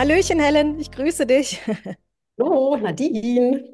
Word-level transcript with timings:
Hallöchen, 0.00 0.40
Helen, 0.40 0.80
ich 0.80 0.90
grüße 0.90 1.26
dich. 1.26 1.60
Hallo, 2.38 2.74
Nadine. 2.78 3.70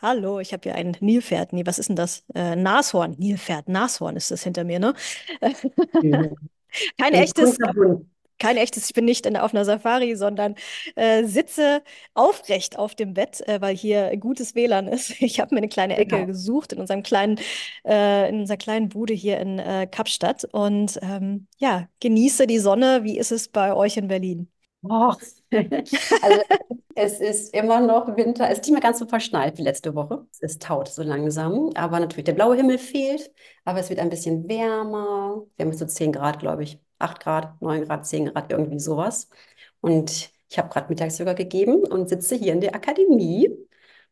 Hallo, 0.00 0.40
ich 0.40 0.54
habe 0.54 0.62
hier 0.62 0.74
ein 0.74 0.96
Nilpferd. 1.00 1.52
Nee, 1.52 1.66
was 1.66 1.78
ist 1.78 1.90
denn 1.90 1.96
das? 1.96 2.24
Äh, 2.34 2.56
Nashorn. 2.56 3.14
Nilpferd, 3.18 3.68
Nashorn 3.68 4.16
ist 4.16 4.30
das 4.30 4.42
hinter 4.42 4.64
mir, 4.64 4.78
ne? 4.78 4.94
Kein 6.98 7.12
Ein 7.12 7.14
echtes, 7.14 7.58
kein 8.38 8.56
echtes, 8.56 8.86
ich 8.88 8.94
bin 8.94 9.04
nicht 9.06 9.26
in, 9.26 9.36
auf 9.36 9.52
einer 9.54 9.64
Safari, 9.66 10.16
sondern 10.16 10.54
äh, 10.94 11.24
sitze 11.24 11.82
aufrecht 12.14 12.78
auf 12.78 12.94
dem 12.94 13.12
Bett, 13.14 13.46
äh, 13.46 13.60
weil 13.60 13.76
hier 13.76 14.16
gutes 14.16 14.54
WLAN 14.54 14.88
ist. 14.88 15.10
Ich 15.20 15.40
habe 15.40 15.54
mir 15.54 15.58
eine 15.58 15.68
kleine 15.68 15.96
Ecke 15.98 16.16
Genau. 16.16 16.26
gesucht 16.26 16.72
in 16.72 16.80
unserem 16.80 17.02
kleinen, 17.02 17.38
äh, 17.86 18.30
in 18.30 18.40
unserer 18.40 18.56
kleinen 18.58 18.88
Bude 18.88 19.12
hier 19.14 19.38
in 19.40 19.58
äh, 19.58 19.86
Kapstadt 19.90 20.44
und 20.52 20.98
ähm, 21.02 21.46
ja, 21.58 21.88
genieße 22.00 22.46
die 22.46 22.58
Sonne. 22.58 23.04
Wie 23.04 23.18
ist 23.18 23.32
es 23.32 23.48
bei 23.48 23.74
euch 23.74 23.96
in 23.98 24.08
Berlin? 24.08 24.50
Oh. 24.88 25.14
Also 26.22 26.40
es 26.94 27.20
ist 27.20 27.54
immer 27.54 27.80
noch 27.80 28.16
Winter. 28.16 28.46
Es 28.48 28.58
ist 28.58 28.64
nicht 28.64 28.72
mehr 28.72 28.80
ganz 28.80 28.98
so 28.98 29.06
verschneit 29.06 29.58
wie 29.58 29.62
letzte 29.62 29.94
Woche. 29.94 30.26
Es 30.40 30.58
taut 30.58 30.88
so 30.88 31.02
langsam. 31.02 31.70
Aber 31.74 32.00
natürlich, 32.00 32.24
der 32.24 32.32
blaue 32.32 32.56
Himmel 32.56 32.78
fehlt. 32.78 33.30
Aber 33.64 33.80
es 33.80 33.90
wird 33.90 34.00
ein 34.00 34.10
bisschen 34.10 34.48
wärmer. 34.48 35.42
Wir 35.56 35.64
haben 35.64 35.72
jetzt 35.72 35.80
so 35.80 35.86
10 35.86 36.12
Grad, 36.12 36.38
glaube 36.38 36.62
ich. 36.64 36.80
8 36.98 37.20
Grad, 37.20 37.60
9 37.60 37.84
Grad, 37.84 38.06
10 38.06 38.26
Grad, 38.26 38.50
irgendwie 38.50 38.78
sowas. 38.78 39.28
Und 39.80 40.30
ich 40.48 40.58
habe 40.58 40.68
gerade 40.68 40.88
Mittagsyoga 40.88 41.34
gegeben 41.34 41.84
und 41.84 42.08
sitze 42.08 42.36
hier 42.36 42.52
in 42.52 42.60
der 42.60 42.74
Akademie 42.74 43.50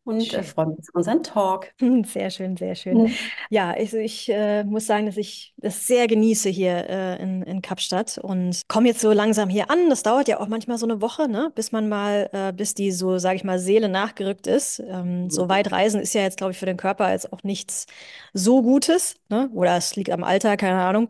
und 0.05 0.35
äh, 0.35 0.43
Schön. 0.43 0.45
freue 0.45 0.67
mich 0.69 0.79
auf 0.81 0.95
unseren 0.95 1.23
Talk. 1.23 1.73
Sehr 2.05 2.31
schön, 2.31 2.57
sehr 2.57 2.75
schön. 2.75 3.03
Mhm. 3.05 3.19
Ja, 3.51 3.71
also 3.73 3.97
ich 3.97 4.29
äh, 4.31 4.65
muss 4.65 4.87
sagen, 4.87 5.07
dass 5.07 5.17
ich 5.17 5.55
das 5.57 5.87
sehr 5.87 6.07
genieße 6.07 6.49
hier 6.51 6.89
äh, 6.89 7.23
in, 7.23 7.43
in 7.43 7.63
Kapstadt 7.63 8.19
und 8.19 8.63
komme 8.69 8.89
jetzt 8.89 9.01
so 9.01 9.13
langsam 9.13 9.49
hier 9.49 9.71
an. 9.71 9.89
Das 9.91 10.03
dauert 10.03 10.29
ja 10.29 10.41
auch 10.41 10.49
manchmal 10.49 10.79
so 10.79 10.87
eine 10.87 11.01
Woche, 11.01 11.29
ne, 11.29 11.51
bis 11.55 11.73
man 11.73 11.89
mal, 11.89 12.29
äh, 12.33 12.53
bis 12.53 12.75
die 12.75 12.93
so, 12.93 13.19
sage 13.19 13.37
ich 13.37 13.45
mal, 13.45 13.59
Seele 13.59 13.89
nachgerückt 13.89 14.47
ist. 14.47 14.81
Ähm, 14.81 15.31
so 15.31 15.49
weit 15.49 15.73
reisen 15.73 16.01
ist 16.01 16.15
ja 16.15 16.23
jetzt, 16.23 16.37
glaube 16.37 16.53
ich, 16.53 16.59
für 16.59 16.67
den 16.67 16.77
Körper 16.77 17.11
jetzt 17.13 17.33
auch 17.33 17.43
nichts 17.43 17.87
so 18.33 18.63
Gutes, 18.63 19.17
ne? 19.29 19.49
Oder 19.55 19.77
es 19.77 19.97
liegt 19.97 20.11
am 20.11 20.25
Alter, 20.25 20.57
keine 20.57 20.83
Ahnung. 20.83 21.09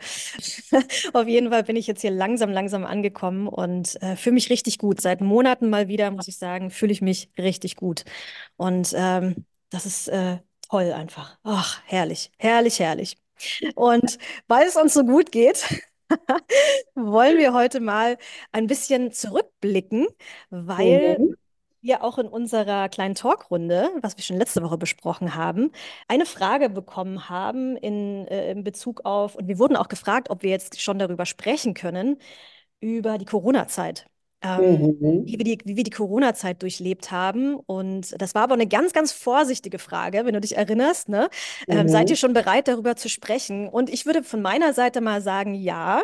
Auf 1.12 1.26
jeden 1.28 1.50
Fall 1.50 1.64
bin 1.64 1.76
ich 1.76 1.86
jetzt 1.86 2.00
hier 2.02 2.10
langsam, 2.10 2.50
langsam 2.50 2.84
angekommen 2.84 3.48
und 3.48 4.00
äh, 4.02 4.16
fühle 4.16 4.34
mich 4.34 4.50
richtig 4.50 4.78
gut. 4.78 5.00
Seit 5.00 5.20
Monaten 5.20 5.70
mal 5.70 5.88
wieder, 5.88 6.10
muss 6.10 6.28
ich 6.28 6.36
sagen, 6.38 6.70
fühle 6.70 6.92
ich 6.92 7.02
mich 7.02 7.30
richtig 7.38 7.76
gut. 7.76 8.04
Und 8.56 8.83
ähm, 8.92 9.46
das 9.70 9.86
ist 9.86 10.08
äh, 10.08 10.38
toll 10.68 10.92
einfach. 10.92 11.38
Ach, 11.42 11.80
herrlich, 11.86 12.30
herrlich, 12.38 12.78
herrlich. 12.80 13.16
Und 13.74 14.18
weil 14.48 14.66
es 14.66 14.76
uns 14.76 14.94
so 14.94 15.04
gut 15.04 15.32
geht, 15.32 15.64
wollen 16.94 17.38
wir 17.38 17.52
heute 17.54 17.80
mal 17.80 18.18
ein 18.52 18.66
bisschen 18.66 19.12
zurückblicken, 19.12 20.06
weil 20.50 21.18
Mhm. 21.18 21.34
wir 21.82 22.04
auch 22.04 22.18
in 22.18 22.28
unserer 22.28 22.88
kleinen 22.88 23.14
Talkrunde, 23.14 23.90
was 24.02 24.16
wir 24.16 24.24
schon 24.24 24.38
letzte 24.38 24.62
Woche 24.62 24.78
besprochen 24.78 25.34
haben, 25.36 25.72
eine 26.08 26.26
Frage 26.26 26.70
bekommen 26.70 27.28
haben 27.28 27.76
in, 27.76 28.26
äh, 28.28 28.50
in 28.52 28.64
Bezug 28.64 29.04
auf, 29.04 29.36
und 29.36 29.48
wir 29.48 29.58
wurden 29.58 29.76
auch 29.76 29.88
gefragt, 29.88 30.30
ob 30.30 30.42
wir 30.42 30.50
jetzt 30.50 30.80
schon 30.82 30.98
darüber 30.98 31.26
sprechen 31.26 31.74
können, 31.74 32.18
über 32.80 33.18
die 33.18 33.26
Corona-Zeit. 33.26 34.06
Ähm, 34.44 34.86
wie 35.26 35.32
Mhm. 35.32 35.38
wir 35.38 35.44
die, 35.44 35.58
wie 35.64 35.76
wir 35.76 35.84
die 35.84 35.90
Corona-Zeit 35.90 36.62
durchlebt 36.62 37.10
haben. 37.10 37.56
Und 37.56 38.14
das 38.20 38.34
war 38.34 38.42
aber 38.42 38.54
eine 38.54 38.66
ganz, 38.68 38.92
ganz 38.92 39.12
vorsichtige 39.12 39.78
Frage, 39.78 40.24
wenn 40.26 40.34
du 40.34 40.40
dich 40.40 40.56
erinnerst, 40.56 41.08
ne? 41.08 41.30
Ähm, 41.70 41.88
seid 41.88 42.10
ihr 42.10 42.16
Mhm. 42.16 42.18
schon 42.18 42.34
bereit, 42.34 42.68
darüber 42.68 42.96
zu 42.96 43.08
sprechen? 43.08 43.68
Und 43.68 43.90
ich 43.90 44.06
würde 44.06 44.22
von 44.22 44.42
meiner 44.42 44.74
Seite 44.74 45.00
mal 45.00 45.22
sagen, 45.22 45.54
ja, 45.54 46.02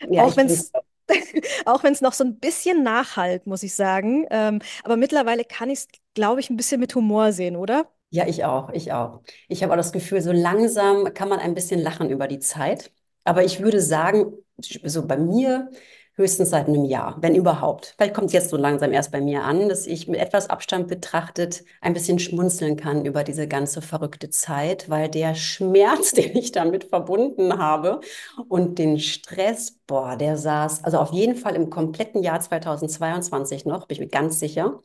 Ja, 0.00 0.24
auch 0.24 0.36
wenn 0.36 0.46
es 0.46 0.72
auch 1.66 1.82
wenn 1.84 1.92
es 1.92 2.00
noch 2.00 2.14
so 2.14 2.24
ein 2.24 2.38
bisschen 2.40 2.82
nachhalt, 2.82 3.46
muss 3.46 3.62
ich 3.62 3.74
sagen. 3.74 4.26
Ähm, 4.30 4.60
aber 4.84 4.96
mittlerweile 4.96 5.44
kann 5.44 5.70
ich 5.70 5.80
es, 5.80 5.88
glaube 6.14 6.40
ich, 6.40 6.50
ein 6.50 6.56
bisschen 6.56 6.80
mit 6.80 6.94
Humor 6.94 7.32
sehen, 7.32 7.56
oder? 7.56 7.88
Ja, 8.10 8.26
ich 8.28 8.44
auch, 8.44 8.70
ich 8.70 8.92
auch. 8.92 9.22
Ich 9.48 9.62
habe 9.62 9.72
auch 9.72 9.76
das 9.76 9.90
Gefühl, 9.92 10.20
so 10.20 10.30
langsam 10.30 11.12
kann 11.14 11.28
man 11.28 11.40
ein 11.40 11.54
bisschen 11.54 11.80
lachen 11.80 12.10
über 12.10 12.28
die 12.28 12.38
Zeit. 12.38 12.92
Aber 13.24 13.44
ich 13.44 13.60
würde 13.60 13.80
sagen, 13.80 14.34
so 14.60 15.06
bei 15.06 15.16
mir 15.16 15.70
höchstens 16.16 16.50
seit 16.50 16.68
einem 16.68 16.84
Jahr, 16.84 17.16
wenn 17.20 17.34
überhaupt. 17.34 17.94
Vielleicht 17.96 18.14
kommt 18.14 18.28
es 18.28 18.32
jetzt 18.32 18.50
so 18.50 18.56
langsam 18.56 18.92
erst 18.92 19.10
bei 19.12 19.20
mir 19.20 19.42
an, 19.42 19.68
dass 19.68 19.86
ich 19.86 20.06
mit 20.08 20.20
etwas 20.20 20.48
Abstand 20.48 20.88
betrachtet 20.88 21.64
ein 21.80 21.92
bisschen 21.92 22.18
schmunzeln 22.18 22.76
kann 22.76 23.04
über 23.04 23.24
diese 23.24 23.48
ganze 23.48 23.82
verrückte 23.82 24.30
Zeit, 24.30 24.88
weil 24.88 25.08
der 25.08 25.34
Schmerz, 25.34 26.12
den 26.12 26.36
ich 26.36 26.52
damit 26.52 26.84
verbunden 26.84 27.58
habe 27.58 28.00
und 28.48 28.78
den 28.78 28.98
Stress, 29.00 29.72
boah, 29.86 30.16
der 30.16 30.36
saß, 30.36 30.84
also 30.84 30.98
auf 30.98 31.12
jeden 31.12 31.36
Fall 31.36 31.56
im 31.56 31.70
kompletten 31.70 32.22
Jahr 32.22 32.40
2022 32.40 33.64
noch, 33.64 33.86
bin 33.86 33.96
ich 33.96 34.00
mir 34.00 34.08
ganz 34.08 34.38
sicher. 34.38 34.80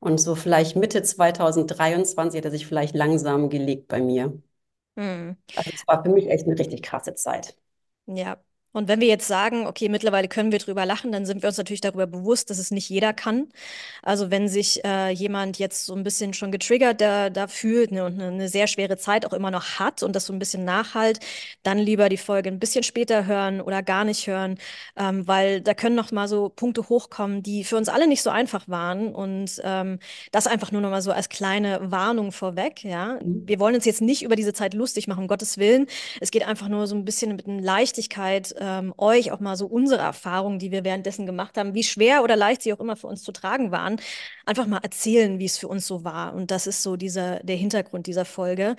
Und 0.00 0.18
so 0.18 0.34
vielleicht 0.34 0.76
Mitte 0.76 1.02
2023 1.02 2.38
hat 2.38 2.44
er 2.44 2.50
sich 2.50 2.66
vielleicht 2.66 2.94
langsam 2.94 3.48
gelegt 3.48 3.88
bei 3.88 4.00
mir. 4.02 4.38
Hm. 4.96 5.36
Also 5.56 5.70
es 5.74 5.86
war 5.86 6.02
für 6.02 6.10
mich 6.10 6.28
echt 6.28 6.46
eine 6.46 6.58
richtig 6.58 6.82
krasse 6.82 7.14
Zeit. 7.14 7.56
Ja. 8.06 8.38
Und 8.74 8.88
wenn 8.88 9.00
wir 9.00 9.08
jetzt 9.08 9.28
sagen, 9.28 9.66
okay, 9.66 9.88
mittlerweile 9.88 10.28
können 10.28 10.52
wir 10.52 10.58
drüber 10.58 10.84
lachen, 10.84 11.12
dann 11.12 11.24
sind 11.24 11.42
wir 11.42 11.48
uns 11.48 11.56
natürlich 11.58 11.80
darüber 11.80 12.06
bewusst, 12.06 12.50
dass 12.50 12.58
es 12.58 12.72
nicht 12.72 12.88
jeder 12.88 13.12
kann. 13.12 13.48
Also 14.02 14.30
wenn 14.30 14.48
sich 14.48 14.84
äh, 14.84 15.10
jemand 15.10 15.58
jetzt 15.58 15.86
so 15.86 15.94
ein 15.94 16.02
bisschen 16.02 16.34
schon 16.34 16.50
getriggert 16.50 17.00
da, 17.00 17.30
da 17.30 17.46
fühlt 17.46 17.92
ne, 17.92 18.04
und 18.04 18.14
eine, 18.20 18.32
eine 18.32 18.48
sehr 18.48 18.66
schwere 18.66 18.96
Zeit 18.98 19.24
auch 19.26 19.32
immer 19.32 19.52
noch 19.52 19.78
hat 19.78 20.02
und 20.02 20.16
das 20.16 20.26
so 20.26 20.32
ein 20.32 20.40
bisschen 20.40 20.64
nachhalt, 20.64 21.20
dann 21.62 21.78
lieber 21.78 22.08
die 22.08 22.16
Folge 22.16 22.50
ein 22.50 22.58
bisschen 22.58 22.82
später 22.82 23.26
hören 23.26 23.60
oder 23.60 23.82
gar 23.82 24.04
nicht 24.04 24.26
hören, 24.26 24.58
ähm, 24.96 25.26
weil 25.28 25.60
da 25.60 25.72
können 25.74 25.94
noch 25.94 26.10
mal 26.10 26.26
so 26.26 26.48
Punkte 26.48 26.88
hochkommen, 26.88 27.42
die 27.44 27.62
für 27.62 27.76
uns 27.76 27.88
alle 27.88 28.08
nicht 28.08 28.22
so 28.22 28.30
einfach 28.30 28.68
waren. 28.68 29.14
Und 29.14 29.60
ähm, 29.62 30.00
das 30.32 30.48
einfach 30.48 30.72
nur 30.72 30.80
noch 30.80 30.90
mal 30.90 31.02
so 31.02 31.12
als 31.12 31.28
kleine 31.28 31.92
Warnung 31.92 32.32
vorweg, 32.32 32.82
ja. 32.82 33.20
Mhm. 33.22 33.44
Wir 33.46 33.60
wollen 33.60 33.76
uns 33.76 33.84
jetzt 33.84 34.00
nicht 34.02 34.22
über 34.22 34.34
diese 34.34 34.52
Zeit 34.52 34.74
lustig 34.74 35.06
machen, 35.06 35.20
um 35.20 35.28
Gottes 35.28 35.58
Willen. 35.58 35.86
Es 36.20 36.32
geht 36.32 36.44
einfach 36.46 36.68
nur 36.68 36.88
so 36.88 36.96
ein 36.96 37.04
bisschen 37.04 37.36
mit 37.36 37.46
einer 37.46 37.62
Leichtigkeit, 37.62 38.54
ähm, 38.64 38.94
euch 38.96 39.32
auch 39.32 39.40
mal 39.40 39.56
so 39.56 39.66
unsere 39.66 40.00
Erfahrungen, 40.02 40.58
die 40.58 40.70
wir 40.72 40.84
währenddessen 40.84 41.26
gemacht 41.26 41.58
haben, 41.58 41.74
wie 41.74 41.84
schwer 41.84 42.22
oder 42.22 42.36
leicht 42.36 42.62
sie 42.62 42.72
auch 42.72 42.80
immer 42.80 42.96
für 42.96 43.08
uns 43.08 43.22
zu 43.22 43.32
tragen 43.32 43.70
waren, 43.72 44.00
einfach 44.46 44.66
mal 44.66 44.78
erzählen, 44.82 45.38
wie 45.38 45.44
es 45.46 45.58
für 45.58 45.68
uns 45.68 45.86
so 45.86 46.04
war. 46.04 46.34
Und 46.34 46.50
das 46.50 46.66
ist 46.66 46.82
so 46.82 46.96
dieser, 46.96 47.40
der 47.40 47.56
Hintergrund 47.56 48.06
dieser 48.06 48.24
Folge. 48.24 48.76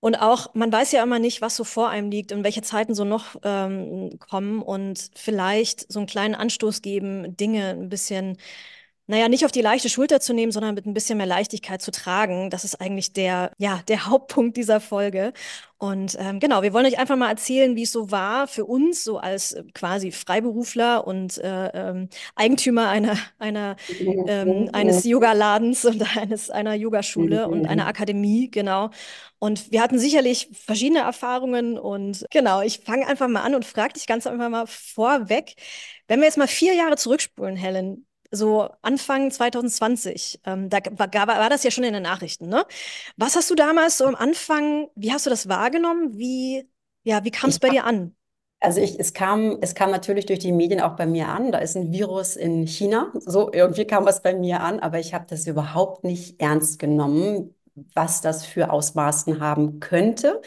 Und 0.00 0.16
auch, 0.16 0.52
man 0.54 0.72
weiß 0.72 0.92
ja 0.92 1.02
immer 1.02 1.20
nicht, 1.20 1.40
was 1.42 1.56
so 1.56 1.64
vor 1.64 1.88
einem 1.88 2.10
liegt 2.10 2.32
und 2.32 2.42
welche 2.44 2.62
Zeiten 2.62 2.94
so 2.94 3.04
noch 3.04 3.36
ähm, 3.44 4.18
kommen 4.18 4.60
und 4.62 5.10
vielleicht 5.14 5.90
so 5.92 6.00
einen 6.00 6.08
kleinen 6.08 6.34
Anstoß 6.34 6.82
geben, 6.82 7.36
Dinge 7.36 7.70
ein 7.70 7.88
bisschen 7.88 8.36
naja, 9.12 9.28
nicht 9.28 9.44
auf 9.44 9.52
die 9.52 9.60
leichte 9.60 9.90
Schulter 9.90 10.20
zu 10.20 10.32
nehmen, 10.32 10.52
sondern 10.52 10.74
mit 10.74 10.86
ein 10.86 10.94
bisschen 10.94 11.18
mehr 11.18 11.26
Leichtigkeit 11.26 11.82
zu 11.82 11.90
tragen. 11.90 12.48
Das 12.48 12.64
ist 12.64 12.80
eigentlich 12.80 13.12
der, 13.12 13.52
ja, 13.58 13.82
der 13.86 14.06
Hauptpunkt 14.06 14.56
dieser 14.56 14.80
Folge. 14.80 15.34
Und 15.76 16.16
ähm, 16.18 16.40
genau, 16.40 16.62
wir 16.62 16.72
wollen 16.72 16.86
euch 16.86 16.98
einfach 16.98 17.16
mal 17.16 17.28
erzählen, 17.28 17.76
wie 17.76 17.82
es 17.82 17.92
so 17.92 18.10
war 18.10 18.46
für 18.46 18.64
uns, 18.64 19.04
so 19.04 19.18
als 19.18 19.52
äh, 19.52 19.64
quasi 19.74 20.12
Freiberufler 20.12 21.06
und 21.06 21.36
äh, 21.36 21.66
ähm, 21.74 22.08
Eigentümer 22.36 22.88
einer, 22.88 23.18
einer, 23.38 23.76
ähm, 24.00 24.70
eines 24.72 25.04
Yoga-Ladens 25.04 25.84
und 25.84 26.16
eines, 26.16 26.48
einer 26.48 26.72
Yogaschule 26.72 27.48
und 27.48 27.66
einer 27.66 27.88
Akademie, 27.88 28.50
genau. 28.50 28.88
Und 29.38 29.72
wir 29.72 29.82
hatten 29.82 29.98
sicherlich 29.98 30.48
verschiedene 30.54 31.00
Erfahrungen 31.00 31.78
und 31.78 32.24
genau, 32.30 32.62
ich 32.62 32.78
fange 32.78 33.06
einfach 33.06 33.28
mal 33.28 33.42
an 33.42 33.54
und 33.54 33.66
frage 33.66 33.92
dich 33.92 34.06
ganz 34.06 34.26
einfach 34.26 34.48
mal 34.48 34.66
vorweg, 34.66 35.54
wenn 36.08 36.20
wir 36.20 36.26
jetzt 36.26 36.38
mal 36.38 36.48
vier 36.48 36.72
Jahre 36.74 36.96
zurückspulen, 36.96 37.56
Helen, 37.56 38.06
so 38.32 38.70
Anfang 38.82 39.30
2020, 39.30 40.40
ähm, 40.44 40.70
da 40.70 40.78
war, 40.92 41.12
war 41.28 41.50
das 41.50 41.64
ja 41.64 41.70
schon 41.70 41.84
in 41.84 41.92
den 41.94 42.02
Nachrichten, 42.02 42.48
ne? 42.48 42.66
Was 43.16 43.36
hast 43.36 43.50
du 43.50 43.54
damals 43.54 43.98
so 43.98 44.06
am 44.06 44.16
Anfang, 44.16 44.88
wie 44.96 45.12
hast 45.12 45.26
du 45.26 45.30
das 45.30 45.48
wahrgenommen? 45.48 46.18
Wie, 46.18 46.68
ja, 47.04 47.24
wie 47.24 47.30
kam 47.30 47.50
es 47.50 47.60
bei 47.60 47.70
dir 47.70 47.84
an? 47.84 48.16
Also 48.60 48.80
ich, 48.80 48.98
es 49.00 49.12
kam, 49.12 49.58
es 49.60 49.74
kam 49.74 49.90
natürlich 49.90 50.26
durch 50.26 50.38
die 50.38 50.52
Medien 50.52 50.80
auch 50.80 50.94
bei 50.96 51.06
mir 51.06 51.28
an. 51.28 51.50
Da 51.50 51.58
ist 51.58 51.76
ein 51.76 51.90
Virus 51.92 52.36
in 52.36 52.66
China. 52.66 53.12
So 53.14 53.52
irgendwie 53.52 53.86
kam 53.86 54.06
es 54.06 54.22
bei 54.22 54.34
mir 54.34 54.60
an, 54.60 54.78
aber 54.80 55.00
ich 55.00 55.14
habe 55.14 55.26
das 55.28 55.46
überhaupt 55.48 56.04
nicht 56.04 56.40
ernst 56.40 56.78
genommen, 56.78 57.54
was 57.94 58.20
das 58.20 58.46
für 58.46 58.70
Ausmaßen 58.70 59.40
haben 59.40 59.80
könnte. 59.80 60.40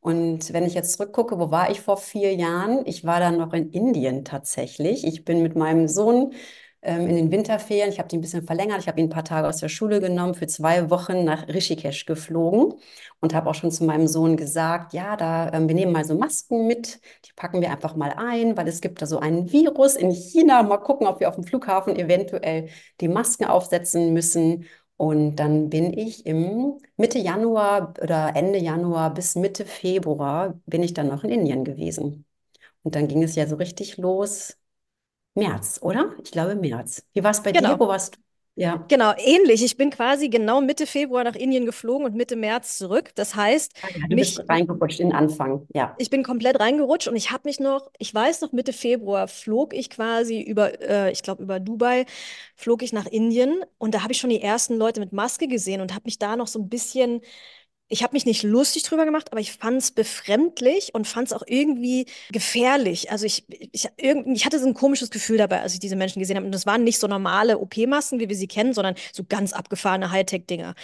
Und 0.00 0.52
wenn 0.52 0.64
ich 0.64 0.74
jetzt 0.74 0.92
zurückgucke, 0.94 1.38
wo 1.40 1.50
war 1.50 1.70
ich 1.70 1.80
vor 1.80 1.96
vier 1.96 2.34
Jahren? 2.34 2.86
Ich 2.86 3.04
war 3.04 3.18
dann 3.20 3.38
noch 3.38 3.52
in 3.52 3.70
Indien 3.70 4.24
tatsächlich. 4.24 5.04
Ich 5.04 5.24
bin 5.24 5.42
mit 5.42 5.56
meinem 5.56 5.88
Sohn 5.88 6.34
ähm, 6.82 7.06
in 7.08 7.16
den 7.16 7.30
Winterferien, 7.30 7.90
ich 7.90 7.98
habe 7.98 8.08
die 8.08 8.16
ein 8.18 8.20
bisschen 8.20 8.46
verlängert, 8.46 8.80
ich 8.80 8.88
habe 8.88 9.00
ihn 9.00 9.06
ein 9.06 9.10
paar 9.10 9.24
Tage 9.24 9.48
aus 9.48 9.58
der 9.58 9.68
Schule 9.68 10.00
genommen, 10.00 10.34
für 10.34 10.46
zwei 10.46 10.90
Wochen 10.90 11.24
nach 11.24 11.48
Rishikesh 11.48 12.06
geflogen 12.06 12.74
und 13.20 13.34
habe 13.34 13.50
auch 13.50 13.54
schon 13.54 13.70
zu 13.70 13.84
meinem 13.84 14.06
Sohn 14.06 14.36
gesagt, 14.36 14.92
ja, 14.92 15.16
da, 15.16 15.52
ähm, 15.52 15.68
wir 15.68 15.74
nehmen 15.74 15.92
mal 15.92 16.04
so 16.04 16.16
Masken 16.16 16.66
mit, 16.66 17.00
die 17.26 17.32
packen 17.34 17.60
wir 17.60 17.70
einfach 17.70 17.96
mal 17.96 18.14
ein, 18.16 18.56
weil 18.56 18.68
es 18.68 18.80
gibt 18.80 19.02
da 19.02 19.06
so 19.06 19.18
einen 19.18 19.50
Virus 19.52 19.96
in 19.96 20.10
China. 20.10 20.62
Mal 20.62 20.78
gucken, 20.78 21.06
ob 21.06 21.20
wir 21.20 21.28
auf 21.28 21.34
dem 21.34 21.44
Flughafen 21.44 21.96
eventuell 21.96 22.68
die 23.00 23.08
Masken 23.08 23.46
aufsetzen 23.46 24.12
müssen. 24.12 24.66
Und 24.96 25.36
dann 25.36 25.68
bin 25.68 25.92
ich 25.92 26.24
im 26.24 26.78
Mitte 26.96 27.18
Januar 27.18 27.94
oder 28.00 28.32
Ende 28.34 28.58
Januar 28.58 29.12
bis 29.12 29.34
Mitte 29.34 29.66
Februar 29.66 30.58
bin 30.66 30.82
ich 30.82 30.94
dann 30.94 31.08
noch 31.08 31.22
in 31.24 31.30
Indien 31.30 31.64
gewesen. 31.64 32.24
Und 32.82 32.94
dann 32.94 33.08
ging 33.08 33.22
es 33.22 33.34
ja 33.34 33.46
so 33.46 33.56
richtig 33.56 33.96
los. 33.98 34.56
März, 35.36 35.78
oder? 35.82 36.12
Ich 36.22 36.30
glaube 36.30 36.54
März. 36.56 37.02
Wie 37.12 37.22
war 37.22 37.30
es 37.30 37.42
bei 37.42 37.52
dir? 37.52 37.60
Genau. 37.60 37.78
Wo 37.78 37.88
warst 37.88 38.16
du? 38.16 38.20
Ja. 38.58 38.84
Genau, 38.88 39.12
ähnlich. 39.18 39.62
Ich 39.62 39.76
bin 39.76 39.90
quasi 39.90 40.30
genau 40.30 40.62
Mitte 40.62 40.86
Februar 40.86 41.24
nach 41.24 41.34
Indien 41.34 41.66
geflogen 41.66 42.06
und 42.06 42.14
Mitte 42.14 42.36
März 42.36 42.78
zurück. 42.78 43.10
Das 43.14 43.34
heißt, 43.34 43.72
Ah 43.82 43.88
ja, 43.94 44.00
du 44.08 44.14
mich, 44.14 44.34
bist 44.36 44.48
reingerutscht 44.48 45.00
in 45.00 45.08
den 45.10 45.16
Anfang. 45.16 45.66
Ja. 45.74 45.94
ich 45.98 46.08
bin 46.08 46.22
komplett 46.22 46.58
reingerutscht 46.58 47.08
und 47.08 47.16
ich 47.16 47.30
habe 47.30 47.42
mich 47.44 47.60
noch, 47.60 47.90
ich 47.98 48.14
weiß 48.14 48.40
noch, 48.40 48.52
Mitte 48.52 48.72
Februar 48.72 49.28
flog 49.28 49.74
ich 49.74 49.90
quasi 49.90 50.40
über, 50.40 50.80
äh, 50.80 51.12
ich 51.12 51.22
glaube, 51.22 51.42
über 51.42 51.60
Dubai, 51.60 52.06
flog 52.54 52.82
ich 52.82 52.92
nach 52.94 53.06
Indien 53.06 53.62
und 53.78 53.94
da 53.94 54.02
habe 54.02 54.12
ich 54.12 54.18
schon 54.18 54.30
die 54.30 54.40
ersten 54.42 54.76
Leute 54.76 55.00
mit 55.00 55.12
Maske 55.12 55.48
gesehen 55.48 55.82
und 55.82 55.92
habe 55.94 56.04
mich 56.06 56.18
da 56.18 56.36
noch 56.36 56.46
so 56.46 56.58
ein 56.58 56.68
bisschen 56.70 57.20
ich 57.88 58.02
habe 58.02 58.14
mich 58.14 58.26
nicht 58.26 58.42
lustig 58.42 58.82
drüber 58.82 59.04
gemacht, 59.04 59.30
aber 59.32 59.40
ich 59.40 59.52
fand 59.52 59.78
es 59.78 59.90
befremdlich 59.92 60.92
und 60.94 61.06
fand 61.06 61.28
es 61.28 61.32
auch 61.32 61.44
irgendwie 61.46 62.06
gefährlich. 62.32 63.10
Also 63.12 63.26
ich, 63.26 63.44
ich, 63.72 63.88
irgend, 63.96 64.26
ich 64.36 64.44
hatte 64.44 64.58
so 64.58 64.66
ein 64.66 64.74
komisches 64.74 65.10
Gefühl 65.10 65.38
dabei, 65.38 65.60
als 65.62 65.74
ich 65.74 65.78
diese 65.80 65.96
Menschen 65.96 66.18
gesehen 66.20 66.36
habe. 66.36 66.46
Und 66.46 66.52
das 66.52 66.66
waren 66.66 66.82
nicht 66.84 66.98
so 66.98 67.06
normale 67.06 67.58
OP-Masken, 67.58 68.18
wie 68.18 68.28
wir 68.28 68.36
sie 68.36 68.48
kennen, 68.48 68.74
sondern 68.74 68.96
so 69.12 69.22
ganz 69.28 69.52
abgefahrene 69.52 70.10
Hightech-Dinger. 70.10 70.74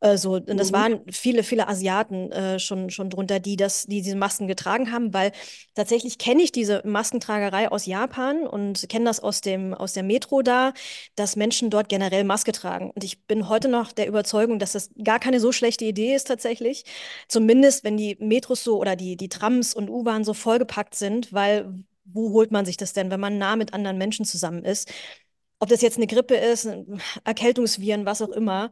Äh, 0.00 0.16
so, 0.16 0.34
und 0.34 0.56
das 0.58 0.70
Mhm. 0.70 0.72
waren 0.72 1.00
viele, 1.10 1.42
viele 1.42 1.68
Asiaten 1.68 2.30
äh, 2.32 2.58
schon, 2.58 2.90
schon 2.90 3.10
drunter, 3.10 3.40
die, 3.40 3.56
das, 3.56 3.86
die 3.86 4.02
diese 4.02 4.16
Masken 4.16 4.46
getragen 4.48 4.92
haben, 4.92 5.12
weil 5.14 5.32
tatsächlich 5.74 6.18
kenne 6.18 6.42
ich 6.42 6.52
diese 6.52 6.82
Maskentragerei 6.84 7.70
aus 7.70 7.86
Japan 7.86 8.46
und 8.46 8.88
kenne 8.88 9.04
das 9.06 9.20
aus 9.20 9.40
dem, 9.40 9.74
aus 9.74 9.92
der 9.92 10.02
Metro 10.02 10.42
da, 10.42 10.72
dass 11.16 11.36
Menschen 11.36 11.70
dort 11.70 11.88
generell 11.88 12.24
Maske 12.24 12.52
tragen. 12.52 12.90
Und 12.90 13.04
ich 13.04 13.24
bin 13.26 13.48
heute 13.48 13.68
noch 13.68 13.92
der 13.92 14.06
Überzeugung, 14.08 14.58
dass 14.58 14.72
das 14.72 14.90
gar 15.02 15.18
keine 15.18 15.40
so 15.40 15.52
schlechte 15.52 15.84
Idee 15.84 16.14
ist 16.14 16.24
tatsächlich. 16.28 16.49
Zumindest 17.28 17.84
wenn 17.84 17.96
die 17.96 18.16
Metros 18.20 18.64
so 18.64 18.78
oder 18.80 18.96
die, 18.96 19.16
die 19.16 19.28
Trams 19.28 19.74
und 19.74 19.90
U-Bahn 19.90 20.24
so 20.24 20.34
vollgepackt 20.34 20.94
sind, 20.94 21.32
weil 21.32 21.72
wo 22.04 22.30
holt 22.32 22.50
man 22.50 22.64
sich 22.66 22.76
das 22.76 22.92
denn, 22.92 23.10
wenn 23.10 23.20
man 23.20 23.38
nah 23.38 23.56
mit 23.56 23.72
anderen 23.74 23.98
Menschen 23.98 24.24
zusammen 24.24 24.64
ist? 24.64 24.90
Ob 25.60 25.68
das 25.68 25.82
jetzt 25.82 25.96
eine 25.98 26.06
Grippe 26.06 26.34
ist, 26.36 26.68
Erkältungsviren, 27.24 28.06
was 28.06 28.22
auch 28.22 28.30
immer. 28.30 28.70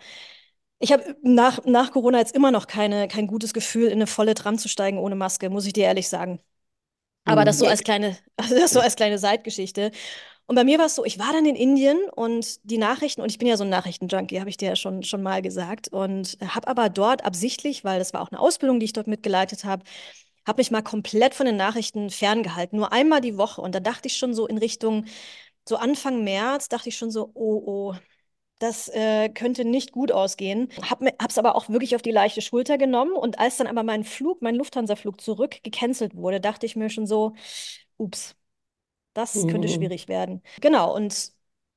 Ich 0.80 0.92
habe 0.92 1.16
nach, 1.22 1.64
nach 1.66 1.92
Corona 1.92 2.18
jetzt 2.18 2.34
immer 2.36 2.50
noch 2.52 2.66
keine, 2.68 3.08
kein 3.08 3.26
gutes 3.26 3.52
Gefühl, 3.54 3.86
in 3.88 3.94
eine 3.94 4.06
volle 4.06 4.34
Tram 4.34 4.58
zu 4.58 4.68
steigen 4.68 4.98
ohne 4.98 5.16
Maske, 5.16 5.50
muss 5.50 5.66
ich 5.66 5.72
dir 5.74 5.84
ehrlich 5.84 6.08
sagen. 6.08 6.40
Aber 7.24 7.44
das 7.44 7.58
Mhm. 7.58 7.60
so 7.60 7.66
Ja, 7.66 7.68
als 7.68 7.82
kleine, 7.84 8.18
also 8.36 8.54
das 8.60 8.72
so 8.72 8.80
als 8.80 8.96
kleine 8.96 9.18
Seitgeschichte. 9.18 9.90
Und 10.48 10.56
bei 10.56 10.64
mir 10.64 10.78
war 10.78 10.86
es 10.86 10.94
so, 10.96 11.04
ich 11.04 11.18
war 11.18 11.32
dann 11.34 11.46
in 11.46 11.56
Indien 11.56 11.98
und 12.16 12.58
die 12.64 12.78
Nachrichten, 12.78 13.20
und 13.20 13.30
ich 13.30 13.38
bin 13.38 13.48
ja 13.48 13.58
so 13.58 13.64
ein 13.64 13.70
Nachrichtenjunkie, 13.70 14.40
habe 14.40 14.48
ich 14.50 14.56
dir 14.56 14.70
ja 14.70 14.76
schon, 14.76 15.02
schon 15.02 15.22
mal 15.22 15.42
gesagt, 15.42 15.88
und 15.88 16.38
habe 16.42 16.68
aber 16.68 16.88
dort 16.88 17.24
absichtlich, 17.24 17.84
weil 17.84 17.98
das 17.98 18.14
war 18.14 18.22
auch 18.22 18.30
eine 18.32 18.40
Ausbildung, 18.40 18.80
die 18.80 18.86
ich 18.86 18.94
dort 18.94 19.08
mitgeleitet 19.08 19.64
habe, 19.64 19.84
habe 20.46 20.60
mich 20.60 20.70
mal 20.70 20.82
komplett 20.82 21.34
von 21.34 21.44
den 21.46 21.56
Nachrichten 21.56 22.10
ferngehalten, 22.10 22.78
nur 22.78 22.92
einmal 22.92 23.20
die 23.20 23.36
Woche. 23.36 23.60
Und 23.60 23.74
da 23.74 23.80
dachte 23.80 24.08
ich 24.08 24.16
schon 24.16 24.32
so 24.34 24.46
in 24.46 24.58
Richtung, 24.58 25.04
so 25.68 25.76
Anfang 25.76 26.24
März, 26.24 26.68
dachte 26.70 26.88
ich 26.88 26.96
schon 26.98 27.10
so, 27.10 27.30
oh, 27.34 27.62
oh, 27.66 27.94
das 28.60 28.88
äh, 28.88 29.28
könnte 29.30 29.64
nicht 29.66 29.92
gut 29.92 30.12
ausgehen. 30.12 30.68
Hab, 30.90 31.00
mir- 31.02 31.14
hab's 31.22 31.38
aber 31.38 31.56
auch 31.56 31.68
wirklich 31.70 31.96
auf 31.96 32.02
die 32.02 32.12
leichte 32.12 32.42
Schulter 32.42 32.78
genommen. 32.78 33.12
Und 33.14 33.38
als 33.38 33.58
dann 33.58 33.66
aber 33.68 33.82
mein 33.84 34.04
Flug, 34.04 34.42
mein 34.42 34.56
Lufthansa-Flug 34.56 35.20
zurück 35.20 35.62
gecancelt 35.64 36.16
wurde, 36.16 36.40
dachte 36.40 36.66
ich 36.66 36.76
mir 36.76 36.90
schon 36.90 37.06
so, 37.06 37.34
ups, 37.98 38.36
das 39.18 39.46
könnte 39.46 39.68
Mhm. 39.68 39.72
schwierig 39.74 40.08
werden. 40.08 40.42
Genau, 40.60 40.94
und 40.94 41.32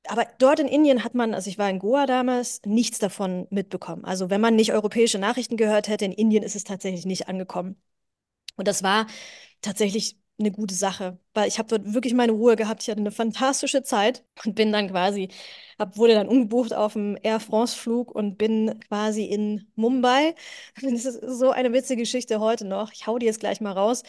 aber 0.08 0.26
dort 0.38 0.58
in 0.58 0.66
Indien 0.68 1.04
hat 1.04 1.14
man, 1.14 1.32
also 1.34 1.48
ich 1.48 1.58
war 1.58 1.70
in 1.70 1.78
Goa 1.78 2.06
damals, 2.06 2.60
nichts 2.66 2.98
davon 2.98 3.46
mitbekommen. 3.50 4.04
Also 4.04 4.30
wenn 4.30 4.40
man 4.40 4.56
nicht 4.56 4.72
europäische 4.72 5.18
Nachrichten 5.18 5.56
gehört 5.56 5.86
hätte, 5.88 6.04
in 6.04 6.12
Indien 6.12 6.42
ist 6.42 6.56
es 6.56 6.64
tatsächlich 6.64 7.06
nicht 7.06 7.28
angekommen. 7.28 7.76
Und 8.56 8.68
das 8.68 8.82
war 8.82 9.06
tatsächlich 9.62 10.18
eine 10.40 10.50
gute 10.50 10.74
Sache, 10.74 11.18
weil 11.34 11.48
ich 11.48 11.58
habe 11.58 11.68
dort 11.68 11.94
wirklich 11.94 12.14
meine 12.14 12.32
Ruhe 12.32 12.56
gehabt. 12.56 12.82
Ich 12.82 12.90
hatte 12.90 13.00
eine 13.00 13.12
fantastische 13.12 13.82
Zeit 13.84 14.24
und 14.44 14.54
bin 14.56 14.72
dann 14.72 14.88
quasi, 14.90 15.28
hab, 15.78 15.96
wurde 15.96 16.14
dann 16.14 16.28
umgebucht 16.28 16.74
auf 16.74 16.94
dem 16.94 17.16
Air 17.22 17.38
France-Flug 17.40 18.10
und 18.12 18.38
bin 18.38 18.80
quasi 18.88 19.24
in 19.26 19.70
Mumbai. 19.76 20.34
Das 20.82 21.04
ist 21.04 21.20
so 21.38 21.50
eine 21.50 21.72
witzige 21.72 22.02
Geschichte 22.02 22.40
heute 22.40 22.64
noch. 22.66 22.92
Ich 22.92 23.06
hau 23.06 23.18
die 23.18 23.26
jetzt 23.26 23.40
gleich 23.40 23.60
mal 23.60 23.72
raus. 23.72 24.02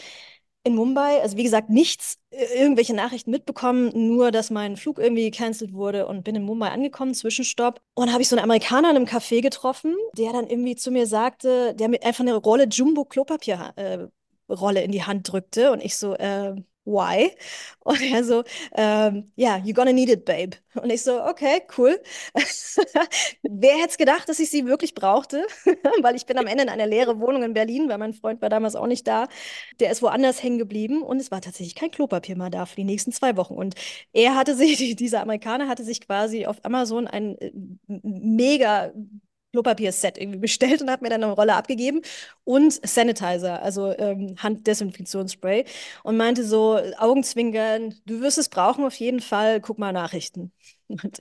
In 0.66 0.76
Mumbai, 0.76 1.22
also 1.22 1.36
wie 1.36 1.44
gesagt, 1.44 1.70
nichts, 1.70 2.18
äh, 2.30 2.46
irgendwelche 2.62 2.94
Nachrichten 2.94 3.32
mitbekommen, 3.32 3.92
nur 3.94 4.32
dass 4.32 4.50
mein 4.50 4.78
Flug 4.78 4.98
irgendwie 4.98 5.30
gecancelt 5.30 5.74
wurde 5.74 6.08
und 6.08 6.24
bin 6.24 6.36
in 6.36 6.44
Mumbai 6.44 6.70
angekommen, 6.70 7.14
Zwischenstopp. 7.14 7.82
Und 7.96 8.12
habe 8.14 8.22
ich 8.22 8.30
so 8.30 8.38
einen 8.38 8.44
Amerikaner 8.44 8.90
in 8.92 8.96
einem 8.96 9.06
Café 9.06 9.42
getroffen, 9.42 9.96
der 10.18 10.32
dann 10.32 10.48
irgendwie 10.48 10.76
zu 10.76 10.92
mir 10.92 11.06
sagte, 11.06 11.74
der 11.76 11.90
mir 11.90 12.02
einfach 12.04 12.22
eine 12.22 12.36
Rolle 12.36 12.66
Jumbo 12.66 13.04
Klopapier 13.04 13.74
äh, 13.76 14.08
in 14.84 14.92
die 14.92 15.04
Hand 15.04 15.32
drückte 15.32 15.72
und 15.72 15.84
ich 15.84 15.98
so, 15.98 16.14
äh, 16.14 16.56
why? 16.86 17.32
Und 17.84 18.02
er 18.02 18.24
so, 18.24 18.44
ähm, 18.76 19.32
ja, 19.36 19.58
you're 19.58 19.74
gonna 19.74 19.92
need 19.94 20.10
it, 20.10 20.26
babe. 20.26 20.58
Und 20.76 20.90
ich 20.90 21.04
so, 21.04 21.22
okay, 21.24 21.62
cool. 21.78 22.02
Wer 23.44 23.74
hätte 23.76 23.90
es 23.90 23.98
gedacht, 23.98 24.28
dass 24.30 24.40
ich 24.40 24.50
sie 24.50 24.66
wirklich 24.66 24.94
brauchte? 24.96 25.46
Weil 26.02 26.16
ich 26.16 26.26
bin 26.26 26.38
am 26.38 26.48
Ende 26.48 26.64
in 26.64 26.70
einer 26.70 26.88
leeren 26.88 27.20
Wohnung 27.20 27.44
in 27.44 27.54
Berlin, 27.54 27.90
weil 27.90 27.98
mein 27.98 28.14
Freund 28.14 28.42
war 28.42 28.50
damals 28.50 28.76
auch 28.76 28.88
nicht 28.88 29.08
da. 29.08 29.28
Der 29.80 29.92
ist 29.92 30.02
woanders 30.02 30.42
hängen 30.42 30.58
geblieben 30.58 31.02
und 31.04 31.20
es 31.20 31.32
war 31.32 31.42
tatsächlich 31.42 31.76
kein 31.76 31.92
Klopapier 31.92 32.36
mehr 32.38 32.50
da 32.50 32.66
für 32.66 32.76
die 32.76 32.84
nächsten 32.84 33.12
zwei 33.12 33.38
Wochen. 33.38 33.56
Und 33.56 33.76
er 34.14 34.36
hatte 34.36 34.56
sich, 34.56 34.96
dieser 34.96 35.22
Amerikaner 35.22 35.68
hatte 35.68 35.84
sich 35.84 36.02
quasi 36.02 36.46
auf 36.46 36.64
Amazon 36.64 37.08
ein 37.08 37.38
äh, 37.38 37.52
mega 37.88 38.92
Klopapierset 39.54 40.18
irgendwie 40.18 40.40
bestellt 40.40 40.82
und 40.82 40.90
hat 40.92 41.02
mir 41.04 41.10
dann 41.10 41.24
eine 41.24 41.32
Rolle 41.34 41.56
abgegeben 41.56 42.02
und 42.44 42.74
Sanitizer, 42.88 43.62
also 43.62 43.96
ähm, 43.98 44.36
Handdesinfektionsspray 44.38 45.66
und 46.04 46.18
meinte 46.18 46.44
so 46.44 46.80
Augenzwinkern, 46.98 47.96
du 48.06 48.22
wirst 48.22 48.40
es 48.40 48.50
brauchen 48.50 48.84
auf 48.86 48.96
jeden 48.96 49.22
Fall, 49.22 49.62
guck 49.62 49.80
mal 49.80 49.94
Nachrichten. 49.94 50.52
Und 50.90 51.18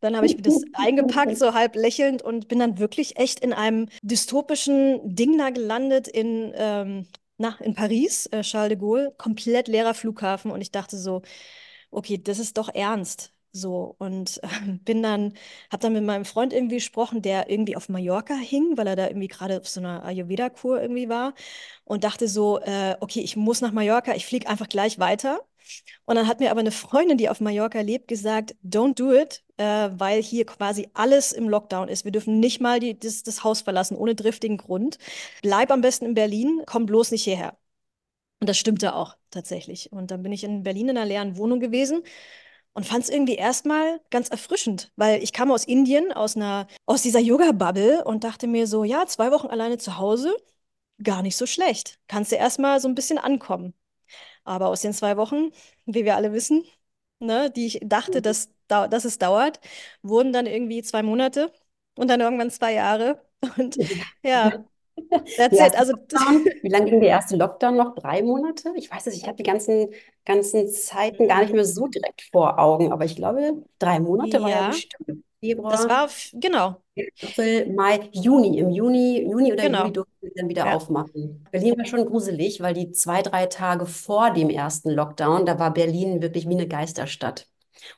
dann 0.00 0.14
habe 0.14 0.26
ich 0.26 0.36
mir 0.36 0.42
das 0.42 0.62
eingepackt, 0.74 1.36
so 1.36 1.54
halb 1.54 1.74
lächelnd 1.74 2.22
und 2.22 2.48
bin 2.48 2.58
dann 2.60 2.78
wirklich 2.78 3.16
echt 3.18 3.40
in 3.40 3.52
einem 3.52 3.88
dystopischen 4.02 5.00
Ding 5.16 5.36
da 5.38 5.50
gelandet 5.50 6.06
in, 6.06 6.52
ähm, 6.54 7.06
na, 7.38 7.56
in 7.60 7.74
Paris, 7.74 8.26
äh, 8.26 8.42
Charles 8.42 8.68
de 8.70 8.78
Gaulle, 8.78 9.14
komplett 9.18 9.68
leerer 9.68 9.94
Flughafen 9.94 10.50
und 10.52 10.60
ich 10.60 10.70
dachte 10.70 10.96
so, 10.96 11.22
okay, 11.90 12.18
das 12.22 12.38
ist 12.38 12.58
doch 12.58 12.68
ernst. 12.74 13.32
So, 13.56 13.96
und 13.98 14.38
äh, 14.42 14.48
bin 14.84 15.02
dann, 15.02 15.32
habe 15.70 15.80
dann 15.80 15.92
mit 15.94 16.04
meinem 16.04 16.24
Freund 16.26 16.52
irgendwie 16.52 16.76
gesprochen, 16.76 17.22
der 17.22 17.50
irgendwie 17.50 17.76
auf 17.76 17.88
Mallorca 17.88 18.34
hing, 18.34 18.76
weil 18.76 18.86
er 18.86 18.96
da 18.96 19.06
irgendwie 19.08 19.28
gerade 19.28 19.58
auf 19.60 19.68
so 19.68 19.80
einer 19.80 20.04
Ayurveda-Kur 20.04 20.80
irgendwie 20.80 21.08
war 21.08 21.34
und 21.84 22.04
dachte 22.04 22.28
so, 22.28 22.60
äh, 22.60 22.96
okay, 23.00 23.20
ich 23.20 23.36
muss 23.36 23.60
nach 23.62 23.72
Mallorca, 23.72 24.14
ich 24.14 24.26
fliege 24.26 24.48
einfach 24.48 24.68
gleich 24.68 24.98
weiter. 24.98 25.40
Und 26.04 26.16
dann 26.16 26.28
hat 26.28 26.40
mir 26.40 26.50
aber 26.50 26.60
eine 26.60 26.70
Freundin, 26.72 27.18
die 27.18 27.28
auf 27.28 27.40
Mallorca 27.40 27.80
lebt, 27.80 28.08
gesagt, 28.08 28.54
don't 28.64 28.94
do 28.94 29.12
it, 29.14 29.42
äh, 29.56 29.90
weil 29.92 30.22
hier 30.22 30.46
quasi 30.46 30.88
alles 30.94 31.32
im 31.32 31.48
Lockdown 31.48 31.88
ist. 31.88 32.04
Wir 32.04 32.12
dürfen 32.12 32.40
nicht 32.40 32.60
mal 32.60 32.78
die, 32.80 32.98
das, 32.98 33.22
das 33.22 33.42
Haus 33.44 33.62
verlassen, 33.62 33.96
ohne 33.96 34.14
driftigen 34.14 34.58
Grund. 34.58 34.98
Bleib 35.42 35.70
am 35.70 35.80
besten 35.80 36.06
in 36.06 36.14
Berlin, 36.14 36.62
komm 36.66 36.86
bloß 36.86 37.10
nicht 37.12 37.24
hierher. 37.24 37.56
Und 38.40 38.48
das 38.48 38.58
stimmte 38.58 38.94
auch 38.94 39.16
tatsächlich. 39.30 39.92
Und 39.92 40.10
dann 40.10 40.22
bin 40.22 40.32
ich 40.32 40.44
in 40.44 40.62
Berlin 40.62 40.90
in 40.90 40.98
einer 40.98 41.06
leeren 41.06 41.36
Wohnung 41.38 41.60
gewesen 41.60 42.02
und 42.76 42.86
fand 42.86 43.04
es 43.04 43.10
irgendwie 43.10 43.36
erstmal 43.36 44.00
ganz 44.10 44.30
erfrischend, 44.30 44.92
weil 44.96 45.22
ich 45.24 45.34
kam 45.34 45.52
aus 45.52 45.64
Indien, 45.66 46.12
aus 46.12 46.36
einer, 46.36 46.68
aus 46.86 47.02
dieser 47.02 47.20
Yoga-Bubble 47.20 48.04
und 48.04 48.24
dachte 48.24 48.48
mir 48.48 48.68
so, 48.68 48.84
ja, 48.84 49.06
zwei 49.08 49.32
Wochen 49.32 49.48
alleine 49.48 49.78
zu 49.78 49.98
Hause, 49.98 50.36
gar 51.02 51.22
nicht 51.22 51.36
so 51.36 51.46
schlecht. 51.46 52.00
Kannst 52.08 52.32
du 52.32 52.36
erstmal 52.36 52.80
so 52.80 52.88
ein 52.88 52.94
bisschen 52.94 53.18
ankommen. 53.18 53.74
Aber 54.44 54.68
aus 54.68 54.80
den 54.82 54.92
zwei 54.92 55.16
Wochen, 55.16 55.52
wie 55.86 56.04
wir 56.04 56.16
alle 56.16 56.32
wissen, 56.32 56.64
ne, 57.20 57.50
die 57.50 57.66
ich 57.66 57.80
dachte, 57.82 58.22
dass, 58.22 58.50
dau- 58.68 58.88
dass 58.88 59.04
es 59.04 59.18
dauert, 59.18 59.60
wurden 60.02 60.32
dann 60.32 60.46
irgendwie 60.46 60.82
zwei 60.82 61.02
Monate 61.02 61.52
und 61.96 62.08
dann 62.08 62.20
irgendwann 62.20 62.50
zwei 62.50 62.72
Jahre. 62.74 63.24
Und 63.58 63.78
ja, 64.22 64.64
That's 65.36 65.60
it. 65.60 65.74
Also, 65.76 65.94
wie 66.62 66.68
lange 66.68 66.90
ging 66.90 67.00
der 67.00 67.10
erste 67.10 67.36
Lockdown 67.36 67.76
noch? 67.76 67.94
Drei 67.94 68.22
Monate? 68.22 68.72
Ich 68.76 68.90
weiß 68.90 69.06
es, 69.06 69.14
ich 69.16 69.24
habe 69.26 69.36
die 69.36 69.42
ganzen, 69.42 69.88
ganzen 70.24 70.68
Zeiten 70.68 71.28
gar 71.28 71.40
nicht 71.42 71.52
mehr 71.54 71.64
so 71.64 71.86
direkt 71.86 72.22
vor 72.32 72.58
Augen, 72.58 72.92
aber 72.92 73.04
ich 73.04 73.16
glaube, 73.16 73.62
drei 73.78 74.00
Monate 74.00 74.42
war 74.42 74.50
ja 74.50 74.62
ja, 74.62 74.62
bestimmt. 74.62 75.24
das 75.68 75.88
Februar, 75.88 75.88
war, 75.88 76.06
f- 76.06 76.30
genau, 76.34 76.82
April, 77.22 77.72
Mai, 77.74 78.08
Juni. 78.12 78.58
Im 78.58 78.70
Juni, 78.70 79.22
Juni 79.30 79.52
oder 79.52 79.64
Juli 79.64 79.90
genau. 79.90 79.92
durften 79.92 80.12
wir 80.20 80.32
dann 80.34 80.48
wieder 80.48 80.66
Ja. 80.66 80.70
aufmachen. 80.70 81.46
Berlin 81.50 81.76
war 81.78 81.84
schon 81.86 82.06
gruselig, 82.06 82.60
weil 82.60 82.74
die 82.74 82.90
zwei, 82.92 83.22
drei 83.22 83.46
Tage 83.46 83.86
vor 83.86 84.30
dem 84.32 84.50
ersten 84.50 84.90
Lockdown, 84.90 85.46
da 85.46 85.58
war 85.58 85.72
Berlin 85.72 86.22
wirklich 86.22 86.48
wie 86.48 86.54
eine 86.54 86.68
Geisterstadt. 86.68 87.48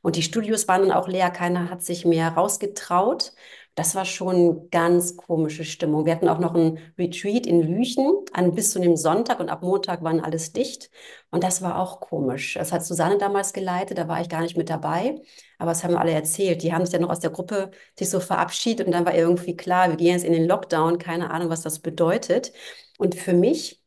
Und 0.02 0.16
die 0.16 0.22
Studios 0.22 0.68
waren 0.68 0.82
dann 0.82 0.92
auch 0.92 1.08
leer, 1.08 1.30
keiner 1.30 1.70
hat 1.70 1.82
sich 1.82 2.04
mehr 2.04 2.30
rausgetraut. 2.30 3.32
Das 3.78 3.94
war 3.94 4.04
schon 4.04 4.70
ganz 4.70 5.16
komische 5.16 5.64
Stimmung. 5.64 6.04
Wir 6.04 6.12
hatten 6.14 6.28
auch 6.28 6.40
noch 6.40 6.54
ein 6.54 6.78
Retreat 6.98 7.46
in 7.46 7.62
Lüchen 7.62 8.10
an 8.32 8.54
bis 8.54 8.72
zu 8.72 8.80
dem 8.80 8.96
Sonntag 8.96 9.38
und 9.40 9.48
ab 9.50 9.62
Montag 9.62 10.02
waren 10.02 10.20
alles 10.20 10.52
dicht. 10.52 10.90
Und 11.30 11.44
das 11.44 11.62
war 11.62 11.78
auch 11.78 12.00
komisch. 12.00 12.54
Das 12.54 12.72
hat 12.72 12.84
Susanne 12.84 13.18
damals 13.18 13.52
geleitet, 13.52 13.96
da 13.98 14.08
war 14.08 14.20
ich 14.20 14.28
gar 14.28 14.40
nicht 14.42 14.56
mit 14.56 14.68
dabei. 14.68 15.20
Aber 15.58 15.70
das 15.70 15.84
haben 15.84 15.96
alle 15.96 16.12
erzählt. 16.12 16.62
Die 16.62 16.72
haben 16.72 16.84
sich 16.84 16.92
ja 16.92 16.98
noch 16.98 17.10
aus 17.10 17.20
der 17.20 17.30
Gruppe 17.30 17.70
sich 17.96 18.10
so 18.10 18.18
verabschiedet 18.20 18.86
und 18.86 18.92
dann 18.92 19.06
war 19.06 19.14
irgendwie 19.14 19.56
klar, 19.56 19.88
wir 19.88 19.96
gehen 19.96 20.12
jetzt 20.14 20.24
in 20.24 20.32
den 20.32 20.46
Lockdown. 20.48 20.98
Keine 20.98 21.30
Ahnung, 21.30 21.48
was 21.50 21.62
das 21.62 21.78
bedeutet. 21.78 22.52
Und 22.98 23.14
für 23.14 23.32
mich 23.34 23.80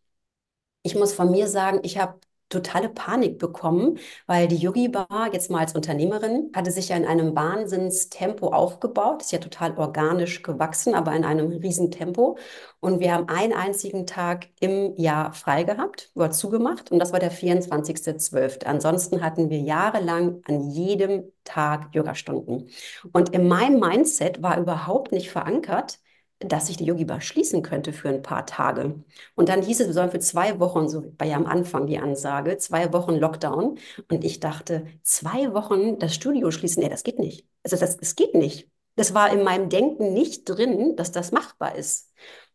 ich 0.83 0.95
muss 0.95 1.13
von 1.13 1.31
mir 1.31 1.47
sagen, 1.47 1.79
ich 1.83 1.97
habe 1.97 2.19
totale 2.51 2.89
Panik 2.89 3.39
bekommen, 3.39 3.97
weil 4.27 4.47
die 4.47 4.57
Yogi 4.57 4.89
Bar 4.89 5.29
jetzt 5.33 5.49
mal 5.49 5.61
als 5.61 5.73
Unternehmerin 5.73 6.51
hatte 6.55 6.71
sich 6.71 6.89
ja 6.89 6.95
in 6.97 7.05
einem 7.05 7.35
Wahnsinnstempo 7.35 8.49
aufgebaut, 8.49 9.23
ist 9.23 9.31
ja 9.31 9.39
total 9.39 9.77
organisch 9.77 10.43
gewachsen, 10.43 10.93
aber 10.93 11.15
in 11.15 11.25
einem 11.25 11.47
riesen 11.51 11.89
Tempo. 11.89 12.37
Und 12.79 12.99
wir 12.99 13.13
haben 13.13 13.29
einen 13.29 13.53
einzigen 13.53 14.05
Tag 14.05 14.47
im 14.59 14.95
Jahr 14.97 15.33
frei 15.33 15.63
gehabt, 15.63 16.11
war 16.15 16.31
zugemacht 16.31 16.91
und 16.91 16.99
das 16.99 17.11
war 17.11 17.19
der 17.19 17.31
24.12. 17.31 18.65
Ansonsten 18.65 19.23
hatten 19.23 19.49
wir 19.49 19.59
jahrelang 19.59 20.41
an 20.47 20.69
jedem 20.69 21.23
Tag 21.43 21.89
Yogastunden. 21.93 22.69
Und 23.13 23.29
in 23.29 23.47
meinem 23.47 23.79
Mindset 23.79 24.43
war 24.43 24.59
überhaupt 24.59 25.11
nicht 25.11 25.31
verankert, 25.31 25.99
dass 26.45 26.69
ich 26.69 26.77
die 26.77 26.85
Yogi 26.85 27.05
Bar 27.05 27.21
schließen 27.21 27.61
könnte 27.61 27.93
für 27.93 28.09
ein 28.09 28.21
paar 28.21 28.45
Tage. 28.45 29.03
Und 29.35 29.49
dann 29.49 29.61
hieß 29.61 29.79
es, 29.81 29.87
wir 29.87 29.93
sollen 29.93 30.11
für 30.11 30.19
zwei 30.19 30.59
Wochen, 30.59 30.89
so 30.89 31.03
war 31.17 31.27
ja 31.27 31.35
am 31.37 31.45
Anfang 31.45 31.87
die 31.87 31.99
Ansage, 31.99 32.57
zwei 32.57 32.91
Wochen 32.93 33.15
Lockdown. 33.15 33.77
Und 34.09 34.23
ich 34.23 34.39
dachte, 34.39 34.85
zwei 35.03 35.53
Wochen 35.53 35.99
das 35.99 36.15
Studio 36.15 36.51
schließen, 36.51 36.83
nee, 36.83 36.89
das 36.89 37.03
geht 37.03 37.19
nicht. 37.19 37.47
Also 37.63 37.77
das, 37.77 37.97
das 37.97 38.15
geht 38.15 38.35
nicht. 38.35 38.69
Das 38.95 39.13
war 39.13 39.31
in 39.31 39.43
meinem 39.43 39.69
Denken 39.69 40.13
nicht 40.13 40.45
drin, 40.45 40.95
dass 40.95 41.11
das 41.11 41.31
machbar 41.31 41.75
ist. 41.75 42.11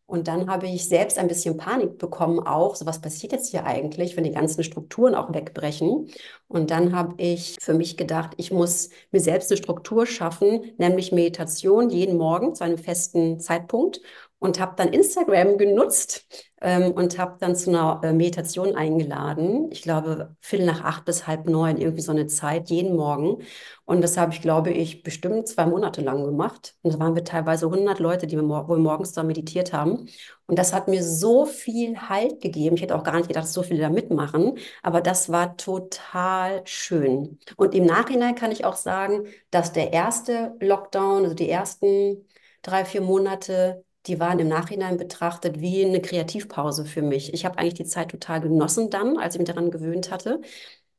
Und 0.07 0.29
dann 0.29 0.49
habe 0.49 0.69
ich 0.69 0.89
selbst 0.89 1.19
ein 1.19 1.27
bisschen 1.27 1.57
Panik 1.57 1.99
bekommen, 1.99 2.39
auch, 2.39 2.77
so 2.77 2.87
was 2.87 3.01
passiert 3.01 3.33
jetzt 3.33 3.51
hier 3.51 3.65
eigentlich, 3.67 4.17
wenn 4.17 4.23
die 4.23 4.31
ganzen 4.31 4.63
Strukturen 4.63 5.17
auch 5.17 5.35
wegbrechen. 5.35 6.09
Und 6.47 6.71
dann 6.71 6.95
habe 6.95 7.15
ich 7.19 7.57
für 7.61 7.75
mich 7.75 7.97
gedacht, 7.97 8.35
ich 8.37 8.53
muss 8.53 8.91
mir 9.11 9.21
selbst 9.21 9.51
eine 9.51 9.59
Struktur 9.59 10.07
schaffen, 10.07 10.73
nämlich 10.79 11.11
Meditation 11.11 11.91
jeden 11.91 12.17
Morgen 12.19 12.55
zu 12.55 12.63
einem 12.63 12.79
festen 12.79 13.41
Zeitpunkt 13.41 14.01
und 14.39 14.61
habe 14.61 14.75
dann 14.77 14.89
Instagram 14.89 15.57
genutzt 15.57 16.27
ähm, 16.61 16.93
und 16.93 17.19
habe 17.19 17.37
dann 17.41 17.57
zu 17.57 17.71
einer 17.71 18.01
äh, 18.05 18.13
Meditation 18.13 18.77
eingeladen. 18.77 19.71
Ich 19.73 19.83
glaube, 19.83 20.37
Viertel 20.41 20.67
nach 20.67 20.85
acht 20.85 21.05
bis 21.07 21.27
halb 21.27 21.49
neun, 21.49 21.79
irgendwie 21.79 22.03
so 22.03 22.13
eine 22.13 22.27
Zeit, 22.27 22.69
jeden 22.69 22.97
Morgen. 22.97 23.43
Und 23.87 24.03
das 24.03 24.17
habe 24.19 24.33
ich, 24.33 24.43
glaube 24.43 24.71
ich, 24.71 25.03
bestimmt 25.03 25.49
zwei 25.49 25.67
Monate 25.67 26.03
lang 26.03 26.25
gemacht. 26.25 26.75
Und 26.83 26.95
da 26.95 26.99
waren 26.99 27.15
wir 27.15 27.25
teilweise 27.25 27.67
100 27.67 27.99
Leute, 27.99 28.27
die 28.27 28.37
wir 28.37 28.43
mor 28.43 28.69
wohl 28.69 28.79
morgens 28.79 29.13
da 29.13 29.23
meditiert 29.23 29.73
haben. 29.73 30.09
Und 30.47 30.59
das 30.59 30.73
hat 30.75 30.89
mir 30.89 31.03
so 31.03 31.47
viel 31.47 31.97
Halt 32.09 32.41
gegeben. 32.41 32.77
Ich 32.77 32.83
hätte 32.83 32.97
auch 32.97 33.05
gar 33.05 33.17
nicht 33.17 33.29
gedacht, 33.29 33.45
dass 33.45 33.53
so 33.55 33.63
viele 33.63 33.81
da 33.81 33.89
mitmachen. 33.91 34.59
Aber 34.83 35.01
das 35.01 35.31
war 35.31 35.57
total 35.57 36.61
schön. 36.65 37.39
Und 37.57 37.75
im 37.75 37.87
Nachhinein 37.87 38.35
kann 38.35 38.53
ich 38.53 38.65
auch 38.65 38.77
sagen, 38.77 39.27
dass 39.51 39.73
der 39.73 39.93
erste 39.93 40.55
Lockdown, 40.61 41.25
also 41.25 41.35
die 41.35 41.49
ersten 41.49 42.27
drei, 42.63 42.85
vier 42.85 43.01
Monate, 43.01 43.85
die 44.07 44.21
waren 44.21 44.39
im 44.39 44.49
Nachhinein 44.49 44.97
betrachtet 44.97 45.61
wie 45.61 45.85
eine 45.85 46.01
Kreativpause 46.01 46.85
für 46.85 47.03
mich. 47.03 47.35
Ich 47.35 47.45
habe 47.45 47.59
eigentlich 47.59 47.75
die 47.75 47.85
Zeit 47.85 48.11
total 48.11 48.41
genossen 48.41 48.91
dann, 48.91 49.19
als 49.19 49.35
ich 49.35 49.41
mich 49.41 49.49
daran 49.49 49.71
gewöhnt 49.71 50.11
hatte. 50.11 50.41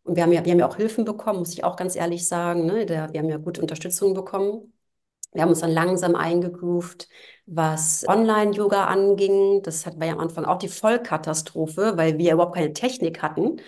Und 0.04 0.16
wir 0.16 0.24
haben 0.24 0.32
ja, 0.32 0.46
wir 0.46 0.52
haben 0.52 0.60
ja 0.60 0.68
auch 0.68 0.78
Hilfen 0.78 1.06
bekommen, 1.06 1.40
muss 1.40 1.54
ich 1.54 1.64
auch 1.64 1.76
ganz 1.76 1.96
ehrlich 1.96 2.28
sagen. 2.28 2.66
Ne? 2.66 2.86
Der, 2.86 3.12
wir 3.14 3.20
haben 3.20 3.30
ja 3.30 3.38
gute 3.38 3.62
Unterstützung 3.62 4.14
bekommen. 4.14 4.74
Wir 5.34 5.42
haben 5.44 5.50
uns 5.50 5.60
dann 5.60 5.72
langsam 5.72 6.16
eingegroovt, 6.16 7.10
was 7.46 8.06
Online-Yoga 8.08 8.86
anging. 8.86 9.62
Das 9.64 9.86
hat, 9.86 10.00
war 10.00 10.08
ja 10.08 10.14
am 10.14 10.20
Anfang 10.20 10.46
auch 10.46 10.58
die 10.58 10.70
Vollkatastrophe, 10.70 11.94
weil 11.98 12.18
wir 12.18 12.34
überhaupt 12.34 12.56
keine 12.56 12.74
Technik 12.74 13.22
hatten. 13.22 13.62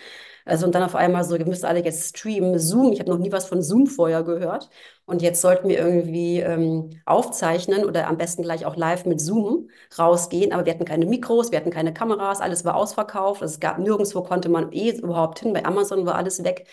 Also 0.50 0.66
und 0.66 0.74
dann 0.74 0.82
auf 0.82 0.96
einmal 0.96 1.22
so, 1.24 1.36
ihr 1.36 1.46
müsst 1.46 1.64
alle 1.64 1.84
jetzt 1.84 2.08
streamen, 2.08 2.58
Zoom. 2.58 2.92
Ich 2.92 2.98
habe 2.98 3.08
noch 3.10 3.18
nie 3.18 3.30
was 3.30 3.46
von 3.46 3.62
Zoom 3.62 3.86
vorher 3.86 4.24
gehört. 4.24 4.68
Und 5.04 5.22
jetzt 5.22 5.40
sollten 5.40 5.68
wir 5.68 5.78
irgendwie 5.78 6.40
ähm, 6.40 6.90
aufzeichnen 7.06 7.84
oder 7.84 8.08
am 8.08 8.16
besten 8.18 8.42
gleich 8.42 8.66
auch 8.66 8.74
live 8.76 9.04
mit 9.06 9.20
Zoom 9.20 9.70
rausgehen. 9.96 10.52
Aber 10.52 10.64
wir 10.66 10.72
hatten 10.74 10.84
keine 10.84 11.06
Mikros, 11.06 11.52
wir 11.52 11.58
hatten 11.60 11.70
keine 11.70 11.94
Kameras, 11.94 12.40
alles 12.40 12.64
war 12.64 12.74
ausverkauft. 12.74 13.42
Also 13.42 13.54
es 13.54 13.60
gab 13.60 13.78
nirgendwo 13.78 14.22
konnte 14.22 14.48
man 14.48 14.72
eh 14.72 14.90
überhaupt 14.90 15.38
hin. 15.38 15.52
Bei 15.52 15.64
Amazon 15.64 16.04
war 16.04 16.16
alles 16.16 16.42
weg. 16.42 16.66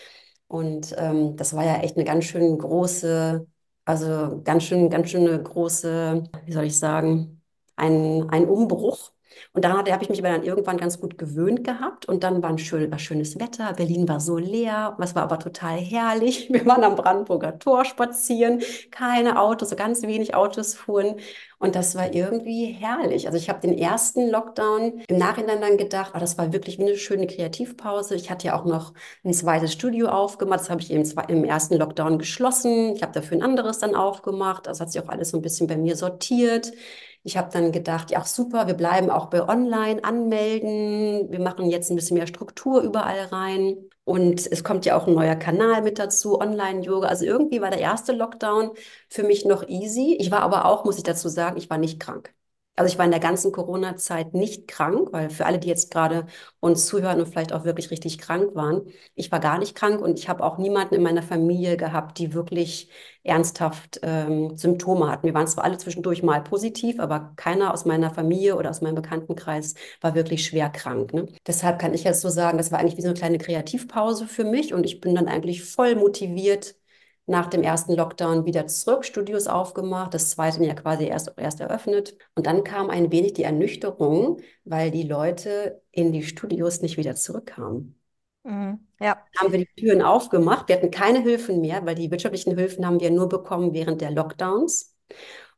Und 0.48 0.94
ähm, 0.98 1.36
das 1.36 1.54
war 1.54 1.64
ja 1.64 1.76
echt 1.80 1.96
eine 1.96 2.04
ganz 2.04 2.24
schön 2.24 2.58
große, 2.58 3.46
also 3.84 4.40
ganz 4.42 4.64
schön, 4.64 4.90
ganz 4.90 5.08
schöne 5.10 5.40
große, 5.42 6.24
wie 6.46 6.52
soll 6.52 6.64
ich 6.64 6.78
sagen, 6.78 7.42
ein, 7.76 8.28
ein 8.30 8.48
Umbruch. 8.48 9.12
Und 9.52 9.64
daran 9.64 9.78
habe 9.90 10.02
ich 10.02 10.10
mich 10.10 10.18
aber 10.20 10.30
dann 10.30 10.44
irgendwann 10.44 10.76
ganz 10.76 11.00
gut 11.00 11.18
gewöhnt 11.18 11.64
gehabt. 11.64 12.06
Und 12.06 12.22
dann 12.22 12.42
war, 12.42 12.56
schön, 12.58 12.90
war 12.90 12.98
schönes 12.98 13.40
Wetter. 13.40 13.72
Berlin 13.72 14.08
war 14.08 14.20
so 14.20 14.36
leer. 14.36 14.96
Es 15.00 15.14
war 15.14 15.22
aber 15.22 15.38
total 15.38 15.78
herrlich. 15.78 16.48
Wir 16.52 16.64
waren 16.66 16.84
am 16.84 16.96
Brandenburger 16.96 17.58
Tor 17.58 17.84
spazieren. 17.84 18.60
Keine 18.90 19.40
Autos, 19.40 19.70
so 19.70 19.76
ganz 19.76 20.02
wenig 20.02 20.34
Autos 20.34 20.74
fuhren. 20.74 21.16
Und 21.58 21.74
das 21.74 21.96
war 21.96 22.14
irgendwie 22.14 22.66
herrlich. 22.66 23.26
Also 23.26 23.36
ich 23.36 23.48
habe 23.48 23.60
den 23.60 23.76
ersten 23.76 24.30
Lockdown 24.30 25.02
im 25.08 25.18
Nachhinein 25.18 25.60
dann 25.60 25.76
gedacht, 25.76 26.12
oh, 26.14 26.20
das 26.20 26.38
war 26.38 26.52
wirklich 26.52 26.78
wie 26.78 26.82
eine 26.82 26.96
schöne 26.96 27.26
Kreativpause. 27.26 28.14
Ich 28.14 28.30
hatte 28.30 28.46
ja 28.48 28.58
auch 28.58 28.64
noch 28.64 28.92
ein 29.24 29.32
zweites 29.32 29.72
Studio 29.72 30.08
aufgemacht. 30.08 30.60
Das 30.60 30.70
habe 30.70 30.82
ich 30.82 30.90
im, 30.92 31.02
im 31.28 31.44
ersten 31.44 31.74
Lockdown 31.74 32.18
geschlossen. 32.18 32.94
Ich 32.94 33.02
habe 33.02 33.12
dafür 33.12 33.38
ein 33.38 33.42
anderes 33.42 33.80
dann 33.80 33.96
aufgemacht. 33.96 34.66
Das 34.66 34.80
hat 34.80 34.92
sich 34.92 35.02
auch 35.02 35.08
alles 35.08 35.30
so 35.30 35.38
ein 35.38 35.42
bisschen 35.42 35.66
bei 35.66 35.76
mir 35.76 35.96
sortiert. 35.96 36.70
Ich 37.28 37.36
habe 37.36 37.50
dann 37.52 37.72
gedacht, 37.72 38.10
ja, 38.10 38.24
super, 38.24 38.66
wir 38.68 38.72
bleiben 38.74 39.10
auch 39.10 39.26
bei 39.26 39.46
Online 39.46 40.02
anmelden. 40.02 41.30
Wir 41.30 41.40
machen 41.40 41.68
jetzt 41.68 41.90
ein 41.90 41.96
bisschen 41.96 42.16
mehr 42.16 42.26
Struktur 42.26 42.80
überall 42.80 43.26
rein. 43.26 43.76
Und 44.04 44.50
es 44.50 44.64
kommt 44.64 44.86
ja 44.86 44.96
auch 44.96 45.06
ein 45.06 45.14
neuer 45.14 45.36
Kanal 45.36 45.82
mit 45.82 45.98
dazu, 45.98 46.40
Online-Yoga. 46.40 47.06
Also 47.08 47.26
irgendwie 47.26 47.60
war 47.60 47.68
der 47.70 47.80
erste 47.80 48.12
Lockdown 48.12 48.70
für 49.10 49.24
mich 49.24 49.44
noch 49.44 49.68
easy. 49.68 50.16
Ich 50.18 50.30
war 50.30 50.40
aber 50.40 50.64
auch, 50.64 50.86
muss 50.86 50.96
ich 50.96 51.02
dazu 51.04 51.28
sagen, 51.28 51.58
ich 51.58 51.68
war 51.68 51.76
nicht 51.76 52.00
krank. 52.00 52.32
Also 52.78 52.92
ich 52.92 52.98
war 52.98 53.04
in 53.04 53.10
der 53.10 53.18
ganzen 53.18 53.50
Corona-Zeit 53.50 54.34
nicht 54.34 54.68
krank, 54.68 55.08
weil 55.10 55.30
für 55.30 55.46
alle, 55.46 55.58
die 55.58 55.66
jetzt 55.66 55.90
gerade 55.90 56.26
uns 56.60 56.86
zuhören 56.86 57.18
und 57.18 57.26
vielleicht 57.26 57.52
auch 57.52 57.64
wirklich 57.64 57.90
richtig 57.90 58.18
krank 58.18 58.54
waren, 58.54 58.82
ich 59.16 59.32
war 59.32 59.40
gar 59.40 59.58
nicht 59.58 59.74
krank 59.74 60.00
und 60.00 60.16
ich 60.16 60.28
habe 60.28 60.44
auch 60.44 60.58
niemanden 60.58 60.94
in 60.94 61.02
meiner 61.02 61.22
Familie 61.22 61.76
gehabt, 61.76 62.18
die 62.18 62.34
wirklich 62.34 62.88
ernsthaft 63.24 63.98
ähm, 64.02 64.56
Symptome 64.56 65.10
hatten. 65.10 65.26
Wir 65.26 65.34
waren 65.34 65.48
zwar 65.48 65.64
alle 65.64 65.76
zwischendurch 65.78 66.22
mal 66.22 66.40
positiv, 66.40 67.00
aber 67.00 67.32
keiner 67.34 67.74
aus 67.74 67.84
meiner 67.84 68.12
Familie 68.14 68.54
oder 68.56 68.70
aus 68.70 68.80
meinem 68.80 68.94
Bekanntenkreis 68.94 69.74
war 70.00 70.14
wirklich 70.14 70.44
schwer 70.46 70.70
krank. 70.70 71.12
Ne? 71.12 71.26
Deshalb 71.48 71.80
kann 71.80 71.94
ich 71.94 72.04
jetzt 72.04 72.20
so 72.20 72.28
sagen, 72.28 72.58
das 72.58 72.70
war 72.70 72.78
eigentlich 72.78 72.96
wie 72.96 73.02
so 73.02 73.08
eine 73.08 73.18
kleine 73.18 73.38
Kreativpause 73.38 74.28
für 74.28 74.44
mich 74.44 74.72
und 74.72 74.84
ich 74.84 75.00
bin 75.00 75.16
dann 75.16 75.26
eigentlich 75.26 75.64
voll 75.64 75.96
motiviert 75.96 76.76
nach 77.28 77.46
dem 77.46 77.62
ersten 77.62 77.94
Lockdown 77.94 78.46
wieder 78.46 78.66
zurück, 78.66 79.04
Studios 79.04 79.46
aufgemacht, 79.46 80.14
das 80.14 80.30
zweite 80.30 80.64
ja 80.64 80.74
quasi 80.74 81.06
erst, 81.06 81.32
erst 81.36 81.60
eröffnet. 81.60 82.16
Und 82.34 82.46
dann 82.46 82.64
kam 82.64 82.90
ein 82.90 83.12
wenig 83.12 83.34
die 83.34 83.42
Ernüchterung, 83.42 84.40
weil 84.64 84.90
die 84.90 85.02
Leute 85.02 85.82
in 85.90 86.12
die 86.12 86.22
Studios 86.22 86.80
nicht 86.80 86.96
wieder 86.96 87.14
zurückkamen. 87.14 87.98
Mhm. 88.44 88.86
Ja. 89.00 89.24
Haben 89.36 89.52
wir 89.52 89.58
die 89.58 89.68
Türen 89.76 90.02
aufgemacht. 90.02 90.68
Wir 90.68 90.76
hatten 90.76 90.90
keine 90.90 91.20
Hilfen 91.20 91.60
mehr, 91.60 91.84
weil 91.84 91.94
die 91.94 92.10
wirtschaftlichen 92.10 92.56
Hilfen 92.56 92.86
haben 92.86 93.00
wir 93.00 93.10
nur 93.10 93.28
bekommen 93.28 93.74
während 93.74 94.00
der 94.00 94.10
Lockdowns. 94.10 94.96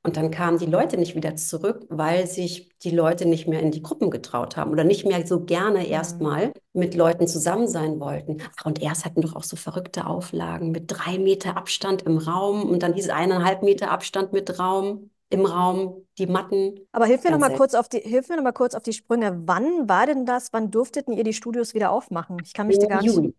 Und 0.02 0.16
dann 0.16 0.30
kamen 0.30 0.58
die 0.58 0.66
Leute 0.66 0.96
nicht 0.96 1.14
wieder 1.14 1.36
zurück, 1.36 1.84
weil 1.90 2.26
sich 2.26 2.70
die 2.78 2.90
Leute 2.90 3.26
nicht 3.26 3.46
mehr 3.46 3.60
in 3.60 3.70
die 3.70 3.82
Gruppen 3.82 4.10
getraut 4.10 4.56
haben 4.56 4.70
oder 4.70 4.82
nicht 4.84 5.04
mehr 5.06 5.26
so 5.26 5.44
gerne 5.44 5.86
erstmal 5.86 6.52
mit 6.72 6.94
Leuten 6.94 7.26
zusammen 7.28 7.68
sein 7.68 8.00
wollten. 8.00 8.38
Ach, 8.58 8.64
und 8.64 8.80
erst 8.80 9.04
hatten 9.04 9.20
doch 9.20 9.36
auch 9.36 9.42
so 9.44 9.56
verrückte 9.56 10.06
Auflagen 10.06 10.70
mit 10.70 10.84
drei 10.86 11.18
Meter 11.18 11.56
Abstand 11.56 12.02
im 12.02 12.16
Raum 12.16 12.62
und 12.70 12.82
dann 12.82 12.94
diese 12.94 13.14
eineinhalb 13.14 13.62
Meter 13.62 13.90
Abstand 13.90 14.32
mit 14.32 14.58
Raum. 14.58 15.10
Im 15.32 15.46
Raum, 15.46 16.06
die 16.18 16.26
Matten. 16.26 16.80
Aber 16.92 17.06
hilf 17.06 17.22
mir 17.22 17.30
noch 17.30 17.38
Ganz 17.38 17.40
mal 17.40 17.46
selten. 17.48 17.58
kurz 17.58 17.74
auf 17.74 17.88
die, 17.88 18.00
hilf 18.00 18.28
mir 18.28 18.36
noch 18.36 18.42
mal 18.42 18.52
kurz 18.52 18.74
auf 18.74 18.82
die 18.82 18.92
Sprünge. 18.92 19.42
Wann 19.46 19.88
war 19.88 20.06
denn 20.06 20.26
das? 20.26 20.52
Wann 20.52 20.70
durfteten 20.72 21.12
ihr 21.12 21.22
die 21.24 21.32
Studios 21.34 21.72
wieder 21.74 21.92
aufmachen? 21.92 22.38
Ich 22.44 22.52
kann 22.52 22.66
mich 22.66 22.78
da 22.78 22.86
Im 22.86 22.88
gar 22.88 23.02
nicht. 23.02 23.22
Juni. 23.22 23.34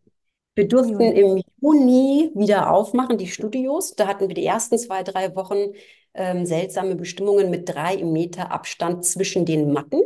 Wir 0.55 0.67
durften 0.67 0.99
Juni. 0.99 1.15
im 1.15 1.43
Juni 1.61 2.31
wieder 2.35 2.71
aufmachen, 2.71 3.17
die 3.17 3.27
Studios. 3.27 3.95
Da 3.95 4.07
hatten 4.07 4.27
wir 4.27 4.35
die 4.35 4.45
ersten 4.45 4.77
zwei, 4.77 5.03
drei 5.03 5.35
Wochen 5.35 5.73
ähm, 6.13 6.45
seltsame 6.45 6.95
Bestimmungen 6.95 7.49
mit 7.49 7.69
drei 7.69 8.03
Meter 8.03 8.51
Abstand 8.51 9.05
zwischen 9.05 9.45
den 9.45 9.71
Matten. 9.73 10.01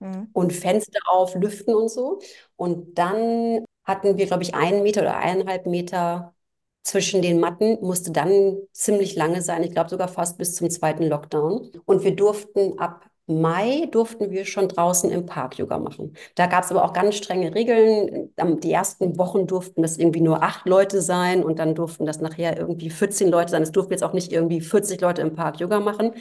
mhm. 0.00 0.28
und 0.32 0.52
Fenster 0.52 1.00
auf, 1.10 1.34
Lüften 1.34 1.74
und 1.74 1.88
so. 1.90 2.20
Und 2.56 2.98
dann 2.98 3.64
hatten 3.84 4.18
wir, 4.18 4.26
glaube 4.26 4.42
ich, 4.42 4.54
einen 4.54 4.82
Meter 4.82 5.02
oder 5.02 5.16
eineinhalb 5.18 5.66
Meter 5.66 6.34
zwischen 6.82 7.22
den 7.22 7.40
Matten, 7.40 7.78
musste 7.80 8.12
dann 8.12 8.58
ziemlich 8.72 9.16
lange 9.16 9.42
sein, 9.42 9.62
ich 9.62 9.72
glaube 9.72 9.90
sogar 9.90 10.08
fast 10.08 10.38
bis 10.38 10.54
zum 10.54 10.70
zweiten 10.70 11.04
Lockdown. 11.04 11.70
Und 11.86 12.04
wir 12.04 12.14
durften 12.14 12.78
ab 12.78 13.06
Mai 13.26 13.86
durften 13.90 14.30
wir 14.30 14.44
schon 14.44 14.68
draußen 14.68 15.10
im 15.10 15.24
Park 15.24 15.56
Yoga 15.58 15.78
machen. 15.78 16.14
Da 16.34 16.46
gab 16.46 16.64
es 16.64 16.70
aber 16.70 16.84
auch 16.84 16.92
ganz 16.92 17.14
strenge 17.16 17.54
Regeln. 17.54 18.30
Die 18.60 18.70
ersten 18.72 19.16
Wochen 19.18 19.46
durften 19.46 19.80
das 19.82 19.96
irgendwie 19.96 20.20
nur 20.20 20.42
acht 20.42 20.66
Leute 20.68 21.00
sein 21.00 21.42
und 21.42 21.58
dann 21.58 21.74
durften 21.74 22.04
das 22.04 22.20
nachher 22.20 22.58
irgendwie 22.58 22.90
14 22.90 23.30
Leute 23.30 23.50
sein. 23.50 23.62
Es 23.62 23.72
durften 23.72 23.92
jetzt 23.92 24.04
auch 24.04 24.12
nicht 24.12 24.30
irgendwie 24.32 24.60
40 24.60 25.00
Leute 25.00 25.22
im 25.22 25.34
Park 25.34 25.58
Yoga 25.58 25.80
machen. 25.80 26.12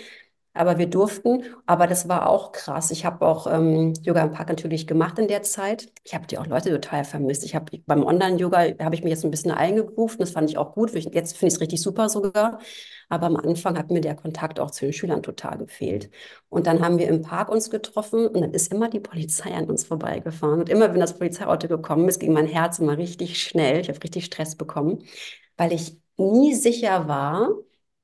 Aber 0.56 0.78
wir 0.78 0.88
durften, 0.88 1.44
aber 1.66 1.88
das 1.88 2.08
war 2.08 2.30
auch 2.30 2.52
krass. 2.52 2.92
Ich 2.92 3.06
habe 3.06 3.26
auch 3.26 3.48
ähm, 3.48 3.94
Yoga 4.04 4.22
im 4.24 4.32
Park 4.32 4.50
natürlich 4.50 4.86
gemacht 4.86 5.18
in 5.18 5.28
der 5.28 5.42
Zeit. 5.42 5.92
Ich 6.04 6.14
habe 6.14 6.28
die 6.28 6.38
auch 6.38 6.46
Leute 6.46 6.70
total 6.70 7.06
vermisst. 7.06 7.44
Ich 7.44 7.56
habe 7.56 7.80
beim 7.88 8.04
Online-Yoga 8.04 8.60
habe 8.80 8.94
ich 8.94 9.04
mich 9.04 9.10
jetzt 9.12 9.26
ein 9.26 9.32
bisschen 9.32 9.52
eingegroovt. 9.52 10.20
Das 10.22 10.32
fand 10.32 10.50
ich 10.50 10.58
auch 10.60 10.74
gut. 10.74 10.92
Jetzt 10.94 11.38
finde 11.38 11.48
ich 11.48 11.56
es 11.56 11.60
richtig 11.62 11.82
super 11.82 12.08
sogar. 12.08 12.60
Aber 13.10 13.28
am 13.28 13.36
Anfang 13.36 13.78
hat 13.78 13.90
mir 13.92 14.02
der 14.02 14.16
Kontakt 14.16 14.60
auch 14.60 14.72
zu 14.72 14.86
den 14.86 14.94
Schülern 14.94 15.24
total 15.24 15.58
gefehlt. 15.58 16.10
Und 16.50 16.68
dann 16.68 16.82
haben 16.84 16.98
wir 17.00 17.08
im 17.08 17.22
Park 17.22 17.50
uns 17.50 17.70
getroffen 17.70 18.28
und 18.28 18.42
dann 18.42 18.54
ist 18.54 18.72
immer 18.72 18.90
die 18.90 19.00
Polizei 19.00 19.54
an 19.54 19.66
uns 19.70 19.84
vorbeigefahren. 19.84 20.60
Und 20.62 20.70
immer, 20.70 20.92
wenn 20.94 21.00
das 21.00 21.18
Polizeiauto 21.18 21.68
gekommen 21.68 22.08
ist, 22.10 22.20
ging 22.20 22.34
mein 22.34 22.48
Herz 22.48 22.80
immer 22.80 22.98
richtig 22.98 23.42
schnell. 23.42 23.80
Ich 23.82 23.90
habe 23.90 24.04
richtig 24.04 24.26
Stress 24.26 24.56
bekommen, 24.56 25.04
weil 25.58 25.74
ich 25.74 25.98
nie 26.18 26.54
sicher 26.54 27.08
war, 27.08 27.50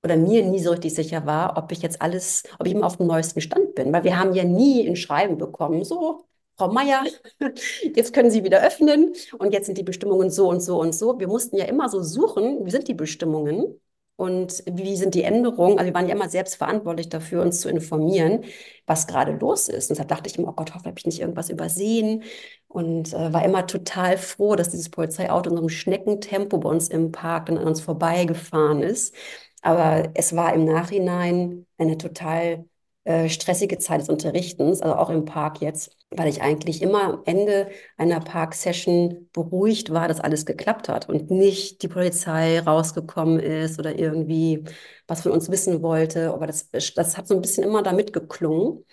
oder 0.03 0.15
mir 0.15 0.43
nie 0.45 0.59
so 0.59 0.71
richtig 0.71 0.95
sicher 0.95 1.25
war, 1.25 1.57
ob 1.57 1.71
ich 1.71 1.81
jetzt 1.81 2.01
alles, 2.01 2.43
ob 2.59 2.67
ich 2.67 2.73
immer 2.73 2.85
auf 2.85 2.97
dem 2.97 3.07
neuesten 3.07 3.41
Stand 3.41 3.75
bin. 3.75 3.91
Weil 3.93 4.03
wir 4.03 4.17
haben 4.17 4.33
ja 4.33 4.43
nie 4.43 4.87
ein 4.87 4.95
Schreiben 4.95 5.37
bekommen, 5.37 5.83
so, 5.83 6.25
Frau 6.57 6.71
Meier, 6.71 7.03
jetzt 7.95 8.13
können 8.13 8.31
Sie 8.31 8.43
wieder 8.43 8.61
öffnen 8.65 9.13
und 9.37 9.53
jetzt 9.53 9.65
sind 9.67 9.77
die 9.77 9.83
Bestimmungen 9.83 10.29
so 10.29 10.49
und 10.49 10.61
so 10.61 10.79
und 10.79 10.93
so. 10.93 11.19
Wir 11.19 11.27
mussten 11.27 11.57
ja 11.57 11.65
immer 11.65 11.89
so 11.89 12.01
suchen, 12.03 12.65
wie 12.65 12.71
sind 12.71 12.87
die 12.87 12.93
Bestimmungen 12.93 13.79
und 14.19 14.63
wie 14.69 14.97
sind 14.97 15.15
die 15.15 15.23
Änderungen. 15.23 15.79
Also 15.79 15.87
wir 15.89 15.93
waren 15.93 16.09
ja 16.09 16.15
immer 16.15 16.27
selbst 16.27 16.55
verantwortlich 16.55 17.07
dafür, 17.07 17.41
uns 17.41 17.61
zu 17.61 17.69
informieren, 17.69 18.43
was 18.85 19.07
gerade 19.07 19.31
los 19.31 19.69
ist. 19.69 19.89
Und 19.89 19.95
deshalb 19.95 20.09
dachte 20.09 20.29
ich 20.29 20.37
immer, 20.37 20.49
oh 20.49 20.53
Gott, 20.53 20.75
hoffe, 20.75 20.85
habe 20.85 20.99
ich 20.99 21.05
nicht 21.05 21.21
irgendwas 21.21 21.49
übersehen. 21.49 22.23
Und 22.67 23.13
äh, 23.13 23.31
war 23.33 23.45
immer 23.45 23.65
total 23.65 24.17
froh, 24.17 24.55
dass 24.57 24.69
dieses 24.69 24.89
Polizeiauto 24.89 25.49
in 25.49 25.55
so 25.55 25.61
einem 25.61 25.69
Schneckentempo 25.69 26.57
bei 26.57 26.69
uns 26.69 26.89
im 26.89 27.13
Park 27.13 27.45
dann 27.45 27.57
an 27.57 27.67
uns 27.67 27.79
vorbeigefahren 27.79 28.83
ist. 28.83 29.15
Aber 29.61 30.09
es 30.15 30.35
war 30.35 30.53
im 30.53 30.65
Nachhinein 30.65 31.65
eine 31.77 31.97
total 31.97 32.65
äh, 33.03 33.29
stressige 33.29 33.77
Zeit 33.79 34.01
des 34.01 34.09
Unterrichtens, 34.09 34.81
also 34.81 34.95
auch 34.95 35.09
im 35.09 35.25
Park 35.25 35.61
jetzt, 35.61 35.97
weil 36.11 36.27
ich 36.29 36.41
eigentlich 36.41 36.81
immer 36.81 37.03
am 37.03 37.21
Ende 37.25 37.69
einer 37.97 38.19
Park-Session 38.19 39.29
beruhigt 39.33 39.91
war, 39.91 40.07
dass 40.07 40.19
alles 40.19 40.45
geklappt 40.45 40.89
hat 40.89 41.09
und 41.09 41.31
nicht 41.31 41.81
die 41.81 41.87
Polizei 41.87 42.59
rausgekommen 42.59 43.39
ist 43.39 43.79
oder 43.79 43.97
irgendwie 43.97 44.63
was 45.07 45.21
von 45.21 45.31
uns 45.31 45.49
wissen 45.49 45.81
wollte. 45.81 46.33
Aber 46.33 46.45
das, 46.47 46.69
das 46.71 47.17
hat 47.17 47.27
so 47.27 47.35
ein 47.35 47.41
bisschen 47.41 47.63
immer 47.63 47.83
damit 47.83 48.13
geklungen. 48.13 48.85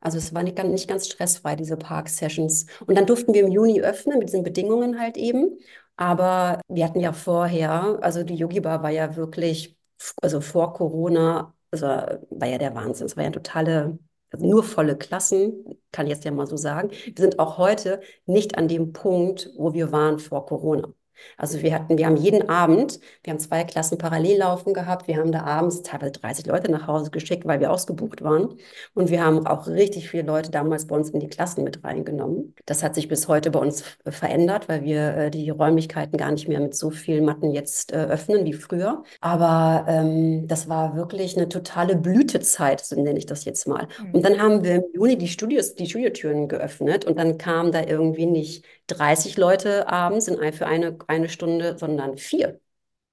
Also 0.00 0.18
es 0.18 0.34
war 0.34 0.42
nicht, 0.42 0.62
nicht 0.64 0.88
ganz 0.88 1.06
stressfrei, 1.06 1.56
diese 1.56 1.76
Park-Sessions. 1.76 2.66
Und 2.86 2.96
dann 2.96 3.06
durften 3.06 3.32
wir 3.34 3.44
im 3.44 3.50
Juni 3.52 3.80
öffnen 3.80 4.18
mit 4.18 4.28
diesen 4.28 4.42
Bedingungen 4.42 5.00
halt 5.00 5.16
eben. 5.16 5.58
Aber 5.96 6.60
wir 6.68 6.84
hatten 6.84 7.00
ja 7.00 7.12
vorher, 7.12 7.98
also 8.02 8.22
die 8.24 8.34
Yogi 8.34 8.60
Bar 8.60 8.82
war 8.82 8.90
ja 8.90 9.16
wirklich 9.16 9.76
also 10.22 10.40
vor 10.40 10.72
Corona, 10.74 11.54
also 11.70 11.86
war 11.86 12.48
ja 12.48 12.58
der 12.58 12.74
Wahnsinn. 12.74 13.06
Es 13.06 13.16
war 13.16 13.24
ja 13.24 13.30
totale, 13.30 13.98
also 14.30 14.46
nur 14.46 14.62
volle 14.64 14.96
Klassen, 14.96 15.78
kann 15.92 16.06
ich 16.06 16.12
jetzt 16.12 16.24
ja 16.24 16.30
mal 16.32 16.46
so 16.46 16.56
sagen. 16.56 16.90
Wir 16.90 17.14
sind 17.16 17.38
auch 17.38 17.58
heute 17.58 18.00
nicht 18.26 18.58
an 18.58 18.68
dem 18.68 18.92
Punkt, 18.92 19.50
wo 19.56 19.72
wir 19.74 19.92
waren 19.92 20.18
vor 20.18 20.46
Corona. 20.46 20.92
Also 21.36 21.62
wir 21.62 21.74
hatten, 21.74 21.98
wir 21.98 22.06
haben 22.06 22.16
jeden 22.16 22.48
Abend, 22.48 23.00
wir 23.22 23.32
haben 23.32 23.40
zwei 23.40 23.64
Klassen 23.64 23.98
parallel 23.98 24.38
laufen 24.38 24.74
gehabt. 24.74 25.08
Wir 25.08 25.16
haben 25.16 25.32
da 25.32 25.42
abends 25.42 25.82
teilweise 25.82 26.12
30 26.12 26.46
Leute 26.46 26.70
nach 26.70 26.86
Hause 26.86 27.10
geschickt, 27.10 27.46
weil 27.46 27.60
wir 27.60 27.70
ausgebucht 27.70 28.22
waren. 28.22 28.56
Und 28.94 29.10
wir 29.10 29.24
haben 29.24 29.46
auch 29.46 29.66
richtig 29.66 30.08
viele 30.10 30.24
Leute 30.24 30.50
damals 30.50 30.86
bei 30.86 30.96
uns 30.96 31.10
in 31.10 31.20
die 31.20 31.28
Klassen 31.28 31.64
mit 31.64 31.84
reingenommen. 31.84 32.54
Das 32.66 32.82
hat 32.82 32.94
sich 32.94 33.08
bis 33.08 33.28
heute 33.28 33.50
bei 33.50 33.58
uns 33.58 33.84
verändert, 34.06 34.68
weil 34.68 34.82
wir 34.82 35.16
äh, 35.16 35.30
die 35.30 35.50
Räumlichkeiten 35.50 36.16
gar 36.16 36.32
nicht 36.32 36.48
mehr 36.48 36.60
mit 36.60 36.74
so 36.74 36.90
vielen 36.90 37.24
Matten 37.24 37.50
jetzt 37.50 37.92
äh, 37.92 37.96
öffnen 37.96 38.44
wie 38.44 38.52
früher. 38.52 39.02
Aber 39.20 39.86
ähm, 39.88 40.46
das 40.46 40.68
war 40.68 40.96
wirklich 40.96 41.36
eine 41.36 41.48
totale 41.48 41.96
Blütezeit, 41.96 42.80
so 42.84 43.00
nenne 43.00 43.18
ich 43.18 43.26
das 43.26 43.44
jetzt 43.44 43.66
mal. 43.66 43.88
Mhm. 44.02 44.14
Und 44.14 44.24
dann 44.24 44.40
haben 44.40 44.64
wir 44.64 44.76
im 44.76 44.84
Juni 44.94 45.18
die 45.18 45.28
Studios, 45.28 45.74
die 45.74 45.86
Studiotüren 45.86 46.48
geöffnet 46.48 47.04
und 47.04 47.18
dann 47.18 47.38
kam 47.38 47.72
da 47.72 47.82
irgendwie 47.82 48.26
nicht 48.26 48.64
30 48.86 49.36
Leute 49.36 49.88
abends 49.88 50.28
in, 50.28 50.52
für 50.52 50.66
eine, 50.66 50.98
eine 51.06 51.28
Stunde, 51.28 51.78
sondern 51.78 52.16
vier, 52.18 52.60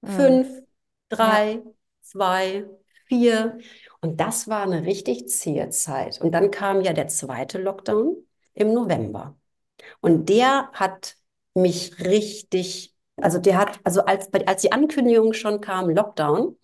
mhm. 0.02 0.08
fünf, 0.08 0.62
drei, 1.08 1.52
ja. 1.52 1.62
zwei, 2.02 2.66
vier. 3.06 3.58
Und 4.00 4.20
das 4.20 4.48
war 4.48 4.62
eine 4.62 4.84
richtig 4.84 5.28
zähe 5.28 5.68
Zeit. 5.70 6.20
Und 6.20 6.32
dann 6.32 6.50
kam 6.50 6.80
ja 6.80 6.92
der 6.92 7.08
zweite 7.08 7.58
Lockdown 7.58 8.16
im 8.54 8.72
November. 8.72 9.36
Und 10.00 10.28
der 10.28 10.70
hat 10.72 11.16
mich 11.54 12.00
richtig, 12.00 12.94
also 13.16 13.38
der 13.38 13.58
hat, 13.58 13.80
also 13.84 14.04
als, 14.04 14.32
als 14.46 14.62
die 14.62 14.72
Ankündigung 14.72 15.32
schon 15.32 15.60
kam, 15.60 15.90
Lockdown, 15.90 16.56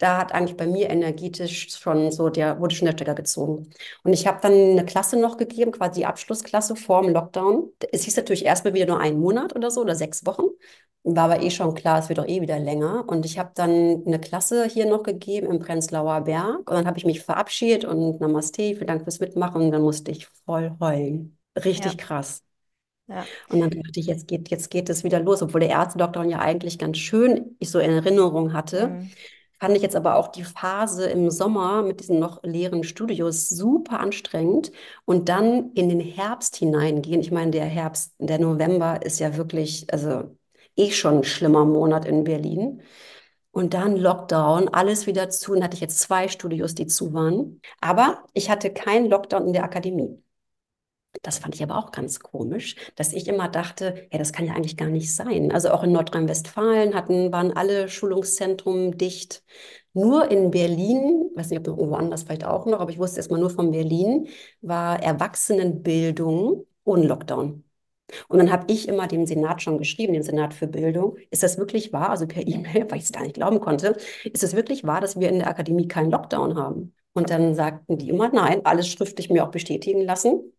da 0.00 0.16
hat 0.16 0.32
eigentlich 0.32 0.56
bei 0.56 0.66
mir 0.66 0.88
energetisch 0.88 1.76
schon 1.76 2.10
so, 2.10 2.30
der 2.30 2.58
wurde 2.58 2.74
schon 2.74 2.86
der 2.86 2.92
Stecker 2.92 3.14
gezogen. 3.14 3.68
Und 4.02 4.14
ich 4.14 4.26
habe 4.26 4.38
dann 4.40 4.52
eine 4.52 4.86
Klasse 4.86 5.20
noch 5.20 5.36
gegeben, 5.36 5.72
quasi 5.72 6.00
die 6.00 6.06
Abschlussklasse 6.06 6.74
vor 6.74 7.02
dem 7.02 7.12
Lockdown. 7.12 7.70
Es 7.92 8.04
hieß 8.04 8.16
natürlich 8.16 8.46
erstmal 8.46 8.72
wieder 8.72 8.86
nur 8.86 8.98
einen 8.98 9.20
Monat 9.20 9.54
oder 9.54 9.70
so 9.70 9.82
oder 9.82 9.94
sechs 9.94 10.24
Wochen. 10.24 10.44
War 11.02 11.24
aber 11.30 11.42
eh 11.42 11.50
schon 11.50 11.74
klar, 11.74 11.98
es 11.98 12.08
wird 12.08 12.18
doch 12.18 12.26
eh 12.26 12.40
wieder 12.40 12.58
länger. 12.58 13.04
Und 13.08 13.26
ich 13.26 13.38
habe 13.38 13.50
dann 13.54 14.02
eine 14.06 14.18
Klasse 14.18 14.64
hier 14.64 14.86
noch 14.86 15.02
gegeben 15.02 15.50
im 15.50 15.58
Prenzlauer 15.58 16.22
Berg. 16.22 16.70
Und 16.70 16.76
dann 16.76 16.86
habe 16.86 16.96
ich 16.96 17.04
mich 17.04 17.20
verabschiedet 17.20 17.84
und 17.84 18.20
Namaste, 18.22 18.74
vielen 18.74 18.86
Dank 18.86 19.02
fürs 19.02 19.20
Mitmachen. 19.20 19.60
Und 19.60 19.70
dann 19.70 19.82
musste 19.82 20.12
ich 20.12 20.28
voll 20.46 20.74
heulen. 20.80 21.36
Richtig 21.62 21.92
ja. 21.92 21.98
krass. 21.98 22.42
Ja. 23.06 23.26
Und 23.50 23.60
dann 23.60 23.68
dachte 23.68 24.00
ich, 24.00 24.06
jetzt 24.06 24.28
geht, 24.28 24.48
jetzt 24.48 24.70
geht 24.70 24.88
es 24.88 25.04
wieder 25.04 25.20
los, 25.20 25.42
obwohl 25.42 25.60
der 25.60 25.68
erste 25.68 25.98
Lockdown 25.98 26.30
ja 26.30 26.38
eigentlich 26.38 26.78
ganz 26.78 26.96
schön 26.96 27.54
ich 27.58 27.70
so 27.70 27.80
in 27.80 27.90
Erinnerung 27.90 28.54
hatte. 28.54 28.88
Mhm 28.88 29.10
fand 29.60 29.76
ich 29.76 29.82
jetzt 29.82 29.96
aber 29.96 30.16
auch 30.16 30.28
die 30.28 30.44
Phase 30.44 31.06
im 31.10 31.30
Sommer 31.30 31.82
mit 31.82 32.00
diesen 32.00 32.18
noch 32.18 32.42
leeren 32.42 32.82
Studios 32.82 33.48
super 33.48 34.00
anstrengend 34.00 34.72
und 35.04 35.28
dann 35.28 35.72
in 35.74 35.88
den 35.88 36.00
Herbst 36.00 36.56
hineingehen. 36.56 37.20
Ich 37.20 37.30
meine, 37.30 37.50
der 37.50 37.66
Herbst, 37.66 38.14
der 38.18 38.38
November 38.38 39.02
ist 39.02 39.20
ja 39.20 39.36
wirklich, 39.36 39.86
also 39.92 40.34
eh 40.76 40.90
schon 40.90 41.18
ein 41.18 41.24
schlimmer 41.24 41.64
Monat 41.64 42.06
in 42.06 42.24
Berlin. 42.24 42.82
Und 43.52 43.74
dann 43.74 43.96
Lockdown, 43.96 44.68
alles 44.68 45.06
wieder 45.06 45.28
zu. 45.30 45.52
Und 45.52 45.64
hatte 45.64 45.74
ich 45.74 45.80
jetzt 45.80 46.00
zwei 46.00 46.28
Studios, 46.28 46.74
die 46.74 46.86
zu 46.86 47.12
waren. 47.12 47.60
Aber 47.80 48.24
ich 48.32 48.48
hatte 48.50 48.72
keinen 48.72 49.10
Lockdown 49.10 49.46
in 49.48 49.52
der 49.52 49.64
Akademie. 49.64 50.22
Das 51.22 51.38
fand 51.38 51.54
ich 51.54 51.62
aber 51.62 51.76
auch 51.76 51.90
ganz 51.92 52.20
komisch, 52.20 52.76
dass 52.94 53.12
ich 53.12 53.26
immer 53.28 53.48
dachte, 53.48 54.08
ja, 54.12 54.18
das 54.18 54.32
kann 54.32 54.46
ja 54.46 54.54
eigentlich 54.54 54.76
gar 54.76 54.88
nicht 54.88 55.14
sein. 55.14 55.52
Also 55.52 55.70
auch 55.70 55.82
in 55.82 55.92
Nordrhein-Westfalen 55.92 56.94
hatten, 56.94 57.32
waren 57.32 57.52
alle 57.52 57.88
Schulungszentren 57.88 58.96
dicht. 58.96 59.42
Nur 59.92 60.30
in 60.30 60.50
Berlin, 60.50 61.30
weiß 61.34 61.50
nicht, 61.50 61.58
ob 61.58 61.66
noch 61.66 61.78
irgendwo 61.78 61.96
anders 61.96 62.22
vielleicht 62.22 62.44
auch 62.44 62.64
noch, 62.66 62.80
aber 62.80 62.90
ich 62.90 62.98
wusste 62.98 63.18
erstmal 63.18 63.40
nur 63.40 63.50
von 63.50 63.72
Berlin, 63.72 64.28
war 64.60 65.02
Erwachsenenbildung 65.02 66.66
ohne 66.84 67.06
Lockdown. 67.06 67.64
Und 68.28 68.38
dann 68.38 68.50
habe 68.50 68.72
ich 68.72 68.88
immer 68.88 69.06
dem 69.08 69.26
Senat 69.26 69.62
schon 69.62 69.78
geschrieben, 69.78 70.12
dem 70.14 70.22
Senat 70.22 70.54
für 70.54 70.66
Bildung, 70.66 71.16
ist 71.30 71.42
das 71.42 71.58
wirklich 71.58 71.92
wahr, 71.92 72.10
also 72.10 72.26
per 72.26 72.46
E-Mail, 72.46 72.86
weil 72.90 72.98
ich 72.98 73.04
es 73.04 73.12
gar 73.12 73.22
nicht 73.22 73.34
glauben 73.34 73.60
konnte, 73.60 73.96
ist 74.24 74.42
es 74.42 74.54
wirklich 74.56 74.84
wahr, 74.84 75.00
dass 75.00 75.18
wir 75.18 75.28
in 75.28 75.38
der 75.40 75.48
Akademie 75.48 75.88
keinen 75.88 76.10
Lockdown 76.10 76.56
haben? 76.56 76.94
Und 77.12 77.30
dann 77.30 77.54
sagten 77.54 77.98
die 77.98 78.08
immer, 78.10 78.30
nein, 78.32 78.64
alles 78.64 78.88
schriftlich 78.88 79.30
mir 79.30 79.44
auch 79.44 79.50
bestätigen 79.50 80.02
lassen 80.02 80.52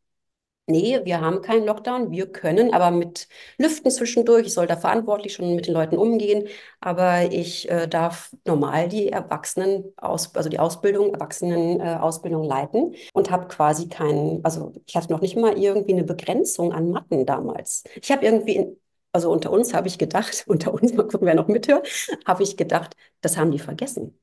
nee, 0.68 1.00
wir 1.04 1.22
haben 1.22 1.42
keinen 1.42 1.66
Lockdown, 1.66 2.12
wir 2.12 2.32
können 2.32 2.74
aber 2.74 2.92
mit 2.92 3.28
Lüften 3.58 3.92
zwischendurch, 3.92 4.48
ich 4.48 4.54
soll 4.54 4.68
da 4.68 4.78
verantwortlich 4.78 5.34
schon 5.34 5.56
mit 5.56 5.68
den 5.68 5.74
Leuten 5.74 5.98
umgehen, 5.98 6.48
aber 6.80 7.32
ich 7.32 7.70
äh, 7.70 7.88
darf 7.88 8.32
normal 8.46 8.88
die 8.90 9.10
Erwachsenen, 9.10 9.86
aus, 9.98 10.34
also 10.36 10.50
die 10.50 10.60
Ausbildung, 10.60 11.14
Erwachsenenausbildung 11.14 12.44
äh, 12.44 12.48
leiten 12.48 12.96
und 13.14 13.32
habe 13.32 13.48
quasi 13.48 13.90
keinen, 13.90 14.44
also 14.46 14.74
ich 14.86 14.96
hatte 14.96 15.12
noch 15.12 15.22
nicht 15.22 15.36
mal 15.36 15.58
irgendwie 15.58 15.94
eine 15.94 16.04
Begrenzung 16.04 16.72
an 16.74 16.92
Matten 16.92 17.26
damals. 17.26 17.84
Ich 18.02 18.12
habe 18.12 18.26
irgendwie, 18.26 18.56
in, 18.56 18.78
also 19.12 19.30
unter 19.32 19.52
uns 19.52 19.74
habe 19.74 19.88
ich 19.88 19.98
gedacht, 19.98 20.44
unter 20.48 20.74
uns, 20.74 20.94
mal 20.94 21.04
gucken, 21.08 21.28
wer 21.28 21.36
noch 21.36 21.48
mithört, 21.48 21.88
habe 22.26 22.44
ich 22.44 22.58
gedacht, 22.58 22.96
das 23.22 23.38
haben 23.38 23.52
die 23.52 23.60
vergessen. 23.60 24.18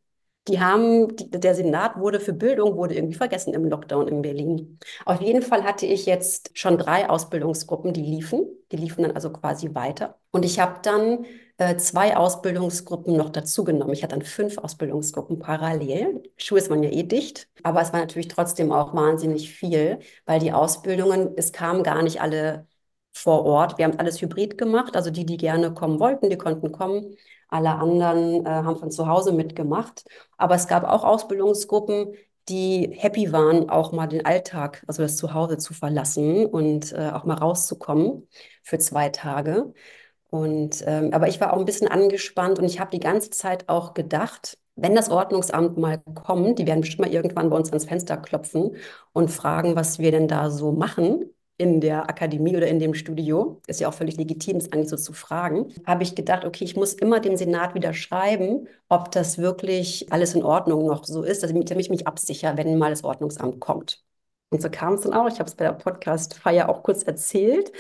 Die 0.46 0.61
haben, 0.61 1.14
die, 1.16 1.31
der 1.31 1.55
Senat 1.55 1.98
wurde 1.98 2.20
für 2.20 2.33
Bildung, 2.33 2.77
wurde 2.77 2.94
irgendwie 2.94 3.16
vergessen 3.16 3.53
im 3.53 3.64
Lockdown 3.66 4.09
in 4.09 4.22
Berlin. 4.22 4.79
Auf 5.05 5.20
jeden 5.20 5.42
Fall 5.42 5.62
hatte 5.64 5.85
ich 5.85 6.07
jetzt 6.07 6.51
schon 6.55 6.79
drei 6.79 7.09
Ausbildungsgruppen, 7.11 7.92
die 7.92 8.03
liefen. 8.03 8.46
Die 8.72 8.77
liefen 8.77 9.03
dann 9.03 9.12
also 9.12 9.31
quasi 9.31 9.74
weiter. 9.74 10.18
Und 10.31 10.44
ich 10.44 10.59
habe 10.59 10.81
dann 10.83 11.27
äh, 11.59 11.77
zwei 11.77 12.16
Ausbildungsgruppen 12.16 13.14
noch 13.16 13.29
dazugenommen. 13.31 13.92
Ich 13.92 14.03
hatte 14.03 14.16
dann 14.16 14.24
fünf 14.24 14.57
Ausbildungsgruppen 14.59 15.38
parallel. 15.38 16.22
Schuhe 16.38 16.59
ist 16.59 16.70
man 16.70 16.83
ja 16.83 16.90
eh 16.90 17.03
dicht, 17.03 17.48
aber 17.62 17.83
es 17.83 17.92
war 17.92 18.01
natürlich 18.01 18.29
trotzdem 18.29 18.72
auch 18.72 18.94
wahnsinnig 18.94 19.51
viel, 19.53 19.98
weil 20.24 20.40
die 20.40 20.53
Ausbildungen, 20.53 21.31
es 21.37 21.53
kamen 21.53 21.83
gar 21.83 22.03
nicht 22.03 22.20
alle 22.22 22.66
vor 23.12 23.44
Ort. 23.44 23.79
Wir 23.79 23.85
haben 23.87 23.98
alles 23.98 24.20
hybrid 24.22 24.57
gemacht. 24.59 24.96
Also 24.96 25.11
die, 25.11 25.27
die 25.27 25.37
gerne 25.37 25.74
kommen 25.74 25.98
wollten, 26.01 26.31
die 26.31 26.38
konnten 26.38 26.72
kommen. 26.72 27.16
Alle 27.48 27.70
anderen 27.76 28.44
äh, 28.46 28.48
haben 28.48 28.76
von 28.76 28.90
zu 28.90 29.06
Hause 29.06 29.32
mitgemacht. 29.32 30.04
Aber 30.37 30.54
es 30.54 30.66
gab 30.68 30.84
auch 30.84 31.04
Ausbildungsgruppen, 31.04 32.14
die 32.48 32.90
happy 32.96 33.32
waren, 33.32 33.68
auch 33.70 33.92
mal 33.92 34.06
den 34.06 34.24
Alltag, 34.24 34.82
also 34.87 35.02
das 35.02 35.16
Zuhause 35.16 35.58
zu 35.58 35.74
verlassen 35.74 36.46
und 36.46 36.92
äh, 36.92 37.11
auch 37.12 37.24
mal 37.24 37.37
rauszukommen 37.37 38.26
für 38.62 38.78
zwei 38.78 39.11
Tage. 39.11 39.72
Und 40.30 40.82
ähm, 40.87 41.11
aber 41.12 41.28
ich 41.28 41.40
war 41.40 41.52
auch 41.52 41.58
ein 41.58 41.64
bisschen 41.64 41.88
angespannt 41.88 42.58
und 42.58 42.64
ich 42.66 42.80
habe 42.80 42.90
die 42.90 43.00
ganze 43.00 43.30
Zeit 43.30 43.68
auch 43.68 43.94
gedacht, 43.94 44.58
wenn 44.76 44.94
das 44.94 45.11
Ordnungsamt 45.11 45.76
mal 45.78 45.98
kommt, 46.14 46.58
die 46.58 46.66
werden 46.66 46.82
bestimmt 46.82 47.08
mal 47.08 47.14
irgendwann 47.14 47.50
bei 47.50 47.56
uns 47.56 47.70
ans 47.70 47.87
Fenster 47.87 48.16
klopfen 48.16 48.76
und 49.12 49.30
fragen, 49.30 49.74
was 49.74 49.98
wir 49.98 50.12
denn 50.12 50.28
da 50.28 50.50
so 50.50 50.72
machen 50.72 51.24
in 51.59 51.81
der 51.81 52.09
Akademie 52.09 52.57
oder 52.57 52.68
in 52.68 52.79
dem 52.79 52.94
Studio, 52.94 53.61
ist 53.66 53.81
ja 53.81 53.88
auch 53.88 53.94
völlig 53.94 54.16
legitim, 54.16 54.59
das 54.59 54.73
eigentlich 54.73 54.88
so 54.88 54.97
zu 54.97 55.12
fragen, 55.12 55.75
habe 55.87 56.05
ich 56.05 56.14
gedacht, 56.14 56.44
okay, 56.44 56.64
ich 56.64 56.77
muss 56.77 56.94
immer 56.94 57.21
dem 57.21 57.37
Senat 57.37 57.75
wieder 57.75 57.92
schreiben, 57.92 58.68
ob 58.88 59.11
das 59.11 59.38
wirklich 59.38 60.11
alles 60.12 60.35
in 60.35 60.44
Ordnung 60.44 60.87
noch 60.87 61.05
so 61.05 61.23
ist, 61.25 61.42
damit 61.42 61.71
ich 61.71 61.90
mich 61.90 62.07
absichere, 62.07 62.57
wenn 62.57 62.79
mal 62.79 62.90
das 62.90 63.05
Ordnungsamt 63.05 63.61
kommt. 63.61 64.05
Und 64.51 64.62
so 64.62 64.71
kam 64.71 64.94
es 64.94 65.03
dann 65.03 65.12
auch. 65.12 65.29
Ich 65.29 65.40
habe 65.40 65.49
es 65.49 65.57
bei 65.57 65.64
der 65.64 65.73
Podcast-Feier 65.73 66.68
auch 66.68 66.83
kurz 66.83 67.03
erzählt 67.03 67.73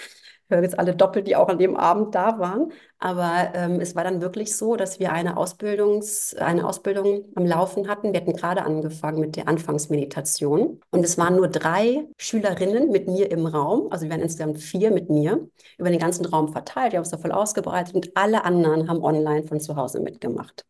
höre 0.48 0.62
jetzt 0.62 0.78
alle 0.78 0.94
doppelt, 0.94 1.26
die 1.26 1.36
auch 1.36 1.48
an 1.48 1.58
dem 1.58 1.76
Abend 1.76 2.14
da 2.14 2.38
waren. 2.38 2.72
Aber 2.98 3.52
ähm, 3.54 3.80
es 3.80 3.94
war 3.94 4.04
dann 4.04 4.20
wirklich 4.20 4.56
so, 4.56 4.76
dass 4.76 4.98
wir 4.98 5.12
eine, 5.12 5.36
Ausbildungs-, 5.36 6.36
eine 6.36 6.66
Ausbildung 6.66 7.26
am 7.34 7.46
Laufen 7.46 7.88
hatten. 7.88 8.12
Wir 8.12 8.20
hatten 8.20 8.34
gerade 8.34 8.62
angefangen 8.62 9.20
mit 9.20 9.36
der 9.36 9.48
Anfangsmeditation. 9.48 10.80
Und 10.90 11.04
es 11.04 11.18
waren 11.18 11.36
nur 11.36 11.48
drei 11.48 12.06
Schülerinnen 12.16 12.90
mit 12.90 13.08
mir 13.08 13.30
im 13.30 13.46
Raum. 13.46 13.90
Also 13.90 14.04
wir 14.04 14.10
waren 14.10 14.20
insgesamt 14.22 14.58
vier 14.58 14.90
mit 14.90 15.10
mir 15.10 15.48
über 15.76 15.90
den 15.90 16.00
ganzen 16.00 16.26
Raum 16.26 16.52
verteilt. 16.52 16.92
Wir 16.92 16.98
haben 16.98 17.04
es 17.04 17.10
da 17.10 17.18
voll 17.18 17.32
ausgebreitet 17.32 17.94
und 17.94 18.16
alle 18.16 18.44
anderen 18.44 18.88
haben 18.88 19.02
online 19.02 19.44
von 19.44 19.60
zu 19.60 19.76
Hause 19.76 20.00
mitgemacht. 20.00 20.66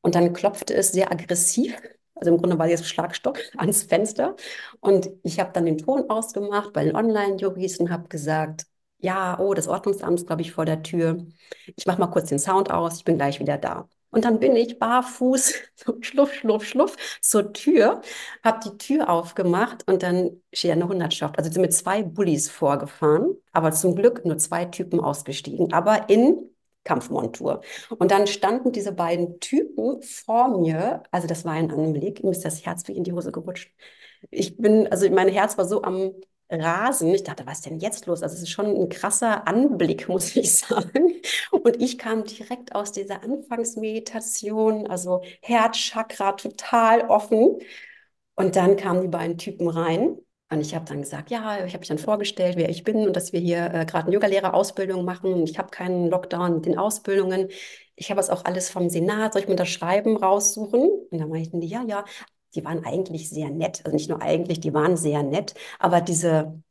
Und 0.00 0.14
dann 0.14 0.32
klopfte 0.32 0.74
es 0.74 0.92
sehr 0.92 1.10
aggressiv 1.12 1.76
also 2.20 2.32
im 2.32 2.38
Grunde 2.38 2.58
war 2.58 2.68
jetzt 2.68 2.88
Schlagstock 2.88 3.38
ans 3.56 3.84
Fenster. 3.84 4.36
Und 4.80 5.08
ich 5.22 5.40
habe 5.40 5.50
dann 5.52 5.66
den 5.66 5.78
Ton 5.78 6.10
ausgemacht 6.10 6.72
bei 6.72 6.84
den 6.84 6.96
Online-Yogis 6.96 7.78
und 7.78 7.90
habe 7.90 8.08
gesagt, 8.08 8.66
ja, 8.98 9.38
oh, 9.38 9.54
das 9.54 9.68
Ordnungsamt 9.68 10.20
ist, 10.20 10.26
glaube 10.26 10.42
ich, 10.42 10.52
vor 10.52 10.64
der 10.64 10.82
Tür. 10.82 11.26
Ich 11.76 11.86
mache 11.86 12.00
mal 12.00 12.08
kurz 12.08 12.28
den 12.28 12.38
Sound 12.38 12.70
aus, 12.70 12.96
ich 12.98 13.04
bin 13.04 13.16
gleich 13.16 13.40
wieder 13.40 13.58
da. 13.58 13.88
Und 14.10 14.24
dann 14.24 14.40
bin 14.40 14.56
ich 14.56 14.78
barfuß, 14.78 15.54
so 15.76 15.96
schluff, 16.00 16.32
schluff, 16.34 16.64
schluff, 16.64 16.96
zur 17.20 17.52
Tür, 17.52 18.00
habe 18.42 18.60
die 18.64 18.78
Tür 18.78 19.10
aufgemacht 19.10 19.86
und 19.86 20.02
dann 20.02 20.40
steht 20.52 20.72
eine 20.72 20.88
Hundertschaft. 20.88 21.38
Also 21.38 21.50
sind 21.50 21.62
mit 21.62 21.74
zwei 21.74 22.02
Bullies 22.02 22.48
vorgefahren, 22.50 23.36
aber 23.52 23.72
zum 23.72 23.94
Glück 23.94 24.24
nur 24.24 24.38
zwei 24.38 24.64
Typen 24.64 25.00
ausgestiegen, 25.00 25.72
aber 25.72 26.08
in 26.08 26.48
Kampfmontur. 26.84 27.60
Und 27.98 28.10
dann 28.10 28.26
standen 28.26 28.72
diese 28.72 28.92
beiden 28.92 29.40
Typen 29.40 30.00
vor 30.02 30.58
mir, 30.58 31.02
also 31.10 31.26
das 31.28 31.44
war 31.44 31.52
ein 31.52 31.70
Anblick, 31.70 32.24
mir 32.24 32.30
ist 32.30 32.44
das 32.44 32.64
Herz 32.64 32.88
wie 32.88 32.96
in 32.96 33.04
die 33.04 33.12
Hose 33.12 33.30
gerutscht. 33.30 33.74
Ich 34.30 34.56
bin, 34.56 34.88
also 34.90 35.08
mein 35.10 35.28
Herz 35.28 35.58
war 35.58 35.66
so 35.66 35.82
am 35.82 36.12
rasen. 36.50 37.14
Ich 37.14 37.24
dachte, 37.24 37.46
was 37.46 37.58
ist 37.58 37.66
denn 37.66 37.78
jetzt 37.78 38.06
los? 38.06 38.22
Also 38.22 38.34
es 38.36 38.42
ist 38.42 38.50
schon 38.50 38.66
ein 38.66 38.88
krasser 38.88 39.46
Anblick, 39.46 40.08
muss 40.08 40.36
ich 40.36 40.56
sagen. 40.56 41.14
Und 41.50 41.80
ich 41.80 41.98
kam 41.98 42.24
direkt 42.24 42.74
aus 42.74 42.92
dieser 42.92 43.22
Anfangsmeditation, 43.22 44.86
also 44.86 45.22
Herzchakra 45.42 46.32
total 46.32 47.02
offen. 47.08 47.58
Und 48.34 48.56
dann 48.56 48.76
kamen 48.76 49.02
die 49.02 49.08
beiden 49.08 49.38
Typen 49.38 49.68
rein. 49.68 50.16
Und 50.50 50.60
ich 50.60 50.74
habe 50.74 50.86
dann 50.86 51.02
gesagt, 51.02 51.30
ja, 51.30 51.64
ich 51.66 51.74
habe 51.74 51.80
mich 51.80 51.88
dann 51.88 51.98
vorgestellt, 51.98 52.56
wer 52.56 52.70
ich 52.70 52.82
bin 52.82 53.06
und 53.06 53.14
dass 53.16 53.32
wir 53.34 53.40
hier 53.40 53.66
äh, 53.66 53.84
gerade 53.84 54.06
eine 54.06 54.14
Yogalehrerausbildung 54.14 55.04
machen. 55.04 55.44
Ich 55.44 55.58
habe 55.58 55.68
keinen 55.70 56.08
Lockdown 56.08 56.54
mit 56.54 56.66
den 56.66 56.78
Ausbildungen. 56.78 57.48
Ich 57.96 58.10
habe 58.10 58.20
es 58.20 58.30
auch 58.30 58.44
alles 58.46 58.70
vom 58.70 58.88
Senat. 58.88 59.34
Soll 59.34 59.42
ich 59.42 59.48
mir 59.48 59.56
das 59.56 59.68
Schreiben 59.68 60.16
raussuchen? 60.16 60.88
Und 61.10 61.18
dann 61.18 61.28
meinten 61.28 61.60
die, 61.60 61.68
ja, 61.68 61.84
ja 61.86 62.04
die 62.54 62.64
waren 62.64 62.84
eigentlich 62.84 63.30
sehr 63.30 63.50
nett. 63.50 63.82
Also 63.84 63.96
nicht 63.96 64.08
nur 64.08 64.22
eigentlich, 64.22 64.60
die 64.60 64.74
waren 64.74 64.96
sehr 64.96 65.22
nett, 65.22 65.54
aber 65.78 66.00
diese, 66.00 66.62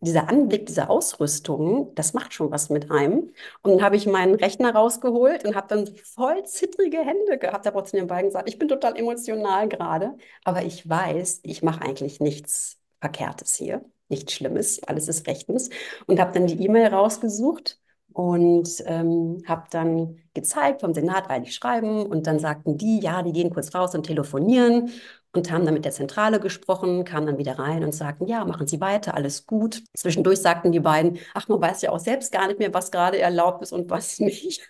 dieser 0.00 0.28
Anblick 0.28 0.66
dieser 0.66 0.90
Ausrüstung, 0.90 1.94
das 1.94 2.12
macht 2.14 2.34
schon 2.34 2.50
was 2.50 2.70
mit 2.70 2.90
einem. 2.90 3.32
Und 3.62 3.72
dann 3.72 3.82
habe 3.82 3.96
ich 3.96 4.06
meinen 4.06 4.34
Rechner 4.34 4.74
rausgeholt 4.74 5.44
und 5.44 5.54
habe 5.54 5.68
dann 5.68 5.86
voll 6.04 6.44
zittrige 6.44 6.98
Hände 6.98 7.38
gehabt. 7.38 7.66
Da 7.66 7.72
habe 7.72 7.84
zu 7.84 7.96
den 7.96 8.06
beiden 8.06 8.28
gesagt, 8.28 8.48
ich 8.48 8.58
bin 8.58 8.68
total 8.68 8.96
emotional 8.96 9.68
gerade, 9.68 10.16
aber 10.44 10.62
ich 10.64 10.88
weiß, 10.88 11.40
ich 11.42 11.62
mache 11.62 11.82
eigentlich 11.82 12.20
nichts 12.20 12.78
Verkehrtes 13.00 13.54
hier, 13.54 13.84
nichts 14.08 14.32
Schlimmes, 14.32 14.82
alles 14.82 15.08
ist 15.08 15.26
rechtens. 15.26 15.70
Und 16.06 16.20
habe 16.20 16.32
dann 16.32 16.46
die 16.46 16.62
E-Mail 16.64 16.88
rausgesucht 16.88 17.78
und 18.12 18.82
ähm, 18.86 19.42
habe 19.46 19.66
dann 19.70 20.18
gezeigt 20.34 20.80
vom 20.80 20.92
Senat, 20.94 21.28
weil 21.28 21.42
die 21.42 21.52
schreiben 21.52 22.04
und 22.06 22.26
dann 22.26 22.38
sagten 22.40 22.76
die, 22.76 23.00
ja, 23.00 23.22
die 23.22 23.32
gehen 23.32 23.50
kurz 23.50 23.74
raus 23.74 23.94
und 23.94 24.04
telefonieren 24.06 24.90
und 25.32 25.50
haben 25.50 25.64
dann 25.64 25.74
mit 25.74 25.84
der 25.84 25.92
Zentrale 25.92 26.40
gesprochen, 26.40 27.04
kamen 27.04 27.26
dann 27.26 27.38
wieder 27.38 27.58
rein 27.58 27.84
und 27.84 27.92
sagten, 27.92 28.26
ja, 28.26 28.44
machen 28.44 28.66
Sie 28.66 28.80
weiter, 28.80 29.14
alles 29.14 29.46
gut. 29.46 29.82
Zwischendurch 29.96 30.40
sagten 30.40 30.72
die 30.72 30.80
beiden, 30.80 31.18
ach, 31.34 31.48
man 31.48 31.60
weiß 31.60 31.82
ja 31.82 31.90
auch 31.90 31.98
selbst 31.98 32.32
gar 32.32 32.46
nicht 32.46 32.58
mehr, 32.58 32.72
was 32.72 32.90
gerade 32.90 33.18
erlaubt 33.18 33.62
ist 33.62 33.72
und 33.72 33.90
was 33.90 34.18
nicht. 34.20 34.68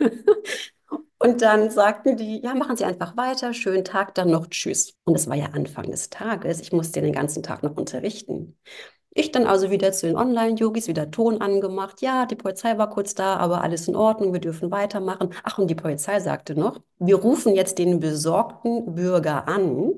Und 1.20 1.42
dann 1.42 1.70
sagten 1.70 2.16
die, 2.16 2.40
ja, 2.42 2.54
machen 2.54 2.76
Sie 2.76 2.84
einfach 2.84 3.16
weiter, 3.16 3.52
schönen 3.52 3.84
Tag, 3.84 4.14
dann 4.14 4.30
noch 4.30 4.46
Tschüss. 4.46 4.94
Und 5.04 5.16
es 5.16 5.26
war 5.28 5.34
ja 5.34 5.46
Anfang 5.46 5.90
des 5.90 6.10
Tages, 6.10 6.60
ich 6.60 6.72
musste 6.72 7.00
den 7.02 7.12
ganzen 7.12 7.42
Tag 7.42 7.62
noch 7.62 7.76
unterrichten. 7.76 8.56
Ich 9.10 9.32
dann 9.32 9.46
also 9.46 9.70
wieder 9.72 9.90
zu 9.90 10.06
den 10.06 10.16
Online-Yogis, 10.16 10.86
wieder 10.86 11.10
Ton 11.10 11.40
angemacht. 11.40 12.02
Ja, 12.02 12.24
die 12.26 12.36
Polizei 12.36 12.78
war 12.78 12.88
kurz 12.88 13.14
da, 13.14 13.36
aber 13.36 13.62
alles 13.62 13.88
in 13.88 13.96
Ordnung, 13.96 14.32
wir 14.32 14.40
dürfen 14.40 14.70
weitermachen. 14.70 15.30
Ach, 15.42 15.58
und 15.58 15.68
die 15.68 15.74
Polizei 15.74 16.20
sagte 16.20 16.54
noch, 16.54 16.80
wir 17.00 17.16
rufen 17.16 17.56
jetzt 17.56 17.78
den 17.78 17.98
besorgten 17.98 18.94
Bürger 18.94 19.48
an, 19.48 19.94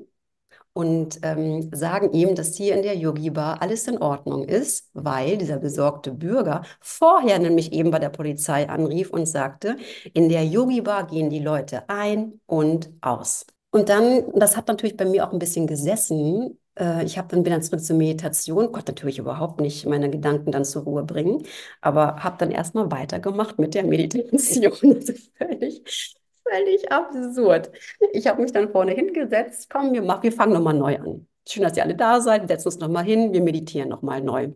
und 0.73 1.19
ähm, 1.23 1.69
sagen 1.73 2.11
ihm, 2.13 2.35
dass 2.35 2.55
hier 2.55 2.75
in 2.75 2.81
der 2.83 2.95
Yogi-Bar 2.95 3.61
alles 3.61 3.87
in 3.87 3.97
Ordnung 4.01 4.45
ist, 4.45 4.89
weil 4.93 5.37
dieser 5.37 5.57
besorgte 5.57 6.11
Bürger 6.13 6.63
vorher 6.79 7.39
nämlich 7.39 7.73
eben 7.73 7.91
bei 7.91 7.99
der 7.99 8.09
Polizei 8.09 8.69
anrief 8.69 9.09
und 9.09 9.25
sagte, 9.25 9.75
in 10.13 10.29
der 10.29 10.45
Yogi-Bar 10.45 11.07
gehen 11.07 11.29
die 11.29 11.39
Leute 11.39 11.89
ein 11.89 12.39
und 12.45 12.89
aus. 13.01 13.45
Und 13.71 13.89
dann, 13.89 14.23
das 14.35 14.57
hat 14.57 14.67
natürlich 14.67 14.97
bei 14.97 15.05
mir 15.05 15.27
auch 15.27 15.33
ein 15.33 15.39
bisschen 15.39 15.67
gesessen. 15.67 16.57
Äh, 16.77 17.03
ich 17.05 17.17
habe 17.17 17.27
dann 17.29 17.43
dann 17.43 17.61
zurück 17.61 17.81
zur 17.83 17.95
Meditation, 17.97 18.71
konnte 18.71 18.91
natürlich 18.91 19.17
überhaupt 19.19 19.61
nicht 19.61 19.85
meine 19.85 20.09
Gedanken 20.09 20.51
dann 20.51 20.65
zur 20.65 20.83
Ruhe 20.83 21.03
bringen, 21.03 21.43
aber 21.81 22.17
habe 22.23 22.37
dann 22.39 22.51
erstmal 22.51 22.91
weitergemacht 22.91 23.59
mit 23.59 23.73
der 23.73 23.83
Meditation. 23.85 24.73
Also 24.95 25.13
völlig 25.37 26.15
Völlig 26.49 26.91
absurd. 26.91 27.71
Ich 28.13 28.27
habe 28.27 28.41
mich 28.41 28.51
dann 28.51 28.71
vorne 28.71 28.93
hingesetzt, 28.93 29.69
komm, 29.69 29.93
wir, 29.93 30.01
machen, 30.01 30.23
wir 30.23 30.31
fangen 30.31 30.53
nochmal 30.53 30.73
neu 30.73 30.97
an. 30.97 31.27
Schön, 31.47 31.63
dass 31.63 31.77
ihr 31.77 31.83
alle 31.83 31.95
da 31.95 32.19
seid, 32.21 32.41
wir 32.41 32.47
setzen 32.47 32.67
uns 32.67 32.79
nochmal 32.79 33.03
hin, 33.05 33.31
wir 33.33 33.41
meditieren 33.41 33.89
nochmal 33.89 34.21
neu. 34.21 34.51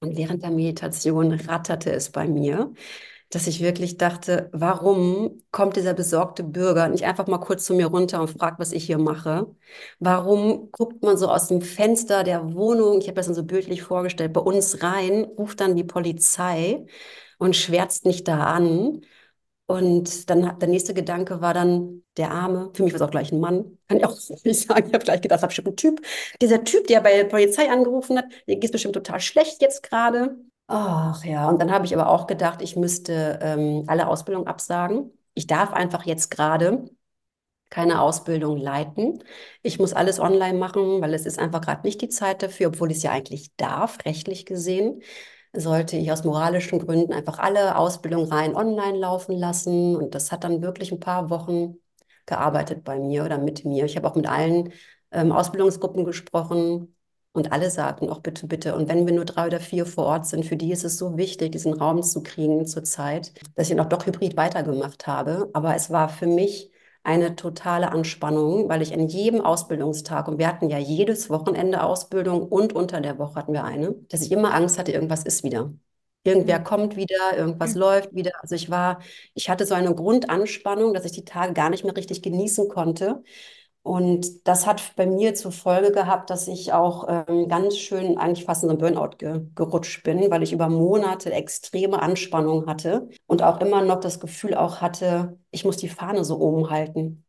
Und 0.00 0.16
während 0.16 0.42
der 0.44 0.50
Meditation 0.50 1.32
ratterte 1.32 1.92
es 1.92 2.10
bei 2.10 2.28
mir, 2.28 2.72
dass 3.30 3.46
ich 3.48 3.60
wirklich 3.62 3.98
dachte, 3.98 4.50
warum 4.52 5.42
kommt 5.52 5.76
dieser 5.76 5.94
besorgte 5.94 6.44
Bürger 6.44 6.88
nicht 6.88 7.04
einfach 7.06 7.26
mal 7.28 7.38
kurz 7.38 7.64
zu 7.66 7.74
mir 7.74 7.86
runter 7.86 8.20
und 8.22 8.30
fragt, 8.30 8.60
was 8.60 8.72
ich 8.72 8.84
hier 8.86 8.98
mache? 8.98 9.46
Warum 10.00 10.70
guckt 10.72 11.02
man 11.02 11.16
so 11.18 11.28
aus 11.30 11.48
dem 11.48 11.62
Fenster 11.62 12.24
der 12.24 12.54
Wohnung, 12.54 13.00
ich 13.00 13.08
habe 13.08 13.16
das 13.16 13.26
dann 13.26 13.34
so 13.36 13.44
bildlich 13.44 13.82
vorgestellt, 13.82 14.32
bei 14.34 14.40
uns 14.42 14.82
rein, 14.82 15.24
ruft 15.38 15.60
dann 15.60 15.76
die 15.76 15.84
Polizei 15.84 16.86
und 17.38 17.56
schwärzt 17.56 18.06
mich 18.06 18.24
da 18.24 18.44
an? 18.46 19.02
Und 19.70 20.30
dann 20.30 20.58
der 20.58 20.68
nächste 20.68 20.94
Gedanke 20.94 21.42
war 21.42 21.52
dann 21.52 22.02
der 22.16 22.30
Arme. 22.30 22.70
Für 22.74 22.82
mich 22.82 22.92
war 22.94 22.96
es 23.02 23.06
auch 23.06 23.10
gleich 23.10 23.32
ein 23.32 23.40
Mann. 23.40 23.78
Kann 23.86 23.98
ich 23.98 24.04
auch 24.06 24.16
nicht 24.44 24.66
sagen. 24.66 24.86
Ich 24.88 24.94
habe 24.94 25.04
gleich 25.04 25.20
gedacht, 25.20 25.42
das 25.42 25.42
ist 25.42 25.48
bestimmt 25.48 25.68
ein 25.68 25.76
Typ. 25.76 26.00
Dieser 26.40 26.64
Typ, 26.64 26.86
der 26.86 27.00
bei 27.02 27.14
der 27.14 27.24
Polizei 27.24 27.70
angerufen 27.70 28.16
hat, 28.16 28.24
der 28.48 28.56
geht 28.56 28.72
bestimmt 28.72 28.94
total 28.94 29.20
schlecht 29.20 29.60
jetzt 29.60 29.82
gerade. 29.82 30.36
Ach 30.68 31.22
ja, 31.24 31.48
und 31.50 31.60
dann 31.60 31.70
habe 31.70 31.84
ich 31.84 31.94
aber 31.94 32.08
auch 32.08 32.26
gedacht, 32.26 32.62
ich 32.62 32.76
müsste 32.76 33.38
ähm, 33.42 33.84
alle 33.88 34.08
Ausbildung 34.08 34.46
absagen. 34.46 35.12
Ich 35.34 35.46
darf 35.46 35.72
einfach 35.72 36.04
jetzt 36.06 36.30
gerade 36.30 36.88
keine 37.70 38.00
Ausbildung 38.00 38.56
leiten. 38.56 39.22
Ich 39.62 39.78
muss 39.78 39.92
alles 39.92 40.20
online 40.20 40.58
machen, 40.58 41.02
weil 41.02 41.12
es 41.14 41.26
ist 41.26 41.38
einfach 41.38 41.60
gerade 41.60 41.86
nicht 41.86 42.00
die 42.00 42.08
Zeit 42.08 42.42
dafür, 42.42 42.68
obwohl 42.68 42.90
ich 42.90 42.98
es 42.98 43.02
ja 43.02 43.12
eigentlich 43.12 43.54
darf, 43.56 43.98
rechtlich 44.06 44.46
gesehen 44.46 45.02
sollte 45.54 45.96
ich 45.96 46.12
aus 46.12 46.24
moralischen 46.24 46.78
Gründen 46.78 47.12
einfach 47.12 47.38
alle 47.38 47.76
Ausbildungen 47.76 48.30
rein 48.30 48.54
online 48.54 48.98
laufen 48.98 49.36
lassen. 49.36 49.96
Und 49.96 50.14
das 50.14 50.32
hat 50.32 50.44
dann 50.44 50.62
wirklich 50.62 50.92
ein 50.92 51.00
paar 51.00 51.30
Wochen 51.30 51.76
gearbeitet 52.26 52.84
bei 52.84 52.98
mir 52.98 53.24
oder 53.24 53.38
mit 53.38 53.64
mir. 53.64 53.84
Ich 53.84 53.96
habe 53.96 54.08
auch 54.08 54.14
mit 54.14 54.28
allen 54.28 54.72
ähm, 55.10 55.32
Ausbildungsgruppen 55.32 56.04
gesprochen 56.04 56.94
und 57.32 57.52
alle 57.52 57.70
sagten 57.70 58.08
auch 58.08 58.20
bitte, 58.20 58.46
bitte. 58.46 58.74
Und 58.74 58.88
wenn 58.88 59.06
wir 59.06 59.14
nur 59.14 59.24
drei 59.24 59.46
oder 59.46 59.60
vier 59.60 59.86
vor 59.86 60.06
Ort 60.06 60.26
sind, 60.26 60.44
für 60.44 60.56
die 60.56 60.72
ist 60.72 60.84
es 60.84 60.98
so 60.98 61.16
wichtig, 61.16 61.52
diesen 61.52 61.72
Raum 61.74 62.02
zu 62.02 62.22
kriegen 62.22 62.66
zurzeit, 62.66 63.32
dass 63.54 63.70
ich 63.70 63.76
noch 63.76 63.86
doch 63.88 64.06
hybrid 64.06 64.36
weitergemacht 64.36 65.06
habe. 65.06 65.50
Aber 65.52 65.74
es 65.74 65.90
war 65.90 66.08
für 66.08 66.26
mich 66.26 66.70
eine 67.02 67.36
totale 67.36 67.92
Anspannung, 67.92 68.68
weil 68.68 68.82
ich 68.82 68.92
an 68.92 69.08
jedem 69.08 69.40
Ausbildungstag, 69.40 70.28
und 70.28 70.38
wir 70.38 70.48
hatten 70.48 70.68
ja 70.68 70.78
jedes 70.78 71.30
Wochenende 71.30 71.82
Ausbildung 71.82 72.42
und 72.48 72.74
unter 72.74 73.00
der 73.00 73.18
Woche 73.18 73.36
hatten 73.36 73.52
wir 73.52 73.64
eine, 73.64 73.94
dass 74.10 74.22
ich 74.22 74.32
immer 74.32 74.54
Angst 74.54 74.78
hatte, 74.78 74.92
irgendwas 74.92 75.24
ist 75.24 75.42
wieder. 75.44 75.72
Irgendwer 76.24 76.58
mhm. 76.58 76.64
kommt 76.64 76.96
wieder, 76.96 77.36
irgendwas 77.36 77.74
mhm. 77.74 77.80
läuft 77.80 78.14
wieder. 78.14 78.32
Also 78.42 78.54
ich 78.54 78.70
war, 78.70 79.00
ich 79.34 79.48
hatte 79.48 79.66
so 79.66 79.74
eine 79.74 79.94
Grundanspannung, 79.94 80.92
dass 80.92 81.04
ich 81.04 81.12
die 81.12 81.24
Tage 81.24 81.54
gar 81.54 81.70
nicht 81.70 81.84
mehr 81.84 81.96
richtig 81.96 82.22
genießen 82.22 82.68
konnte. 82.68 83.22
Und 83.88 84.46
das 84.46 84.66
hat 84.66 84.94
bei 84.96 85.06
mir 85.06 85.34
zur 85.34 85.50
Folge 85.50 85.92
gehabt, 85.92 86.28
dass 86.28 86.46
ich 86.46 86.74
auch 86.74 87.06
ähm, 87.26 87.48
ganz 87.48 87.78
schön 87.78 88.18
eigentlich 88.18 88.44
fast 88.44 88.62
in 88.62 88.68
einen 88.68 88.78
Burnout 88.78 89.16
ge 89.16 89.40
gerutscht 89.54 90.02
bin, 90.04 90.30
weil 90.30 90.42
ich 90.42 90.52
über 90.52 90.68
Monate 90.68 91.32
extreme 91.32 92.02
Anspannung 92.02 92.66
hatte 92.66 93.08
und 93.26 93.42
auch 93.42 93.62
immer 93.62 93.80
noch 93.82 94.00
das 94.00 94.20
Gefühl 94.20 94.54
auch 94.54 94.82
hatte, 94.82 95.38
ich 95.50 95.64
muss 95.64 95.78
die 95.78 95.88
Fahne 95.88 96.22
so 96.26 96.38
oben 96.38 96.68
halten. 96.68 97.24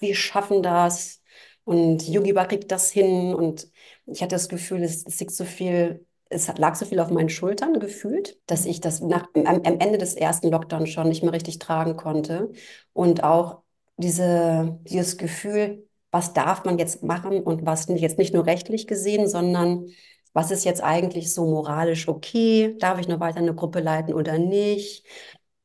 Wir 0.00 0.16
schaffen 0.16 0.64
das 0.64 1.22
und 1.62 2.08
Yugiba 2.08 2.44
kriegt 2.46 2.72
das 2.72 2.90
hin 2.90 3.32
und 3.32 3.70
ich 4.06 4.20
hatte 4.20 4.34
das 4.34 4.48
Gefühl, 4.48 4.82
es, 4.82 5.06
es 5.06 5.20
liegt 5.20 5.32
so 5.32 5.44
viel 5.44 6.06
es 6.28 6.48
lag 6.58 6.74
so 6.74 6.86
viel 6.86 6.98
auf 7.00 7.10
meinen 7.10 7.28
Schultern 7.28 7.78
gefühlt, 7.80 8.36
dass 8.46 8.64
ich 8.66 8.80
das 8.80 9.00
nach, 9.00 9.28
am, 9.34 9.44
am 9.46 9.62
Ende 9.78 9.98
des 9.98 10.14
ersten 10.14 10.48
Lockdowns 10.50 10.90
schon 10.90 11.08
nicht 11.08 11.22
mehr 11.22 11.32
richtig 11.32 11.58
tragen 11.60 11.96
konnte. 11.96 12.50
Und 12.92 13.22
auch 13.24 13.62
diese, 13.96 14.78
dieses 14.84 15.16
Gefühl, 15.18 15.88
was 16.10 16.32
darf 16.32 16.64
man 16.64 16.78
jetzt 16.78 17.02
machen 17.02 17.42
und 17.42 17.66
was 17.66 17.86
jetzt 17.88 18.18
nicht 18.18 18.34
nur 18.34 18.46
rechtlich 18.46 18.86
gesehen, 18.86 19.28
sondern 19.28 19.86
was 20.32 20.50
ist 20.50 20.64
jetzt 20.64 20.82
eigentlich 20.82 21.32
so 21.32 21.44
moralisch 21.46 22.08
okay? 22.08 22.76
Darf 22.78 22.98
ich 23.00 23.08
noch 23.08 23.20
weiter 23.20 23.38
eine 23.38 23.54
Gruppe 23.54 23.80
leiten 23.80 24.14
oder 24.14 24.38
nicht? 24.38 25.04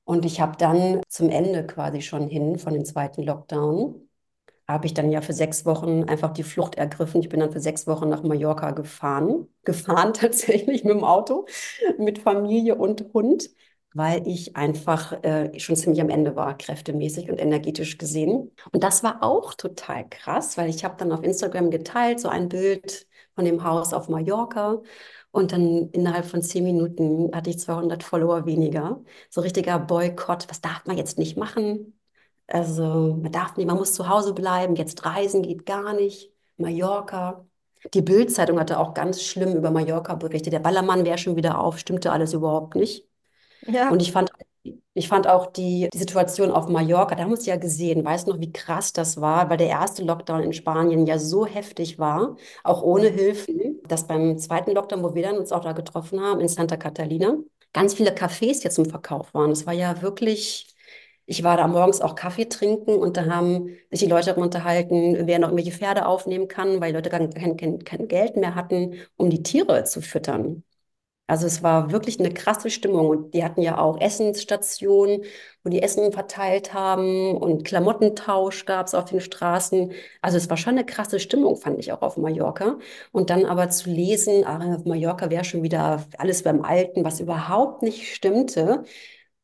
Und 0.03 0.25
ich 0.25 0.39
habe 0.41 0.57
dann 0.57 1.01
zum 1.09 1.29
Ende 1.29 1.65
quasi 1.65 2.01
schon 2.01 2.27
hin 2.27 2.59
von 2.59 2.73
dem 2.73 2.85
zweiten 2.85 3.23
Lockdown, 3.23 4.07
habe 4.67 4.87
ich 4.87 4.93
dann 4.93 5.11
ja 5.11 5.21
für 5.21 5.33
sechs 5.33 5.65
Wochen 5.65 6.05
einfach 6.05 6.31
die 6.33 6.43
Flucht 6.43 6.75
ergriffen. 6.75 7.21
Ich 7.21 7.29
bin 7.29 7.39
dann 7.39 7.51
für 7.51 7.59
sechs 7.59 7.87
Wochen 7.87 8.09
nach 8.09 8.23
Mallorca 8.23 8.71
gefahren, 8.71 9.47
gefahren 9.63 10.13
tatsächlich 10.13 10.83
mit 10.83 10.93
dem 10.95 11.03
Auto, 11.03 11.45
mit 11.99 12.19
Familie 12.19 12.75
und 12.75 13.05
Hund 13.13 13.49
weil 13.95 14.27
ich 14.27 14.55
einfach 14.57 15.13
äh, 15.23 15.57
schon 15.59 15.75
ziemlich 15.77 16.01
am 16.01 16.09
Ende 16.09 16.35
war, 16.35 16.57
kräftemäßig 16.57 17.29
und 17.31 17.39
energetisch 17.39 17.97
gesehen. 17.97 18.51
Und 18.73 18.83
das 18.83 19.03
war 19.03 19.23
auch 19.23 19.53
total 19.53 20.07
krass, 20.09 20.57
weil 20.57 20.69
ich 20.69 20.83
habe 20.83 20.95
dann 20.97 21.13
auf 21.13 21.23
Instagram 21.23 21.71
geteilt, 21.71 22.19
so 22.19 22.27
ein 22.27 22.49
Bild 22.49 23.07
von 23.35 23.45
dem 23.45 23.63
Haus 23.63 23.93
auf 23.93 24.09
Mallorca. 24.09 24.81
Und 25.31 25.51
dann 25.53 25.89
innerhalb 25.91 26.25
von 26.25 26.41
zehn 26.41 26.63
Minuten 26.65 27.31
hatte 27.33 27.49
ich 27.49 27.59
200 27.59 28.03
Follower 28.03 28.45
weniger. 28.45 29.01
So 29.29 29.41
richtiger 29.41 29.79
Boykott. 29.79 30.49
Was 30.49 30.61
darf 30.61 30.85
man 30.85 30.97
jetzt 30.97 31.17
nicht 31.17 31.37
machen? 31.37 31.97
Also 32.47 33.17
man 33.21 33.31
darf 33.31 33.55
nicht, 33.57 33.65
man 33.67 33.77
muss 33.77 33.93
zu 33.93 34.09
Hause 34.09 34.33
bleiben. 34.33 34.75
Jetzt 34.75 35.05
reisen 35.05 35.41
geht 35.41 35.65
gar 35.65 35.93
nicht. 35.93 36.31
Mallorca. 36.57 37.45
Die 37.93 38.01
Bild-Zeitung 38.01 38.59
hatte 38.59 38.79
auch 38.79 38.93
ganz 38.93 39.21
schlimm 39.21 39.55
über 39.55 39.71
Mallorca 39.71 40.15
berichtet. 40.15 40.53
Der 40.53 40.59
Ballermann 40.59 41.05
wäre 41.05 41.17
schon 41.17 41.35
wieder 41.35 41.59
auf, 41.59 41.79
stimmte 41.79 42.11
alles 42.11 42.33
überhaupt 42.33 42.75
nicht. 42.75 43.07
Ja. 43.65 43.89
Und 43.89 44.01
ich 44.01 44.11
fand, 44.11 44.31
ich 44.93 45.07
fand 45.07 45.27
auch 45.27 45.47
die, 45.47 45.89
die 45.93 45.97
Situation 45.97 46.51
auf 46.51 46.67
Mallorca, 46.67 47.15
da 47.15 47.23
haben 47.23 47.31
wir 47.31 47.37
es 47.37 47.45
ja 47.45 47.57
gesehen, 47.57 48.03
weißt 48.03 48.27
du 48.27 48.31
noch, 48.33 48.39
wie 48.39 48.51
krass 48.51 48.93
das 48.93 49.19
war, 49.21 49.49
weil 49.49 49.57
der 49.57 49.67
erste 49.67 50.03
Lockdown 50.03 50.43
in 50.43 50.53
Spanien 50.53 51.05
ja 51.05 51.19
so 51.19 51.45
heftig 51.45 51.99
war, 51.99 52.35
auch 52.63 52.81
ohne 52.81 53.07
Hilfen, 53.09 53.79
dass 53.87 54.07
beim 54.07 54.37
zweiten 54.37 54.71
Lockdown, 54.71 55.03
wo 55.03 55.13
wir 55.13 55.23
dann 55.23 55.37
uns 55.37 55.51
auch 55.51 55.63
da 55.63 55.73
getroffen 55.73 56.19
haben, 56.21 56.39
in 56.41 56.47
Santa 56.47 56.77
Catalina, 56.77 57.35
ganz 57.73 57.93
viele 57.93 58.11
Cafés 58.11 58.63
jetzt 58.63 58.77
im 58.79 58.85
Verkauf 58.85 59.33
waren. 59.33 59.49
Das 59.49 59.65
war 59.65 59.73
ja 59.73 60.01
wirklich 60.01 60.67
ich 61.27 61.43
war 61.43 61.57
da 61.57 61.67
morgens 61.67 62.01
auch 62.01 62.15
Kaffee 62.15 62.45
trinken 62.47 62.95
und 62.95 63.17
da 63.17 63.25
haben 63.25 63.69
sich 63.89 64.01
die 64.01 64.05
Leute 64.05 64.35
unterhalten, 64.35 65.25
wer 65.27 65.39
noch 65.39 65.47
irgendwelche 65.49 65.75
Pferde 65.77 66.05
aufnehmen 66.05 66.47
kann, 66.47 66.79
weil 66.81 66.91
die 66.91 66.95
Leute 66.97 67.09
kein, 67.09 67.31
kein, 67.31 67.79
kein 67.83 68.07
Geld 68.07 68.35
mehr 68.37 68.53
hatten, 68.55 68.95
um 69.17 69.29
die 69.29 69.41
Tiere 69.43 69.83
zu 69.85 70.01
füttern. 70.01 70.63
Also 71.27 71.47
es 71.47 71.63
war 71.63 71.91
wirklich 71.91 72.19
eine 72.19 72.31
krasse 72.31 72.69
Stimmung 72.69 73.07
und 73.09 73.33
die 73.33 73.43
hatten 73.43 73.61
ja 73.61 73.79
auch 73.79 73.99
Essensstationen, 73.99 75.23
wo 75.63 75.69
die 75.71 75.81
Essen 75.81 76.11
verteilt 76.11 76.73
haben 76.73 77.35
und 77.35 77.63
Klamottentausch 77.65 78.65
gab 78.65 78.85
es 78.85 78.93
auf 78.93 79.05
den 79.05 79.21
Straßen. 79.21 79.91
Also 80.21 80.37
es 80.37 80.49
war 80.51 80.57
schon 80.57 80.73
eine 80.73 80.85
krasse 80.85 81.19
Stimmung, 81.19 81.55
fand 81.57 81.79
ich 81.79 81.91
auch 81.91 82.03
auf 82.03 82.17
Mallorca. 82.17 82.77
Und 83.11 83.31
dann 83.31 83.45
aber 83.45 83.69
zu 83.71 83.89
lesen, 83.89 84.45
ah, 84.45 84.77
Mallorca 84.85 85.31
wäre 85.31 85.43
schon 85.43 85.63
wieder 85.63 86.05
alles 86.19 86.43
beim 86.43 86.61
Alten, 86.63 87.03
was 87.03 87.19
überhaupt 87.19 87.81
nicht 87.81 88.13
stimmte. 88.13 88.83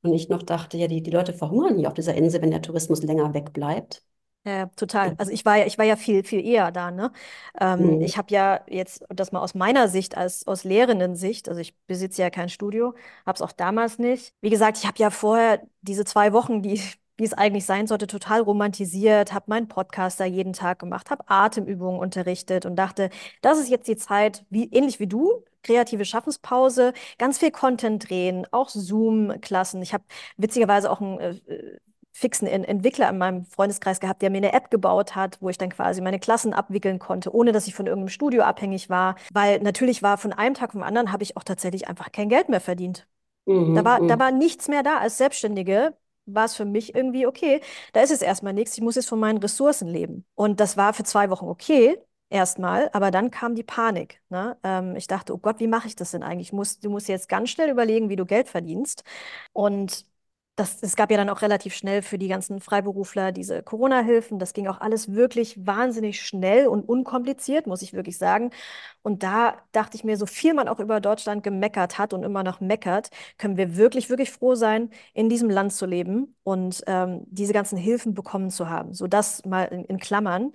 Und 0.04 0.14
ich 0.14 0.30
noch 0.30 0.44
dachte, 0.44 0.78
ja, 0.78 0.88
die, 0.88 1.02
die 1.04 1.12
Leute 1.12 1.34
verhungern 1.34 1.78
hier 1.78 1.88
auf 1.88 1.94
dieser 1.96 2.16
Insel, 2.16 2.42
wenn 2.44 2.52
der 2.52 2.62
Tourismus 2.62 3.04
länger 3.04 3.34
wegbleibt. 3.34 4.04
Ja, 4.44 4.66
total. 4.76 5.14
Also 5.20 5.32
ich 5.32 5.46
war 5.46 5.58
ja, 5.58 5.66
ich 5.68 5.78
war 5.78 5.86
ja 5.86 5.96
viel, 5.96 6.24
viel 6.24 6.44
eher 6.44 6.72
da, 6.72 6.90
ne? 6.90 7.12
Ähm, 7.60 7.98
mhm. 7.98 8.02
Ich 8.02 8.18
habe 8.18 8.34
ja 8.34 8.62
jetzt, 8.68 9.04
das 9.10 9.32
mal 9.32 9.40
aus 9.40 9.54
meiner 9.54 9.88
Sicht, 9.88 10.18
als 10.18 10.48
aus 10.48 10.64
Lehrenden-Sicht, 10.64 11.48
also 11.48 11.62
ich 11.62 11.76
besitze 11.86 12.24
ja 12.24 12.32
kein 12.32 12.50
Studio, 12.50 12.96
habe 13.26 13.36
es 13.36 13.42
auch 13.44 13.52
damals 13.52 14.00
nicht. 14.00 14.34
Wie 14.42 14.50
gesagt, 14.50 14.80
ich 14.80 14.88
habe 14.88 14.98
ja 14.98 15.12
vorher 15.12 15.62
diese 15.82 16.06
zwei 16.06 16.34
Wochen, 16.34 16.64
die, 16.64 16.82
wie 17.18 17.24
es 17.24 17.34
eigentlich 17.34 17.66
sein 17.68 17.86
sollte, 17.86 18.08
total 18.08 18.42
romantisiert, 18.42 19.32
habe 19.32 19.46
meinen 19.48 19.68
Podcast 19.68 20.20
da 20.20 20.26
jeden 20.26 20.54
Tag 20.54 20.80
gemacht, 20.80 21.12
habe 21.12 21.24
Atemübungen 21.28 22.00
unterrichtet 22.00 22.66
und 22.66 22.76
dachte, 22.78 23.12
das 23.44 23.60
ist 23.60 23.70
jetzt 23.70 23.88
die 23.88 23.96
Zeit, 23.98 24.44
wie 24.50 24.66
ähnlich 24.72 25.00
wie 25.00 25.08
du, 25.08 25.44
kreative 25.62 26.04
Schaffenspause, 26.06 26.94
ganz 27.20 27.38
viel 27.38 27.52
Content 27.52 28.10
drehen, 28.10 28.48
auch 28.50 28.70
Zoom-Klassen. 28.70 29.84
Ich 29.84 29.94
habe 29.94 30.04
witzigerweise 30.38 30.90
auch 30.90 31.00
ein 31.00 31.20
äh, 31.20 31.78
fixen 32.12 32.48
Entwickler 32.48 33.10
in 33.10 33.18
meinem 33.18 33.46
Freundeskreis 33.46 34.00
gehabt, 34.00 34.22
der 34.22 34.30
mir 34.30 34.38
eine 34.38 34.54
App 34.54 34.70
gebaut 34.70 35.16
hat, 35.16 35.38
wo 35.42 35.50
ich 35.50 35.58
dann 35.58 35.70
quasi 35.70 36.02
meine 36.02 36.20
Klassen 36.20 36.54
abwickeln 36.54 37.00
konnte, 37.00 37.34
ohne 37.34 37.52
dass 37.52 37.68
ich 37.68 37.76
von 37.76 37.88
irgendeinem 37.88 38.10
Studio 38.10 38.44
abhängig 38.44 38.90
war. 38.90 39.16
Weil 39.34 39.60
natürlich 39.60 40.04
war 40.04 40.18
von 40.18 40.34
einem 40.34 40.56
Tag 40.56 40.74
vom 40.74 40.84
anderen 40.84 41.12
habe 41.12 41.24
ich 41.24 41.38
auch 41.38 41.44
tatsächlich 41.44 41.88
einfach 41.88 42.12
kein 42.12 42.30
Geld 42.30 42.50
mehr 42.50 42.62
verdient. 42.62 43.08
Mhm, 43.46 43.76
da, 43.76 43.86
war, 43.86 44.00
da 44.06 44.16
mhm. 44.16 44.20
war 44.20 44.32
nichts 44.32 44.68
mehr 44.68 44.84
da. 44.84 44.98
Als 44.98 45.18
Selbstständige 45.18 45.96
war 46.26 46.46
es 46.46 46.56
für 46.56 46.66
mich 46.66 46.94
irgendwie 46.96 47.26
okay. 47.26 47.62
Da 47.94 48.02
ist 48.02 48.12
es 48.12 48.22
erstmal 48.22 48.54
nichts. 48.54 48.76
Ich 48.76 48.84
muss 48.84 48.96
jetzt 48.96 49.10
von 49.10 49.20
meinen 49.20 49.38
Ressourcen 49.38 49.88
leben. 49.88 50.26
Und 50.36 50.60
das 50.60 50.78
war 50.78 50.94
für 50.94 51.04
zwei 51.04 51.30
Wochen 51.30 51.48
okay 51.48 51.98
erstmal, 52.32 52.90
aber 52.94 53.12
dann 53.12 53.30
kam 53.30 53.56
die 53.56 53.64
Panik. 53.64 54.22
Ne? 54.30 54.58
Ähm, 54.64 54.96
ich 54.96 55.08
dachte, 55.08 55.34
oh 55.34 55.38
Gott, 55.38 55.60
wie 55.60 55.68
mache 55.68 55.88
ich 55.88 55.96
das 55.96 56.12
denn 56.12 56.24
eigentlich? 56.24 56.54
Muss, 56.54 56.80
du 56.80 56.90
musst 56.90 57.10
jetzt 57.10 57.30
ganz 57.30 57.50
schnell 57.50 57.70
überlegen, 57.70 58.10
wie 58.10 58.16
du 58.16 58.26
Geld 58.26 58.48
verdienst. 58.48 59.04
Und 59.54 60.06
das, 60.56 60.78
es 60.82 60.96
gab 60.96 61.10
ja 61.12 61.18
dann 61.18 61.30
auch 61.30 61.42
relativ 61.42 61.74
schnell 61.74 62.02
für 62.02 62.18
die 62.18 62.28
ganzen 62.28 62.60
Freiberufler 62.60 63.32
diese 63.32 63.64
Corona-Hilfen. 63.64 64.38
Das 64.38 64.54
ging 64.54 64.68
auch 64.68 64.82
alles 64.82 65.14
wirklich 65.14 65.66
wahnsinnig 65.66 66.22
schnell 66.22 66.68
und 66.68 66.88
unkompliziert, 66.88 67.68
muss 67.68 67.82
ich 67.82 67.94
wirklich 67.94 68.18
sagen. 68.18 68.52
Und 69.02 69.24
da 69.24 69.56
dachte 69.72 69.96
ich 69.98 70.04
mir, 70.04 70.18
so 70.18 70.26
viel 70.26 70.54
man 70.54 70.68
auch 70.68 70.80
über 70.80 71.00
Deutschland 71.00 71.44
gemeckert 71.44 71.98
hat 71.98 72.14
und 72.14 72.24
immer 72.24 72.44
noch 72.44 72.60
meckert, 72.60 73.10
können 73.38 73.58
wir 73.58 73.78
wirklich, 73.78 74.10
wirklich 74.10 74.32
froh 74.32 74.56
sein, 74.56 74.90
in 75.14 75.30
diesem 75.30 75.50
Land 75.50 75.74
zu 75.74 75.86
leben 75.86 76.36
und 76.44 76.84
ähm, 76.88 77.24
diese 77.28 77.54
ganzen 77.54 77.78
Hilfen 77.78 78.14
bekommen 78.14 78.50
zu 78.50 78.70
haben. 78.70 78.94
So 78.94 79.08
das 79.08 79.46
mal 79.46 79.64
in, 79.66 79.86
in 79.86 80.00
Klammern. 80.00 80.54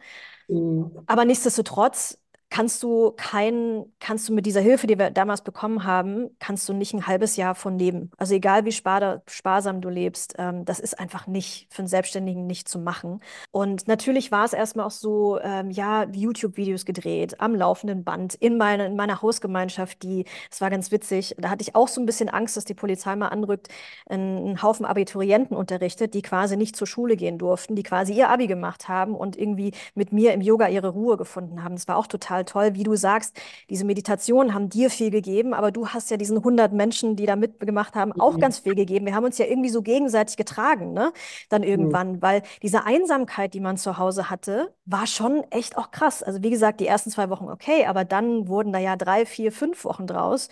Mhm. 0.48 0.90
Aber 1.06 1.24
nichtsdestotrotz 1.24 2.18
kannst 2.48 2.82
du 2.82 3.12
kein, 3.16 3.84
kannst 3.98 4.28
du 4.28 4.32
mit 4.32 4.46
dieser 4.46 4.60
Hilfe, 4.60 4.86
die 4.86 4.98
wir 4.98 5.10
damals 5.10 5.42
bekommen 5.42 5.84
haben, 5.84 6.30
kannst 6.38 6.68
du 6.68 6.72
nicht 6.72 6.94
ein 6.94 7.06
halbes 7.06 7.36
Jahr 7.36 7.54
von 7.54 7.78
leben. 7.78 8.10
Also 8.16 8.34
egal 8.34 8.64
wie 8.64 8.72
spar 8.72 9.22
sparsam 9.28 9.80
du 9.80 9.88
lebst, 9.88 10.34
ähm, 10.38 10.64
das 10.64 10.80
ist 10.80 10.98
einfach 10.98 11.26
nicht 11.26 11.66
für 11.70 11.80
einen 11.80 11.88
Selbstständigen 11.88 12.46
nicht 12.46 12.68
zu 12.68 12.78
machen. 12.78 13.20
Und 13.50 13.88
natürlich 13.88 14.32
war 14.32 14.44
es 14.44 14.52
erstmal 14.52 14.86
auch 14.86 14.90
so, 14.90 15.38
ähm, 15.40 15.70
ja, 15.70 16.04
YouTube-Videos 16.04 16.84
gedreht, 16.84 17.40
am 17.40 17.54
laufenden 17.54 18.04
Band, 18.04 18.34
in, 18.34 18.56
meine, 18.56 18.86
in 18.86 18.96
meiner 18.96 19.22
Hausgemeinschaft, 19.22 20.02
die, 20.02 20.24
es 20.50 20.60
war 20.60 20.70
ganz 20.70 20.90
witzig, 20.90 21.34
da 21.38 21.50
hatte 21.50 21.62
ich 21.62 21.74
auch 21.74 21.88
so 21.88 22.00
ein 22.00 22.06
bisschen 22.06 22.28
Angst, 22.28 22.56
dass 22.56 22.64
die 22.64 22.74
Polizei 22.74 23.16
mal 23.16 23.28
anrückt, 23.28 23.68
einen 24.08 24.62
Haufen 24.62 24.86
Abiturienten 24.86 25.56
unterrichtet, 25.56 26.14
die 26.14 26.22
quasi 26.22 26.56
nicht 26.56 26.76
zur 26.76 26.86
Schule 26.86 27.16
gehen 27.16 27.38
durften, 27.38 27.74
die 27.74 27.82
quasi 27.82 28.14
ihr 28.14 28.30
Abi 28.30 28.46
gemacht 28.46 28.88
haben 28.88 29.14
und 29.14 29.36
irgendwie 29.36 29.72
mit 29.94 30.12
mir 30.12 30.32
im 30.32 30.40
Yoga 30.40 30.68
ihre 30.68 30.88
Ruhe 30.88 31.16
gefunden 31.16 31.62
haben. 31.62 31.74
Das 31.74 31.88
war 31.88 31.96
auch 31.96 32.06
total 32.06 32.35
toll, 32.44 32.74
wie 32.74 32.82
du 32.82 32.96
sagst, 32.96 33.36
diese 33.70 33.84
Meditationen 33.84 34.54
haben 34.54 34.68
dir 34.68 34.90
viel 34.90 35.10
gegeben, 35.10 35.54
aber 35.54 35.70
du 35.70 35.88
hast 35.88 36.10
ja 36.10 36.16
diesen 36.16 36.38
100 36.38 36.72
Menschen, 36.72 37.16
die 37.16 37.26
da 37.26 37.36
mitgemacht 37.36 37.94
haben, 37.94 38.12
auch 38.20 38.34
mhm. 38.34 38.40
ganz 38.40 38.58
viel 38.58 38.74
gegeben. 38.74 39.06
Wir 39.06 39.14
haben 39.14 39.24
uns 39.24 39.38
ja 39.38 39.46
irgendwie 39.46 39.70
so 39.70 39.82
gegenseitig 39.82 40.36
getragen, 40.36 40.92
ne? 40.92 41.12
Dann 41.48 41.62
mhm. 41.62 41.68
irgendwann, 41.68 42.12
mhm. 42.12 42.22
weil 42.22 42.42
diese 42.62 42.84
Einsamkeit, 42.84 43.54
die 43.54 43.60
man 43.60 43.76
zu 43.76 43.98
Hause 43.98 44.30
hatte, 44.30 44.74
war 44.84 45.06
schon 45.06 45.44
echt 45.50 45.76
auch 45.78 45.90
krass. 45.90 46.22
Also 46.22 46.42
wie 46.42 46.50
gesagt, 46.50 46.80
die 46.80 46.86
ersten 46.86 47.10
zwei 47.10 47.30
Wochen 47.30 47.48
okay, 47.48 47.86
aber 47.86 48.04
dann 48.04 48.48
wurden 48.48 48.72
da 48.72 48.78
ja 48.78 48.96
drei, 48.96 49.26
vier, 49.26 49.52
fünf 49.52 49.84
Wochen 49.84 50.06
draus. 50.06 50.48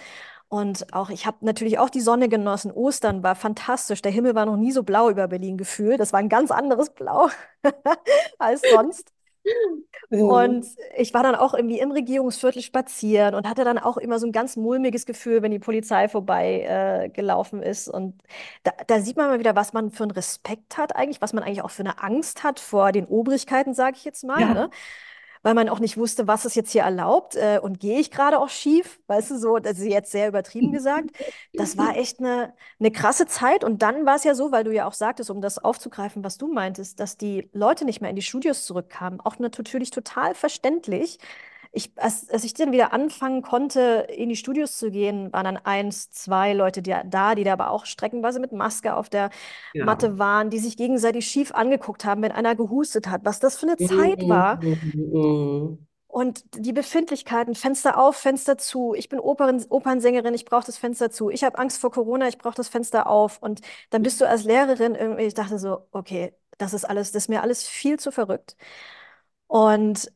Und 0.49 0.93
auch, 0.95 1.11
ich 1.11 1.27
habe 1.27 1.39
natürlich 1.41 1.79
auch 1.79 1.91
die 1.91 2.01
Sonne 2.01 2.29
genossen. 2.29 2.71
Ostern 2.71 3.23
war 3.23 3.35
fantastisch. 3.35 4.03
Der 4.03 4.13
Himmel 4.13 4.35
war 4.35 4.47
noch 4.47 4.57
nie 4.57 4.73
so 4.73 4.83
blau 4.85 5.11
über 5.11 5.27
Berlin 5.29 5.57
gefühlt. 5.57 5.99
Das 5.99 6.13
war 6.13 6.21
ein 6.21 6.29
ganz 6.29 6.51
anderes 6.51 6.91
Blau 6.91 7.29
als 8.39 8.63
sonst. 8.73 9.14
Mhm. 10.11 10.21
Und 10.29 10.67
ich 10.97 11.13
war 11.15 11.23
dann 11.23 11.35
auch 11.35 11.55
irgendwie 11.55 11.79
im 11.81 11.91
Regierungsviertel 11.91 12.63
spazieren 12.63 13.35
und 13.35 13.49
hatte 13.49 13.65
dann 13.65 13.79
auch 13.79 13.97
immer 13.97 14.19
so 14.19 14.27
ein 14.27 14.33
ganz 14.33 14.57
mulmiges 14.57 15.07
Gefühl, 15.07 15.43
wenn 15.43 15.51
die 15.51 15.59
Polizei 15.59 16.09
vorbei 16.09 16.63
äh, 17.07 17.09
gelaufen 17.11 17.63
ist. 17.63 17.89
Und 17.89 18.23
da, 18.63 18.73
da 18.87 19.01
sieht 19.01 19.17
man 19.17 19.29
mal 19.29 19.39
wieder, 19.39 19.57
was 19.57 19.73
man 19.73 19.91
für 19.91 20.05
einen 20.05 20.13
Respekt 20.13 20.79
hat 20.79 20.95
eigentlich, 20.97 21.21
was 21.21 21.33
man 21.33 21.43
eigentlich 21.43 21.63
auch 21.63 21.71
für 21.71 21.83
eine 21.83 22.03
Angst 22.03 22.43
hat 22.45 22.61
vor 22.61 22.93
den 22.93 23.07
Obrigkeiten, 23.07 23.75
sage 23.75 23.97
ich 23.97 24.05
jetzt 24.05 24.25
mal, 24.25 24.41
Ja. 24.41 24.53
ne? 24.53 24.71
Weil 25.45 25.55
man 25.55 25.69
auch 25.69 25.79
nicht 25.79 25.97
wusste, 25.97 26.27
was 26.27 26.45
ist 26.45 26.57
jetzt 26.57 26.73
hier 26.73 26.83
erlaubt 26.83 27.37
äh, 27.37 27.61
und 27.63 27.79
gehe 27.79 28.01
ich 28.01 28.11
gerade 28.11 28.41
auch 28.41 28.49
schief, 28.49 28.99
weißt 29.07 29.31
du, 29.31 29.39
so, 29.39 29.59
das 29.59 29.79
ist 29.79 29.87
jetzt 29.87 30.11
sehr 30.11 30.27
übertrieben 30.29 30.73
gesagt. 30.73 31.11
Das 31.55 31.77
war 31.79 31.97
echt 31.97 32.19
eine, 32.19 32.55
eine 32.81 32.91
krasse 32.91 33.27
Zeit. 33.27 33.63
Und 33.63 33.83
dann 33.83 34.07
war 34.07 34.17
es 34.17 34.25
ja 34.25 34.35
so, 34.35 34.51
weil 34.53 34.65
du 34.65 34.73
ja 34.73 34.87
auch 34.87 34.95
sagtest, 34.95 35.31
um 35.31 35.41
das 35.41 35.59
aufzugreifen, 35.59 36.25
was 36.25 36.39
du 36.39 36.49
meintest, 36.53 36.99
dass 36.99 37.17
die 37.17 37.49
Leute 37.53 37.85
nicht 37.85 38.01
mehr 38.01 38.11
in 38.11 38.17
die 38.17 38.23
Studios 38.23 38.65
zurückkamen. 38.67 39.21
Auch 39.21 39.39
natürlich 39.39 39.91
total 39.91 40.35
verständlich. 40.35 41.19
Ich, 41.75 41.93
als, 41.97 42.31
als 42.31 42.45
ich 42.45 42.55
dann 42.55 42.73
wieder 42.73 42.93
anfangen 42.93 43.43
konnte, 43.43 44.07
in 44.09 44.29
die 44.29 44.37
Studios 44.37 44.79
zu 44.79 44.91
gehen, 44.91 45.33
waren 45.33 45.45
dann 45.45 45.57
eins, 45.57 46.11
zwei 46.11 46.53
Leute 46.53 46.83
die, 46.83 46.95
da, 47.07 47.35
die 47.35 47.45
da 47.45 47.53
aber 47.55 47.71
auch 47.71 47.85
streckenweise 47.85 48.39
mit 48.41 48.53
Maske 48.53 48.95
auf 48.95 49.09
der 49.11 49.31
Ja. 49.73 49.85
Matte 49.85 50.19
waren, 50.19 50.51
die 50.51 50.59
sich 50.59 50.77
gegenseitig 50.77 51.27
schief 51.27 51.53
angeguckt 51.53 52.05
haben, 52.05 52.23
wenn 52.23 52.33
einer 52.33 52.55
gehustet 52.55 53.09
hat, 53.09 53.25
was 53.25 53.41
das 53.41 53.57
für 53.57 53.67
eine 53.67 53.77
Zeit 53.77 54.29
war. 54.29 54.61
Mhm. 54.63 55.79
Und 56.07 56.45
die 56.57 56.73
Befindlichkeiten, 56.73 57.57
Fenster 57.57 57.99
auf, 57.99 58.17
Fenster 58.17 58.57
zu. 58.57 58.95
Ich 58.95 59.09
bin 59.09 59.19
Opern, 59.19 59.65
Opernsängerin, 59.69 60.33
ich 60.35 60.45
brauche 60.45 60.65
das 60.67 60.79
Fenster 60.79 61.11
zu. 61.11 61.29
Ich 61.29 61.43
habe 61.43 61.59
Angst 61.59 61.81
vor 61.81 61.91
Corona, 61.91 62.29
ich 62.29 62.39
brauche 62.39 62.55
das 62.55 62.69
Fenster 62.69 63.09
auf. 63.09 63.43
Und 63.43 63.63
dann 63.91 64.03
bist 64.05 64.21
du 64.21 64.29
als 64.29 64.45
Lehrerin 64.45 64.95
irgendwie, 64.95 65.25
ich 65.25 65.35
dachte 65.35 65.59
so, 65.59 65.89
okay, 65.91 66.33
das 66.59 66.73
ist 66.73 66.85
alles, 66.85 67.11
das 67.11 67.25
ist 67.25 67.29
mir 67.29 67.43
alles 67.43 67.65
viel 67.67 67.99
zu 67.99 68.13
verrückt. 68.13 68.57
Und 69.49 70.13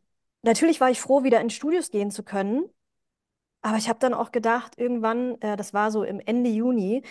natürlich 0.48 0.80
war 0.80 0.90
ich 0.90 1.00
froh, 1.00 1.24
wieder 1.24 1.40
in 1.40 1.50
Studios 1.50 1.90
gehen 1.90 2.10
zu 2.10 2.22
können. 2.24 2.64
Aber 3.62 3.76
ich 3.76 3.88
habe 3.88 3.98
dann 3.98 4.14
auch 4.14 4.30
gedacht, 4.30 4.78
irgendwann, 4.78 5.40
äh, 5.42 5.56
das 5.56 5.74
war 5.74 5.90
so 5.90 6.04
im 6.04 6.20
Ende 6.20 6.48
Juni, 6.48 7.02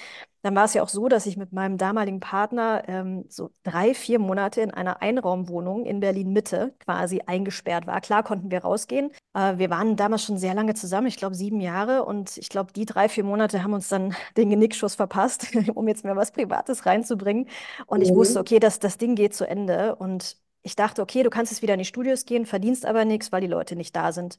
dann 0.43 0.55
war 0.55 0.63
es 0.65 0.73
ja 0.73 0.81
auch 0.81 0.87
so, 0.89 1.09
dass 1.09 1.25
ich 1.25 1.35
mit 1.35 1.51
meinem 1.51 1.77
damaligen 1.77 2.21
Partner 2.21 2.83
ähm, 2.87 3.25
so 3.27 3.51
drei, 3.63 3.93
vier 3.93 4.17
Monate 4.19 4.61
in 4.61 4.71
einer 4.71 5.01
Einraumwohnung 5.01 5.85
in 5.85 5.99
Berlin-Mitte 5.99 6.73
quasi 6.79 7.21
eingesperrt 7.25 7.85
war. 7.85 7.99
Klar 7.99 8.23
konnten 8.23 8.49
wir 8.49 8.61
rausgehen. 8.61 9.11
Äh, 9.33 9.57
wir 9.57 9.69
waren 9.69 9.97
damals 9.97 10.23
schon 10.23 10.37
sehr 10.37 10.53
lange 10.53 10.73
zusammen, 10.73 11.07
ich 11.07 11.17
glaube 11.17 11.35
sieben 11.35 11.59
Jahre. 11.59 12.05
Und 12.05 12.37
ich 12.37 12.47
glaube, 12.49 12.71
die 12.71 12.85
drei, 12.85 13.09
vier 13.09 13.25
Monate 13.25 13.61
haben 13.63 13.73
uns 13.73 13.89
dann 13.89 14.15
den 14.37 14.49
Genickschuss 14.49 14.95
verpasst, 14.95 15.49
um 15.75 15.87
jetzt 15.89 16.05
mir 16.05 16.15
was 16.15 16.31
Privates 16.31 16.85
reinzubringen. 16.85 17.47
Und 17.87 18.01
ich 18.01 18.13
wusste, 18.15 18.39
Mhm. 18.39 18.41
okay, 18.41 18.59
das, 18.59 18.79
das 18.79 18.97
Ding 18.97 19.15
geht 19.15 19.33
zu 19.35 19.45
Ende. 19.47 19.95
Und 19.95 20.37
ich 20.67 20.75
dachte, 20.75 21.01
okay, 21.01 21.23
du 21.23 21.29
kannst 21.29 21.51
jetzt 21.51 21.61
wieder 21.61 21.73
in 21.73 21.79
die 21.79 21.85
Studios 21.85 22.25
gehen, 22.25 22.45
verdienst 22.45 22.85
aber 22.85 23.05
nichts, 23.05 23.31
weil 23.31 23.41
die 23.41 23.47
Leute 23.47 23.75
nicht 23.75 23.95
da 23.95 24.11
sind. 24.11 24.37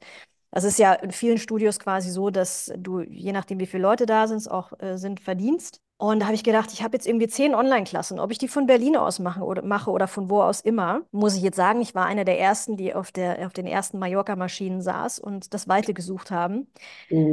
Es 0.53 0.65
ist 0.65 0.79
ja 0.79 0.95
in 0.95 1.13
vielen 1.13 1.39
Studios 1.39 1.79
quasi 1.81 2.11
so, 2.11 2.31
dass 2.31 2.73
du, 2.79 3.01
je 3.03 3.33
nachdem, 3.33 3.61
wie 3.61 3.67
viele 3.67 3.85
Leute 3.85 4.07
da 4.07 4.29
sind, 4.29 4.51
auch 4.51 4.73
äh, 4.81 4.99
sind, 4.99 5.21
verdienst. 5.21 5.81
Und 6.01 6.21
da 6.21 6.27
habe 6.27 6.37
ich 6.37 6.45
gedacht, 6.45 6.73
ich 6.73 6.83
habe 6.85 6.97
jetzt 6.97 7.09
irgendwie 7.09 7.27
zehn 7.27 7.55
Online-Klassen. 7.57 8.21
Ob 8.21 8.31
ich 8.31 8.39
die 8.39 8.47
von 8.47 8.67
Berlin 8.67 8.97
aus 8.97 9.19
machen 9.19 9.43
oder, 9.43 9.63
mache 9.63 9.91
oder 9.91 10.07
von 10.07 10.31
wo 10.31 10.43
aus 10.43 10.61
immer, 10.61 11.03
muss 11.11 11.35
ich 11.35 11.43
jetzt 11.43 11.57
sagen, 11.57 11.81
ich 11.81 11.95
war 11.97 12.07
einer 12.07 12.25
der 12.25 12.39
ersten, 12.39 12.77
die 12.77 12.95
auf 12.95 13.11
der, 13.11 13.45
auf 13.47 13.53
den 13.53 13.67
ersten 13.67 13.99
Mallorca-Maschinen 13.99 14.81
saß 14.81 15.19
und 15.19 15.55
das 15.55 15.67
Weite 15.69 15.95
gesucht 15.95 16.31
haben. 16.31 16.69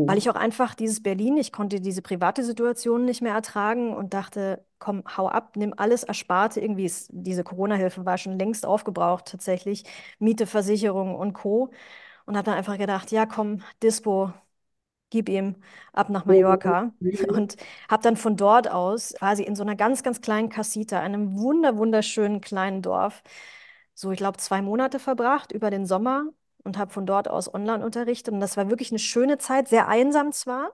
Weil 0.06 0.18
Mhm. 0.18 0.20
ich 0.20 0.30
auch 0.30 0.36
einfach 0.36 0.76
dieses 0.76 1.02
Berlin, 1.04 1.38
ich 1.38 1.52
konnte 1.52 1.82
diese 1.82 2.02
private 2.04 2.44
Situation 2.44 3.06
nicht 3.06 3.22
mehr 3.22 3.34
ertragen 3.34 3.94
und 3.96 4.14
dachte, 4.14 4.64
komm, 4.80 5.04
hau 5.18 5.28
ab, 5.30 5.56
nimm 5.58 5.74
alles 5.78 6.04
Ersparte. 6.04 6.62
Irgendwie 6.62 6.86
ist, 6.86 7.10
diese 7.14 7.44
Corona-Hilfe 7.44 8.06
war 8.06 8.18
schon 8.20 8.38
längst 8.38 8.66
aufgebraucht, 8.66 9.26
tatsächlich. 9.28 9.84
Miete, 10.20 10.48
Versicherung 10.48 11.16
und 11.16 11.34
Co. 11.34 11.72
Und 12.26 12.36
habe 12.38 12.46
dann 12.46 12.56
einfach 12.58 12.78
gedacht, 12.78 13.12
ja, 13.12 13.26
komm, 13.26 13.62
Dispo, 13.84 14.34
gib 15.10 15.30
ihm 15.30 15.56
ab 15.94 16.10
nach 16.10 16.26
Mallorca. 16.26 16.92
Mhm. 17.00 17.26
Und 17.30 17.56
habe 17.90 18.04
dann 18.04 18.18
von 18.18 18.36
dort 18.38 18.70
aus 18.70 19.14
quasi 19.18 19.44
in 19.44 19.56
so 19.56 19.64
einer 19.64 19.76
ganz, 19.76 20.04
ganz 20.04 20.22
kleinen 20.22 20.50
Casita, 20.50 21.00
einem 21.00 21.38
wunder, 21.40 21.78
wunderschönen 21.78 22.42
kleinen 22.42 22.82
Dorf, 22.82 23.24
so, 23.94 24.12
ich 24.12 24.18
glaube, 24.18 24.38
zwei 24.38 24.62
Monate 24.62 25.00
verbracht 25.00 25.52
über 25.54 25.70
den 25.72 25.86
Sommer 25.86 26.26
und 26.64 26.78
habe 26.78 26.92
von 26.92 27.06
dort 27.06 27.30
aus 27.30 27.54
online 27.54 27.84
unterrichtet. 27.86 28.34
Und 28.34 28.40
das 28.42 28.58
war 28.58 28.70
wirklich 28.70 28.92
eine 28.92 29.00
schöne 29.00 29.38
Zeit, 29.38 29.68
sehr 29.70 29.88
einsam 29.88 30.32
zwar, 30.34 30.74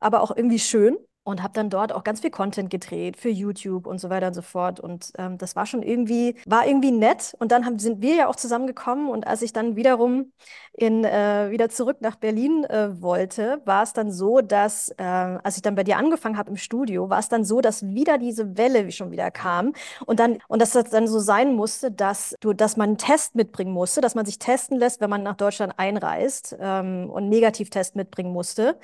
aber 0.00 0.22
auch 0.22 0.36
irgendwie 0.36 0.58
schön. 0.60 0.98
Und 1.24 1.42
habe 1.42 1.54
dann 1.54 1.70
dort 1.70 1.90
auch 1.92 2.04
ganz 2.04 2.20
viel 2.20 2.30
Content 2.30 2.68
gedreht 2.68 3.16
für 3.16 3.30
YouTube 3.30 3.86
und 3.86 3.98
so 3.98 4.10
weiter 4.10 4.26
und 4.26 4.34
so 4.34 4.42
fort. 4.42 4.78
Und 4.78 5.10
ähm, 5.16 5.38
das 5.38 5.56
war 5.56 5.64
schon 5.64 5.82
irgendwie, 5.82 6.36
war 6.46 6.66
irgendwie 6.66 6.90
nett. 6.90 7.34
Und 7.38 7.50
dann 7.50 7.64
haben, 7.64 7.78
sind 7.78 8.02
wir 8.02 8.14
ja 8.14 8.28
auch 8.28 8.36
zusammengekommen. 8.36 9.08
Und 9.08 9.26
als 9.26 9.40
ich 9.40 9.54
dann 9.54 9.74
wiederum 9.74 10.32
in, 10.74 11.02
äh, 11.04 11.50
wieder 11.50 11.70
zurück 11.70 11.98
nach 12.00 12.16
Berlin 12.16 12.64
äh, 12.64 13.00
wollte, 13.00 13.62
war 13.64 13.82
es 13.82 13.94
dann 13.94 14.12
so, 14.12 14.40
dass, 14.42 14.90
äh, 14.98 15.02
als 15.02 15.56
ich 15.56 15.62
dann 15.62 15.74
bei 15.76 15.84
dir 15.84 15.96
angefangen 15.96 16.36
habe 16.36 16.50
im 16.50 16.56
Studio, 16.58 17.08
war 17.08 17.20
es 17.20 17.30
dann 17.30 17.44
so, 17.44 17.62
dass 17.62 17.82
wieder 17.86 18.18
diese 18.18 18.58
Welle 18.58 18.90
schon 18.92 19.10
wieder 19.10 19.30
kam. 19.30 19.72
Und 20.04 20.20
dann, 20.20 20.38
und 20.48 20.60
dass 20.60 20.72
das 20.72 20.90
dann 20.90 21.08
so 21.08 21.20
sein 21.20 21.54
musste, 21.54 21.90
dass 21.90 22.36
du, 22.40 22.52
dass 22.52 22.76
man 22.76 22.90
einen 22.90 22.98
Test 22.98 23.34
mitbringen 23.34 23.72
musste, 23.72 24.00
dass 24.02 24.14
man 24.14 24.26
sich 24.26 24.38
testen 24.38 24.78
lässt, 24.78 25.00
wenn 25.00 25.10
man 25.10 25.22
nach 25.22 25.36
Deutschland 25.36 25.74
einreist, 25.78 26.56
ähm, 26.60 27.08
und 27.10 27.22
einen 27.24 27.28
Negativtest 27.30 27.96
mitbringen 27.96 28.32
musste. 28.32 28.78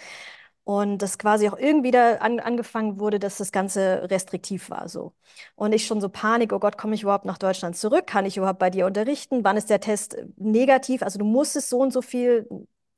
Und 0.65 0.99
das 0.99 1.19
quasi 1.19 1.49
auch 1.49 1.59
irgendwie 1.59 1.91
da 1.91 2.17
an, 2.17 2.39
angefangen 2.39 3.01
wurde, 3.01 3.19
dass 3.19 3.39
das 3.39 3.51
Ganze 3.51 4.09
restriktiv 4.11 4.71
war 4.71 4.89
so. 4.89 5.15
Und 5.57 5.73
ich 5.73 5.87
schon 5.87 6.01
so 6.01 6.09
Panik, 6.09 6.53
oh 6.53 6.59
Gott, 6.61 6.79
komme 6.79 6.95
ich 6.95 7.03
überhaupt 7.03 7.25
nach 7.25 7.39
Deutschland 7.39 7.77
zurück? 7.77 8.07
Kann 8.07 8.27
ich 8.27 8.37
überhaupt 8.37 8.59
bei 8.61 8.71
dir 8.71 8.87
unterrichten? 8.87 9.43
Wann 9.43 9.57
ist 9.57 9.71
der 9.71 9.81
Test 9.81 10.15
äh, 10.15 10.27
negativ? 10.37 11.03
Also 11.03 11.19
du 11.19 11.25
musstest 11.25 11.71
so 11.71 11.79
und 11.81 11.93
so 11.93 12.03
viel, 12.03 12.47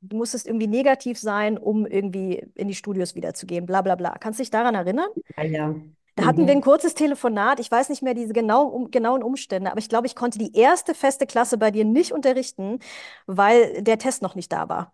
du 0.01 0.17
musstest 0.17 0.47
irgendwie 0.47 0.67
negativ 0.67 1.19
sein, 1.19 1.57
um 1.57 1.87
irgendwie 1.87 2.47
in 2.57 2.69
die 2.69 2.75
Studios 2.75 3.15
wiederzugehen, 3.15 3.65
bla 3.67 3.81
bla 3.83 3.95
bla. 3.95 4.19
Kannst 4.19 4.39
du 4.39 4.43
dich 4.43 4.51
daran 4.51 4.75
erinnern? 4.75 5.09
Ah, 5.37 5.45
ja. 5.45 5.75
Da 6.15 6.27
hatten 6.27 6.47
wir 6.47 6.53
ein 6.55 6.61
Mhm. 6.61 6.63
kurzes 6.63 6.95
Telefonat. 6.95 7.59
Ich 7.59 7.71
weiß 7.71 7.89
nicht 7.89 8.03
mehr 8.03 8.13
diese 8.15 8.35
genau, 8.35 8.67
um, 8.67 8.91
genauen 8.91 9.23
Umstände, 9.23 9.71
aber 9.71 9.79
ich 9.81 9.89
glaube, 9.89 10.07
ich 10.07 10.15
konnte 10.15 10.39
die 10.39 10.55
erste 10.55 10.95
feste 10.95 11.27
Klasse 11.27 11.57
bei 11.59 11.71
dir 11.71 11.85
nicht 11.87 12.13
unterrichten, 12.13 12.81
weil 13.27 13.83
der 13.83 13.99
Test 13.99 14.21
noch 14.23 14.35
nicht 14.35 14.53
da 14.53 14.69
war. 14.69 14.93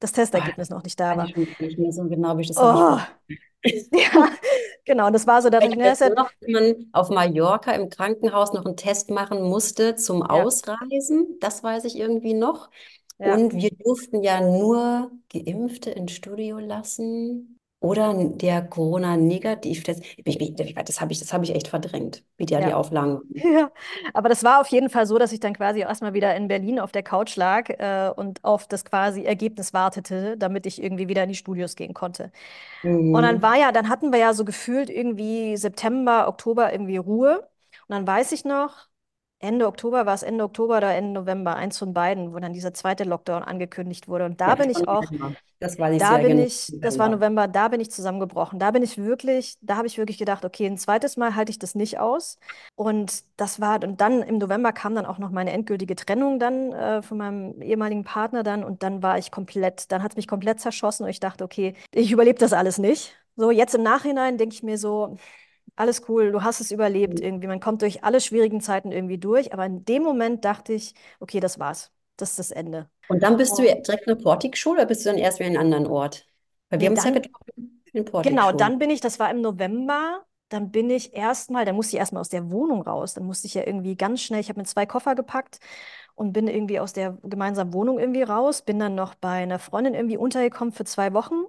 Das 0.00 0.12
Testergebnis 0.12 0.70
noch 0.70 0.82
nicht 0.84 0.98
da 0.98 1.16
war. 1.16 1.28
ich 1.28 1.36
nicht 1.36 1.78
mehr 1.78 1.92
so 1.92 2.04
genau, 2.04 2.36
wie 2.38 2.42
ich 2.42 2.48
das 2.48 2.56
Oh, 2.56 2.98
ja, 3.64 4.30
genau. 4.84 5.10
Das 5.10 5.26
war 5.26 5.42
so, 5.42 5.50
dass 5.50 5.64
Ich 5.64 5.74
ne, 5.74 5.84
weiß 5.84 6.00
noch, 6.14 6.30
dass 6.40 6.48
man 6.48 6.86
auf 6.92 7.10
Mallorca 7.10 7.72
im 7.72 7.88
Krankenhaus 7.88 8.52
noch 8.52 8.64
einen 8.64 8.76
Test 8.76 9.10
machen 9.10 9.42
musste 9.42 9.96
zum 9.96 10.20
ja, 10.20 10.26
Ausreisen. 10.28 11.38
Das 11.40 11.64
weiß 11.64 11.84
ich 11.84 11.98
irgendwie 11.98 12.34
noch. 12.34 12.70
ja, 13.18 13.34
Und 13.34 13.54
wir 13.54 13.70
durften 13.70 14.22
ja 14.22 14.40
nur 14.40 15.10
Geimpfte 15.32 15.90
ins 15.90 16.12
Studio 16.12 16.58
lassen 16.58 17.57
oder 17.80 18.14
der 18.24 18.62
Corona-Negativ-Test. 18.66 20.02
Das 20.86 21.00
habe 21.00 21.12
ich, 21.12 21.18
das 21.20 21.32
habe 21.32 21.44
ich 21.44 21.54
echt 21.54 21.68
verdrängt, 21.68 22.24
wie 22.36 22.46
die 22.46 22.56
ja. 22.56 22.74
Auflagen 22.74 23.14
waren. 23.20 23.24
Ja, 23.34 23.70
aber 24.14 24.28
das 24.28 24.44
war 24.44 24.60
auf 24.60 24.68
jeden 24.68 24.90
Fall 24.90 25.06
so, 25.06 25.18
dass 25.18 25.32
ich 25.32 25.40
dann 25.40 25.54
quasi 25.54 25.80
erstmal 25.80 26.14
wieder 26.14 26.34
in 26.36 26.48
Berlin 26.48 26.80
auf 26.80 26.92
der 26.92 27.02
Couch 27.04 27.36
lag 27.36 27.68
äh, 27.70 28.10
und 28.16 28.44
auf 28.44 28.66
das 28.68 28.84
quasi 28.84 29.24
Ergebnis 29.24 29.72
wartete, 29.74 30.36
damit 30.38 30.66
ich 30.66 30.82
irgendwie 30.82 31.08
wieder 31.08 31.22
in 31.24 31.30
die 31.30 31.34
Studios 31.36 31.76
gehen 31.76 31.94
konnte. 31.94 32.32
Und 33.10 33.22
dann 33.22 33.42
war 33.42 33.56
Mhm. 33.56 33.58
ja, 33.58 33.72
dann 33.72 33.88
hatten 33.88 34.12
wir 34.12 34.18
ja 34.20 34.34
so 34.34 34.44
gefühlt 34.44 34.90
irgendwie 34.90 35.56
September, 35.56 36.28
Oktober 36.28 36.72
irgendwie 36.72 36.98
Ruhe. 36.98 37.40
Und 37.88 37.94
dann 37.96 38.06
weiß 38.06 38.32
ich 38.32 38.44
noch, 38.44 38.88
Ende 39.40 39.66
Oktober 39.66 40.06
war 40.06 40.14
es 40.14 40.22
Ende 40.22 40.44
Oktober 40.44 40.78
oder 40.78 40.94
Ende 40.94 41.12
November, 41.20 41.54
eins 41.56 41.78
von 41.78 41.94
beiden, 41.94 42.34
wo 42.34 42.38
dann 42.40 42.52
dieser 42.52 42.74
zweite 42.74 43.04
Lockdown 43.04 43.42
angekündigt 43.42 44.08
wurde. 44.08 44.24
Und 44.26 44.40
da 44.40 44.54
Ja, 44.54 44.56
bin 44.56 44.68
war 44.74 44.80
ich 44.80 44.88
auch 44.88 45.12
November. 45.12 45.36
Das 45.60 45.78
weiß 45.78 45.96
ich 46.02 46.08
Da 46.08 46.18
bin 46.18 46.38
genau. 46.38 46.38
ich, 46.38 46.74
das 46.80 46.98
war 46.98 47.08
November. 47.08 47.10
November, 47.10 47.48
da 47.48 47.68
bin 47.68 47.80
ich 47.80 47.90
zusammengebrochen. 47.90 48.58
Da 48.60 48.70
bin 48.70 48.82
ich 48.84 48.98
wirklich, 48.98 49.56
da 49.62 49.76
habe 49.76 49.88
ich 49.88 49.98
wirklich 49.98 50.18
gedacht, 50.18 50.44
okay, 50.44 50.66
ein 50.66 50.78
zweites 50.78 51.16
Mal 51.16 51.34
halte 51.34 51.50
ich 51.50 51.58
das 51.58 51.74
nicht 51.74 51.98
aus. 51.98 52.38
Und 52.76 53.24
das 53.36 53.60
war, 53.60 53.82
und 53.82 54.00
dann 54.00 54.22
im 54.22 54.38
November 54.38 54.72
kam 54.72 54.94
dann 54.94 55.06
auch 55.06 55.18
noch 55.18 55.30
meine 55.30 55.52
endgültige 55.52 55.96
Trennung 55.96 56.38
dann 56.38 56.72
äh, 56.72 57.02
von 57.02 57.18
meinem 57.18 57.60
ehemaligen 57.62 58.04
Partner 58.04 58.44
dann. 58.44 58.62
Und 58.64 58.82
dann 58.84 59.02
war 59.02 59.18
ich 59.18 59.30
komplett, 59.32 59.90
dann 59.92 60.02
hat 60.04 60.12
es 60.12 60.16
mich 60.16 60.28
komplett 60.28 60.60
zerschossen 60.60 61.04
und 61.04 61.10
ich 61.10 61.20
dachte, 61.20 61.44
okay, 61.44 61.74
ich 61.92 62.12
überlebe 62.12 62.38
das 62.38 62.52
alles 62.52 62.78
nicht. 62.78 63.14
So, 63.36 63.50
jetzt 63.50 63.74
im 63.74 63.82
Nachhinein 63.82 64.38
denke 64.38 64.54
ich 64.54 64.62
mir 64.62 64.78
so, 64.78 65.16
alles 65.76 66.08
cool, 66.08 66.32
du 66.32 66.42
hast 66.42 66.60
es 66.60 66.70
überlebt 66.70 67.20
irgendwie. 67.20 67.46
Man 67.48 67.60
kommt 67.60 67.82
durch 67.82 68.04
alle 68.04 68.20
schwierigen 68.20 68.60
Zeiten 68.60 68.92
irgendwie 68.92 69.18
durch. 69.18 69.52
Aber 69.52 69.66
in 69.66 69.84
dem 69.84 70.02
Moment 70.02 70.44
dachte 70.44 70.72
ich, 70.72 70.94
okay, 71.20 71.40
das 71.40 71.58
war's. 71.58 71.92
Das 72.16 72.30
ist 72.30 72.38
das 72.38 72.50
Ende. 72.50 72.90
Und 73.06 73.22
dann 73.22 73.36
bist 73.36 73.58
du 73.58 73.62
direkt 73.62 74.06
nach 74.06 74.18
Portikschule 74.18 74.80
oder 74.80 74.86
bist 74.86 75.04
du 75.04 75.10
dann 75.10 75.18
erst 75.18 75.38
wieder 75.38 75.48
in 75.50 75.56
einen 75.56 75.72
anderen 75.74 75.86
Ort? 75.92 76.26
Weil 76.70 76.80
wir 76.80 76.86
nee, 76.86 76.88
haben 76.88 76.94
uns 76.94 77.04
ja 77.04 77.10
getroffen 77.10 77.82
in 77.92 78.04
Genau, 78.22 78.52
Portikschule. 78.52 78.52
dann 78.52 78.78
bin 78.78 78.90
ich, 78.90 79.00
das 79.00 79.18
war 79.20 79.30
im 79.30 79.40
November, 79.40 80.24
dann 80.48 80.70
bin 80.72 80.90
ich 80.90 81.14
erstmal, 81.14 81.64
dann 81.64 81.76
musste 81.76 81.96
ich 81.96 82.00
erstmal 82.00 82.20
aus 82.20 82.28
der 82.28 82.50
Wohnung 82.50 82.82
raus. 82.82 83.14
Dann 83.14 83.24
musste 83.24 83.46
ich 83.46 83.54
ja 83.54 83.66
irgendwie 83.66 83.96
ganz 83.96 84.22
schnell, 84.22 84.40
ich 84.40 84.48
habe 84.48 84.60
mir 84.60 84.66
zwei 84.66 84.86
Koffer 84.86 85.14
gepackt 85.14 85.60
und 86.14 86.32
bin 86.32 86.48
irgendwie 86.48 86.80
aus 86.80 86.92
der 86.92 87.18
gemeinsamen 87.22 87.72
Wohnung 87.72 87.98
irgendwie 87.98 88.22
raus, 88.22 88.62
bin 88.62 88.78
dann 88.78 88.94
noch 88.94 89.14
bei 89.14 89.42
einer 89.42 89.58
Freundin 89.60 89.94
irgendwie 89.94 90.16
untergekommen 90.18 90.72
für 90.72 90.84
zwei 90.84 91.12
Wochen. 91.14 91.44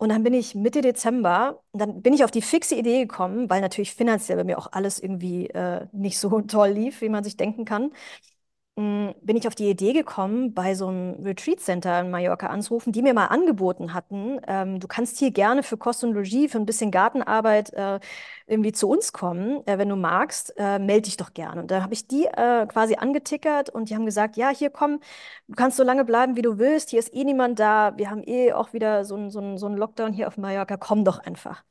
Und 0.00 0.08
dann 0.08 0.22
bin 0.22 0.32
ich 0.32 0.54
Mitte 0.54 0.80
Dezember, 0.80 1.62
dann 1.74 2.00
bin 2.00 2.14
ich 2.14 2.24
auf 2.24 2.30
die 2.30 2.40
fixe 2.40 2.74
Idee 2.74 3.02
gekommen, 3.02 3.50
weil 3.50 3.60
natürlich 3.60 3.94
finanziell 3.94 4.38
bei 4.38 4.44
mir 4.44 4.56
auch 4.58 4.68
alles 4.72 4.98
irgendwie 4.98 5.48
äh, 5.50 5.86
nicht 5.92 6.18
so 6.18 6.40
toll 6.42 6.70
lief, 6.70 7.02
wie 7.02 7.10
man 7.10 7.22
sich 7.24 7.36
denken 7.36 7.66
kann 7.66 7.92
bin 8.80 9.36
ich 9.36 9.46
auf 9.46 9.54
die 9.54 9.68
Idee 9.70 9.92
gekommen, 9.92 10.54
bei 10.54 10.74
so 10.74 10.88
einem 10.88 11.24
Retreat 11.24 11.60
Center 11.60 12.00
in 12.00 12.10
Mallorca 12.10 12.46
anzurufen, 12.48 12.92
die 12.92 13.02
mir 13.02 13.14
mal 13.14 13.26
angeboten 13.26 13.94
hatten, 13.94 14.40
ähm, 14.46 14.80
du 14.80 14.88
kannst 14.88 15.18
hier 15.18 15.30
gerne 15.30 15.62
für 15.62 15.76
Kost 15.76 16.04
und 16.04 16.12
Logis, 16.14 16.52
für 16.52 16.58
ein 16.58 16.66
bisschen 16.66 16.90
Gartenarbeit 16.90 17.72
äh, 17.74 18.00
irgendwie 18.46 18.72
zu 18.72 18.88
uns 18.88 19.12
kommen, 19.12 19.66
äh, 19.66 19.78
wenn 19.78 19.88
du 19.88 19.96
magst, 19.96 20.54
äh, 20.56 20.78
melde 20.78 21.02
dich 21.02 21.16
doch 21.16 21.34
gerne. 21.34 21.62
Und 21.62 21.70
da 21.70 21.82
habe 21.82 21.94
ich 21.94 22.06
die 22.06 22.24
äh, 22.26 22.66
quasi 22.66 22.96
angetickert 22.96 23.70
und 23.70 23.90
die 23.90 23.94
haben 23.94 24.06
gesagt, 24.06 24.36
ja, 24.36 24.50
hier 24.50 24.70
komm, 24.70 25.00
du 25.48 25.54
kannst 25.54 25.76
so 25.76 25.82
lange 25.84 26.04
bleiben, 26.04 26.36
wie 26.36 26.42
du 26.42 26.58
willst, 26.58 26.90
hier 26.90 26.98
ist 26.98 27.14
eh 27.14 27.24
niemand 27.24 27.58
da, 27.60 27.96
wir 27.96 28.10
haben 28.10 28.22
eh 28.26 28.52
auch 28.52 28.72
wieder 28.72 29.04
so 29.04 29.14
einen 29.16 29.30
so 29.30 29.56
so 29.56 29.66
ein 29.66 29.76
Lockdown 29.76 30.12
hier 30.12 30.28
auf 30.28 30.36
Mallorca, 30.38 30.76
komm 30.76 31.04
doch 31.04 31.18
einfach 31.20 31.62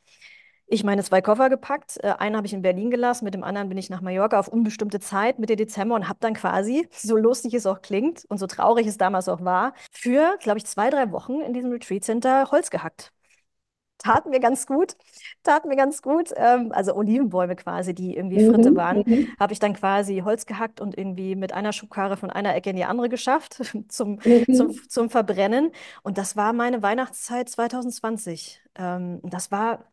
ich 0.69 0.83
meine 0.83 1.03
zwei 1.03 1.21
Koffer 1.21 1.49
gepackt. 1.49 1.97
Äh, 2.03 2.13
einen 2.19 2.35
habe 2.37 2.47
ich 2.47 2.53
in 2.53 2.61
Berlin 2.61 2.91
gelassen, 2.91 3.25
mit 3.25 3.33
dem 3.33 3.43
anderen 3.43 3.69
bin 3.69 3.77
ich 3.77 3.89
nach 3.89 4.01
Mallorca 4.01 4.39
auf 4.39 4.47
unbestimmte 4.47 4.99
Zeit 4.99 5.39
Mitte 5.39 5.55
Dezember 5.55 5.95
und 5.95 6.07
habe 6.07 6.19
dann 6.21 6.33
quasi, 6.33 6.87
so 6.91 7.17
lustig 7.17 7.53
es 7.53 7.65
auch 7.65 7.81
klingt 7.81 8.25
und 8.29 8.37
so 8.37 8.47
traurig 8.47 8.87
es 8.87 8.97
damals 8.97 9.27
auch 9.29 9.43
war, 9.43 9.73
für, 9.91 10.37
glaube 10.41 10.59
ich, 10.59 10.65
zwei, 10.65 10.89
drei 10.89 11.11
Wochen 11.11 11.41
in 11.41 11.53
diesem 11.53 11.71
Retreat 11.71 12.03
Center 12.03 12.51
Holz 12.51 12.69
gehackt. 12.69 13.11
Tat 13.97 14.25
mir 14.27 14.39
ganz 14.39 14.65
gut, 14.65 14.95
tat 15.43 15.65
mir 15.65 15.75
ganz 15.75 16.01
gut. 16.01 16.31
Ähm, 16.37 16.71
also 16.71 16.95
Olivenbäume 16.95 17.55
quasi, 17.57 17.93
die 17.93 18.15
irgendwie 18.15 18.39
Fritte 18.39 18.71
Mhm, 18.71 18.75
waren, 18.77 19.03
mhm, 19.05 19.35
habe 19.37 19.51
ich 19.51 19.59
dann 19.59 19.73
quasi 19.73 20.19
Holz 20.23 20.45
gehackt 20.45 20.79
und 20.79 20.97
irgendwie 20.97 21.35
mit 21.35 21.53
einer 21.53 21.73
Schubkarre 21.73 22.15
von 22.15 22.29
einer 22.29 22.55
Ecke 22.55 22.69
in 22.69 22.77
die 22.77 22.85
andere 22.85 23.09
geschafft 23.09 23.55
zum, 23.89 24.19
zum, 24.51 24.69
mhm. 24.69 24.79
zum 24.87 25.09
Verbrennen. 25.09 25.71
Und 26.01 26.17
das 26.17 26.37
war 26.37 26.53
meine 26.53 26.81
Weihnachtszeit 26.81 27.49
2020. 27.49 28.61
Ähm, 28.75 29.19
das 29.23 29.51
war 29.51 29.83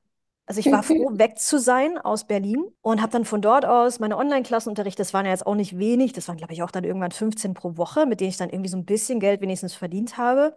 also 0.47 0.61
ich 0.61 0.71
war 0.71 0.85
froh, 0.85 1.11
weg 1.19 1.39
zu 1.41 1.59
sein 1.59 1.99
aus 1.99 2.27
Berlin 2.27 2.65
und 2.81 3.03
habe 3.03 3.11
dann 3.11 3.25
von 3.25 3.43
dort 3.43 3.65
aus 3.65 3.99
meine 3.99 4.17
Online-Klassen 4.17 4.69
unterrichtet. 4.69 5.01
Das 5.01 5.13
waren 5.13 5.27
ja 5.27 5.33
jetzt 5.33 5.45
auch 5.47 5.57
nicht 5.57 5.77
wenig. 5.77 6.13
Das 6.13 6.29
waren, 6.29 6.37
glaube 6.37 6.53
ich, 6.53 6.63
auch 6.63 6.71
dann 6.71 6.85
irgendwann 6.85 7.11
15 7.11 7.53
pro 7.53 7.77
Woche, 7.77 8.07
mit 8.07 8.21
denen 8.21 8.31
ich 8.31 8.37
dann 8.37 8.51
irgendwie 8.51 8.71
so 8.71 8.77
ein 8.77 8.85
bisschen 8.85 9.19
Geld 9.19 9.41
wenigstens 9.41 9.75
verdient 9.75 10.19
habe. 10.19 10.57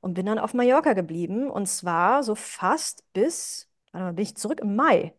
Und 0.00 0.14
bin 0.14 0.26
dann 0.26 0.38
auf 0.38 0.52
Mallorca 0.52 0.92
geblieben. 0.92 1.50
Und 1.50 1.66
zwar 1.66 2.22
so 2.22 2.34
fast 2.34 3.04
bis, 3.14 3.70
warte 3.92 4.04
mal, 4.06 4.12
bin 4.14 4.22
ich 4.24 4.36
zurück 4.36 4.60
im 4.60 4.76
Mai. 4.76 5.14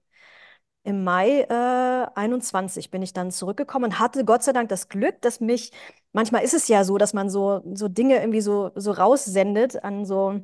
Im 0.84 1.04
Mai 1.04 1.42
äh, 1.44 2.08
21 2.16 2.92
bin 2.92 3.02
ich 3.02 3.14
dann 3.14 3.32
zurückgekommen 3.32 3.86
und 3.86 4.00
hatte 4.00 4.26
Gott 4.26 4.44
sei 4.44 4.52
Dank 4.52 4.70
das 4.70 4.90
Glück, 4.90 5.22
dass 5.22 5.40
mich, 5.40 5.72
manchmal 6.12 6.44
ist 6.44 6.54
es 6.54 6.68
ja 6.68 6.84
so, 6.84 6.98
dass 6.98 7.14
man 7.14 7.30
so, 7.30 7.62
so 7.74 7.88
Dinge 7.88 8.18
irgendwie 8.20 8.42
so, 8.42 8.72
so 8.76 8.92
raussendet 8.92 9.84
an 9.84 10.06
so 10.06 10.42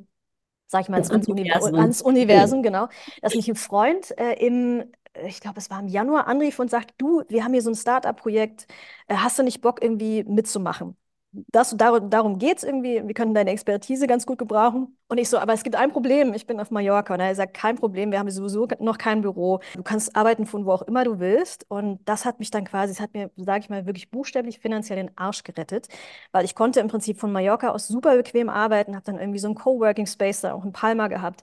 sag 0.70 0.82
ich 0.82 0.88
mal, 0.88 0.98
ans, 0.98 1.10
Uni 1.10 1.26
Universum. 1.28 1.74
ans 1.74 2.02
Universum, 2.02 2.62
genau, 2.62 2.88
dass 3.22 3.34
mich 3.34 3.48
ein 3.48 3.56
Freund 3.56 4.16
äh, 4.18 4.34
im, 4.34 4.84
ich 5.26 5.40
glaube, 5.40 5.58
es 5.58 5.70
war 5.70 5.80
im 5.80 5.88
Januar, 5.88 6.26
anrief 6.28 6.58
und 6.58 6.70
sagt, 6.70 6.94
du, 6.98 7.22
wir 7.28 7.44
haben 7.44 7.52
hier 7.52 7.62
so 7.62 7.70
ein 7.70 7.76
Startup-Projekt, 7.76 8.66
äh, 9.08 9.16
hast 9.16 9.38
du 9.38 9.42
nicht 9.42 9.60
Bock, 9.62 9.82
irgendwie 9.82 10.24
mitzumachen? 10.24 10.96
Das, 11.32 11.76
darum, 11.76 12.10
darum 12.10 12.38
geht 12.38 12.58
es 12.58 12.64
irgendwie. 12.64 13.06
Wir 13.06 13.14
können 13.14 13.34
deine 13.34 13.50
Expertise 13.50 14.08
ganz 14.08 14.26
gut 14.26 14.38
gebrauchen. 14.38 14.96
Und 15.06 15.18
ich 15.18 15.28
so, 15.28 15.38
aber 15.38 15.52
es 15.52 15.62
gibt 15.62 15.76
ein 15.76 15.92
Problem. 15.92 16.34
Ich 16.34 16.44
bin 16.44 16.58
auf 16.58 16.72
Mallorca. 16.72 17.14
Und 17.14 17.20
er 17.20 17.32
sagt, 17.36 17.54
kein 17.54 17.76
Problem. 17.76 18.10
Wir 18.10 18.18
haben 18.18 18.28
sowieso 18.30 18.66
noch 18.80 18.98
kein 18.98 19.20
Büro. 19.22 19.60
Du 19.74 19.84
kannst 19.84 20.16
arbeiten 20.16 20.44
von 20.44 20.66
wo 20.66 20.72
auch 20.72 20.82
immer 20.82 21.04
du 21.04 21.20
willst. 21.20 21.66
Und 21.68 22.00
das 22.04 22.24
hat 22.24 22.40
mich 22.40 22.50
dann 22.50 22.64
quasi, 22.64 22.92
es 22.92 23.00
hat 23.00 23.14
mir, 23.14 23.30
sage 23.36 23.60
ich 23.60 23.70
mal, 23.70 23.86
wirklich 23.86 24.10
buchstäblich 24.10 24.58
finanziell 24.58 24.96
den 24.96 25.16
Arsch 25.16 25.44
gerettet. 25.44 25.86
Weil 26.32 26.44
ich 26.44 26.56
konnte 26.56 26.80
im 26.80 26.88
Prinzip 26.88 27.20
von 27.20 27.30
Mallorca 27.30 27.68
aus 27.70 27.86
super 27.86 28.16
bequem 28.16 28.48
arbeiten. 28.48 28.96
Habe 28.96 29.04
dann 29.04 29.18
irgendwie 29.20 29.38
so 29.38 29.46
einen 29.46 29.54
Coworking 29.54 30.06
Space 30.06 30.40
da 30.40 30.52
auch 30.52 30.64
in 30.64 30.72
Palma 30.72 31.06
gehabt. 31.06 31.42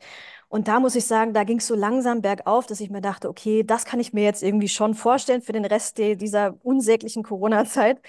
Und 0.49 0.67
da 0.67 0.81
muss 0.81 0.95
ich 0.95 1.05
sagen, 1.05 1.33
da 1.33 1.43
ging 1.45 1.59
es 1.59 1.67
so 1.67 1.75
langsam 1.75 2.21
bergauf, 2.21 2.65
dass 2.67 2.79
ich 2.81 2.89
mir 2.89 3.01
dachte, 3.01 3.29
okay, 3.29 3.63
das 3.63 3.85
kann 3.85 3.99
ich 4.01 4.11
mir 4.13 4.23
jetzt 4.23 4.43
irgendwie 4.43 4.69
schon 4.69 4.95
vorstellen 4.95 5.41
für 5.41 5.51
den 5.53 5.65
Rest 5.65 5.97
dieser 5.97 6.55
unsäglichen 6.63 7.23
Corona-Zeit. 7.23 8.01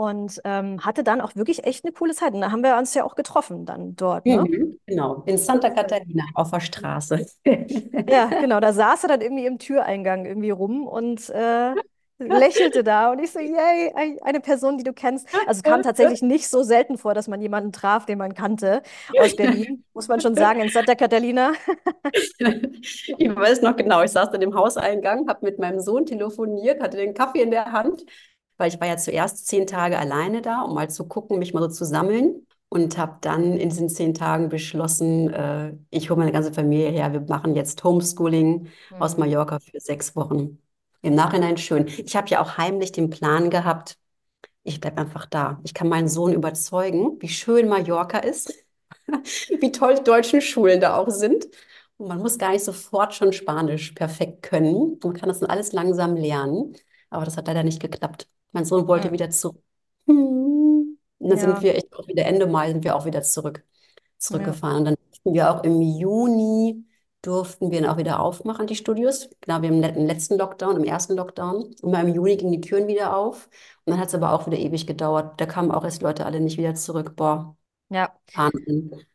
Und 0.00 0.40
ähm, 0.44 0.84
hatte 0.84 1.04
dann 1.04 1.20
auch 1.20 1.36
wirklich 1.36 1.64
echt 1.64 1.84
eine 1.84 1.92
coole 1.92 2.14
Zeit. 2.14 2.32
Und 2.34 2.40
da 2.40 2.50
haben 2.52 2.62
wir 2.62 2.76
uns 2.78 2.94
ja 2.94 3.04
auch 3.04 3.14
getroffen 3.16 3.66
dann 3.66 3.96
dort, 3.96 4.28
ne? 4.30 4.48
Mhm, 4.48 4.78
genau, 4.86 5.22
in 5.26 5.38
Santa 5.38 5.70
Catalina 5.70 6.24
auf 6.34 6.50
der 6.50 6.60
Straße. 6.60 7.26
Ja, 8.06 8.34
genau. 8.38 8.60
Da 8.60 8.72
saß 8.72 9.04
er 9.04 9.08
dann 9.08 9.20
irgendwie 9.20 9.46
im 9.46 9.58
Türeingang 9.58 10.24
irgendwie 10.26 10.50
rum 10.50 10.86
und 10.86 11.28
äh, 11.30 11.76
lächelte 12.18 12.82
da. 12.82 13.12
Und 13.12 13.20
ich 13.20 13.30
so, 13.30 13.38
yay, 13.38 13.92
ein- 13.94 14.18
eine 14.22 14.40
Person, 14.40 14.78
die 14.78 14.84
du 14.84 14.92
kennst. 14.92 15.26
Also 15.46 15.58
es 15.58 15.62
kam 15.62 15.82
tatsächlich 15.82 16.20
nicht 16.22 16.48
so 16.48 16.62
selten 16.62 16.98
vor, 16.98 17.14
dass 17.14 17.28
man 17.28 17.40
jemanden 17.40 17.72
traf, 17.72 18.06
den 18.06 18.18
man 18.18 18.34
kannte 18.34 18.82
aus 19.16 19.34
Berlin, 19.36 19.84
muss 19.94 20.08
man 20.08 20.20
schon 20.20 20.34
sagen, 20.34 20.60
in 20.60 20.70
Santa 20.70 20.94
Catalina. 20.94 21.52
Ich 23.18 23.28
weiß 23.36 23.62
noch 23.62 23.76
genau, 23.76 24.02
ich 24.02 24.10
saß 24.10 24.30
dann 24.30 24.42
im 24.42 24.54
Hauseingang, 24.54 25.28
habe 25.28 25.44
mit 25.44 25.58
meinem 25.58 25.80
Sohn 25.80 26.06
telefoniert, 26.06 26.82
hatte 26.82 26.96
den 26.96 27.14
Kaffee 27.14 27.42
in 27.42 27.50
der 27.50 27.72
Hand, 27.72 28.04
weil 28.60 28.68
ich 28.72 28.80
war 28.80 28.88
ja 28.88 28.96
zuerst 28.96 29.46
zehn 29.46 29.66
Tage 29.66 29.98
alleine 29.98 30.42
da, 30.42 30.62
um 30.62 30.74
mal 30.74 30.90
zu 30.90 31.06
gucken, 31.08 31.38
mich 31.38 31.54
mal 31.54 31.60
so 31.62 31.68
zu 31.68 31.84
sammeln. 31.84 32.46
Und 32.72 32.98
habe 32.98 33.18
dann 33.20 33.56
in 33.58 33.68
diesen 33.70 33.88
zehn 33.88 34.14
Tagen 34.14 34.48
beschlossen, 34.48 35.28
äh, 35.32 35.72
ich 35.90 36.08
hole 36.08 36.20
meine 36.20 36.30
ganze 36.32 36.52
Familie 36.52 36.90
her, 36.90 37.12
wir 37.12 37.20
machen 37.22 37.56
jetzt 37.56 37.82
Homeschooling 37.82 38.68
aus 38.98 39.16
Mhm. 39.16 39.18
Mallorca 39.18 39.58
für 39.58 39.80
sechs 39.80 40.14
Wochen. 40.14 40.58
Im 41.02 41.14
Nachhinein 41.16 41.56
schön. 41.56 41.88
Ich 41.88 42.14
habe 42.14 42.28
ja 42.28 42.40
auch 42.40 42.58
heimlich 42.58 42.92
den 42.92 43.10
Plan 43.10 43.50
gehabt, 43.50 43.96
ich 44.62 44.80
bleibe 44.80 44.98
einfach 45.00 45.26
da. 45.26 45.60
Ich 45.64 45.74
kann 45.74 45.88
meinen 45.88 46.08
Sohn 46.08 46.32
überzeugen, 46.34 47.16
wie 47.20 47.28
schön 47.28 47.68
Mallorca 47.68 48.18
ist, 48.18 48.52
wie 49.60 49.72
toll 49.72 49.96
die 49.96 50.04
deutschen 50.04 50.40
Schulen 50.40 50.80
da 50.80 50.96
auch 50.96 51.10
sind. 51.10 51.46
Und 51.96 52.08
man 52.08 52.18
muss 52.18 52.38
gar 52.38 52.52
nicht 52.52 52.64
sofort 52.64 53.14
schon 53.14 53.32
Spanisch 53.32 53.92
perfekt 53.92 54.42
können. 54.42 54.98
Man 55.02 55.14
kann 55.14 55.28
das 55.28 55.40
dann 55.40 55.50
alles 55.50 55.72
langsam 55.72 56.16
lernen. 56.16 56.74
Aber 57.10 57.24
das 57.24 57.36
hat 57.36 57.46
leider 57.46 57.62
nicht 57.64 57.80
geklappt. 57.80 58.28
Mein 58.52 58.64
Sohn 58.64 58.86
wollte 58.88 59.10
Ja. 59.10 59.12
wieder 59.12 59.30
zurück. 59.30 59.62
Hm. 60.06 60.98
Und 61.18 61.28
dann 61.30 61.38
sind 61.38 61.60
Ja, 61.60 61.62
wir 61.62 61.74
echt 61.76 61.92
auch 61.94 62.06
wieder 62.08 62.24
Ende 62.26 62.46
Mai 62.46 62.68
sind 62.72 62.84
wir 62.84 62.96
auch 62.96 63.04
wieder 63.04 63.22
zurück, 63.22 63.64
ja. 64.28 64.56
zurückgefahren. 64.58 64.78
Und 64.80 64.84
dann 64.86 64.96
durften 65.10 65.34
wir 65.34 65.50
auch 65.52 65.64
im 65.64 65.80
Juni 65.82 66.86
durften 67.22 67.70
wir 67.70 67.82
dann 67.82 67.90
auch 67.90 67.98
wieder 67.98 68.20
aufmachen, 68.20 68.66
die 68.66 68.74
Studios. 68.76 69.28
Genau, 69.42 69.60
wir 69.62 69.68
haben 69.68 69.82
im 69.82 70.06
letzten 70.06 70.38
Lockdown, 70.38 70.76
im 70.76 70.84
ersten 70.84 71.16
Lockdown. 71.16 71.74
Und 71.82 71.90
mal 71.92 72.06
im 72.08 72.14
Juni 72.14 72.36
gingen 72.38 72.52
die 72.52 72.60
Türen 72.62 72.88
wieder 72.88 73.14
auf. 73.16 73.46
Und 73.84 73.92
dann 73.92 74.00
hat 74.00 74.08
es 74.08 74.14
aber 74.14 74.32
auch 74.32 74.46
wieder 74.46 74.58
ewig 74.58 74.86
gedauert. 74.86 75.38
Da 75.40 75.44
kamen 75.46 75.70
auch 75.70 75.84
erst 75.84 76.00
Leute 76.02 76.24
alle 76.26 76.40
nicht 76.40 76.56
wieder 76.58 76.74
zurück. 76.74 77.16
Boah, 77.16 77.56
Ja, 77.88 78.14
Wahnsinn. 78.34 79.06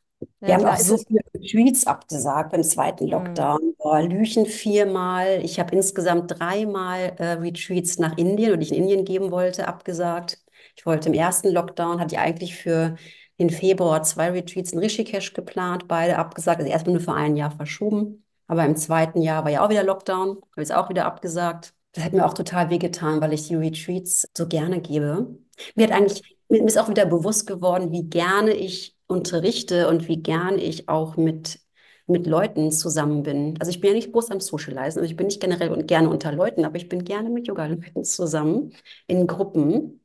Wir 0.46 0.54
ja 0.54 0.56
haben 0.56 0.66
klar, 0.66 0.76
auch 0.76 0.78
so 0.78 0.98
viele 0.98 1.22
Retreats 1.34 1.88
abgesagt 1.88 2.52
beim 2.52 2.64
zweiten 2.64 3.08
Mhm. 3.08 3.08
Lockdown. 3.08 3.76
Boah, 3.78 4.02
Lüchen 4.02 4.46
viermal. 4.46 5.42
Ich 5.44 5.60
habe 5.60 5.76
insgesamt 5.76 6.40
dreimal 6.40 7.14
äh, 7.18 7.32
Retreats 7.34 7.98
nach 8.00 8.18
Indien, 8.18 8.54
und 8.54 8.62
ich 8.62 8.72
in 8.72 8.78
Indien 8.84 9.06
geben 9.06 9.32
wollte, 9.32 9.68
abgesagt. 9.68 10.40
Ich 10.76 10.86
wollte 10.86 11.10
im 11.10 11.16
ersten 11.16 11.50
Lockdown, 11.52 12.00
hatte 12.00 12.16
ich 12.16 12.20
eigentlich 12.22 12.56
für 12.56 12.96
den 13.40 13.50
Februar 13.50 14.04
zwei 14.04 14.32
Retreats 14.32 14.72
in 14.72 14.80
Rishikesh 14.80 15.34
geplant, 15.34 15.88
beide 15.88 16.18
abgesagt. 16.18 16.60
Also 16.60 16.72
erstmal 16.72 16.94
nur 16.96 17.04
für 17.04 17.14
ein 17.14 17.36
Jahr 17.36 17.52
verschoben. 17.52 18.24
Aber 18.48 18.66
im 18.66 18.76
zweiten 18.76 19.22
Jahr 19.22 19.44
war 19.44 19.52
ja 19.52 19.66
auch 19.66 19.70
wieder 19.70 19.84
Lockdown, 19.84 20.30
habe 20.38 20.44
ich 20.58 20.70
es 20.70 20.72
auch 20.72 20.90
wieder 20.90 21.06
abgesagt. 21.06 21.74
Das 21.94 22.04
hat 22.04 22.14
mir 22.14 22.26
auch 22.26 22.34
total 22.34 22.70
wehgetan, 22.70 23.22
weil 23.22 23.34
ich 23.34 23.48
die 23.48 23.56
Retreats 23.56 24.28
so 24.38 24.48
gerne 24.48 24.82
gebe. 24.82 25.38
Mir 25.76 25.88
hat 25.88 25.94
eigentlich, 25.94 26.38
mir 26.50 26.64
ist 26.66 26.78
auch 26.78 26.90
wieder 26.90 27.06
bewusst 27.06 27.48
geworden, 27.48 27.92
wie 27.92 28.04
gerne 28.04 28.52
ich 28.54 28.95
unterrichte 29.08 29.88
und 29.90 30.08
wie 30.08 30.22
gerne 30.22 30.58
ich 30.62 30.90
auch 30.90 31.18
mit, 31.18 31.60
mit 32.08 32.28
Leuten 32.28 32.72
zusammen 32.72 33.24
bin. 33.24 33.56
Also 33.60 33.70
ich 33.72 33.82
bin 33.82 33.90
ja 33.92 33.96
nicht 33.96 34.12
groß 34.12 34.32
am 34.32 34.40
Socializen, 34.40 35.00
also 35.00 35.10
ich 35.10 35.16
bin 35.18 35.28
nicht 35.28 35.42
generell 35.42 35.70
und 35.72 35.88
gerne 35.88 36.10
unter 36.10 36.32
Leuten, 36.32 36.66
aber 36.66 36.78
ich 36.78 36.90
bin 36.90 37.04
gerne 37.04 37.30
mit 37.30 37.48
Yoga-Leuten 37.48 38.04
zusammen 38.04 38.74
in 39.08 39.28
Gruppen. 39.28 40.02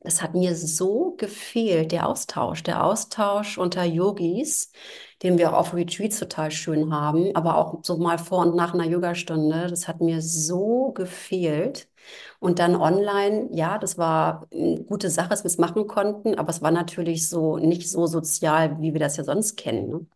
Es 0.00 0.22
hat 0.22 0.34
mir 0.34 0.54
so 0.54 1.14
gefehlt, 1.16 1.90
der 1.92 2.08
Austausch, 2.08 2.62
der 2.62 2.84
Austausch 2.84 3.58
unter 3.58 3.84
Yogis, 3.84 4.72
den 5.22 5.38
wir 5.38 5.52
auch 5.52 5.58
auf 5.58 5.74
Retreats 5.74 6.20
total 6.20 6.50
schön 6.52 6.92
haben, 6.94 7.34
aber 7.34 7.56
auch 7.58 7.80
so 7.82 7.96
mal 7.98 8.18
vor 8.18 8.40
und 8.46 8.54
nach 8.56 8.72
einer 8.74 8.84
Yogastunde. 8.86 9.66
Das 9.68 9.88
hat 9.88 10.00
mir 10.00 10.22
so 10.22 10.92
gefehlt. 10.92 11.88
Und 12.40 12.58
dann 12.58 12.76
online, 12.76 13.48
ja, 13.52 13.78
das 13.78 13.98
war 13.98 14.46
eine 14.52 14.82
gute 14.84 15.10
Sache, 15.10 15.28
dass 15.30 15.44
wir 15.44 15.48
es 15.48 15.58
machen 15.58 15.86
konnten, 15.86 16.34
aber 16.36 16.50
es 16.50 16.62
war 16.62 16.70
natürlich 16.70 17.28
so 17.28 17.56
nicht 17.58 17.90
so 17.90 18.06
sozial, 18.06 18.80
wie 18.80 18.92
wir 18.92 19.00
das 19.00 19.16
ja 19.16 19.24
sonst 19.24 19.56
kennen. 19.56 19.88
Ne? 19.90 20.06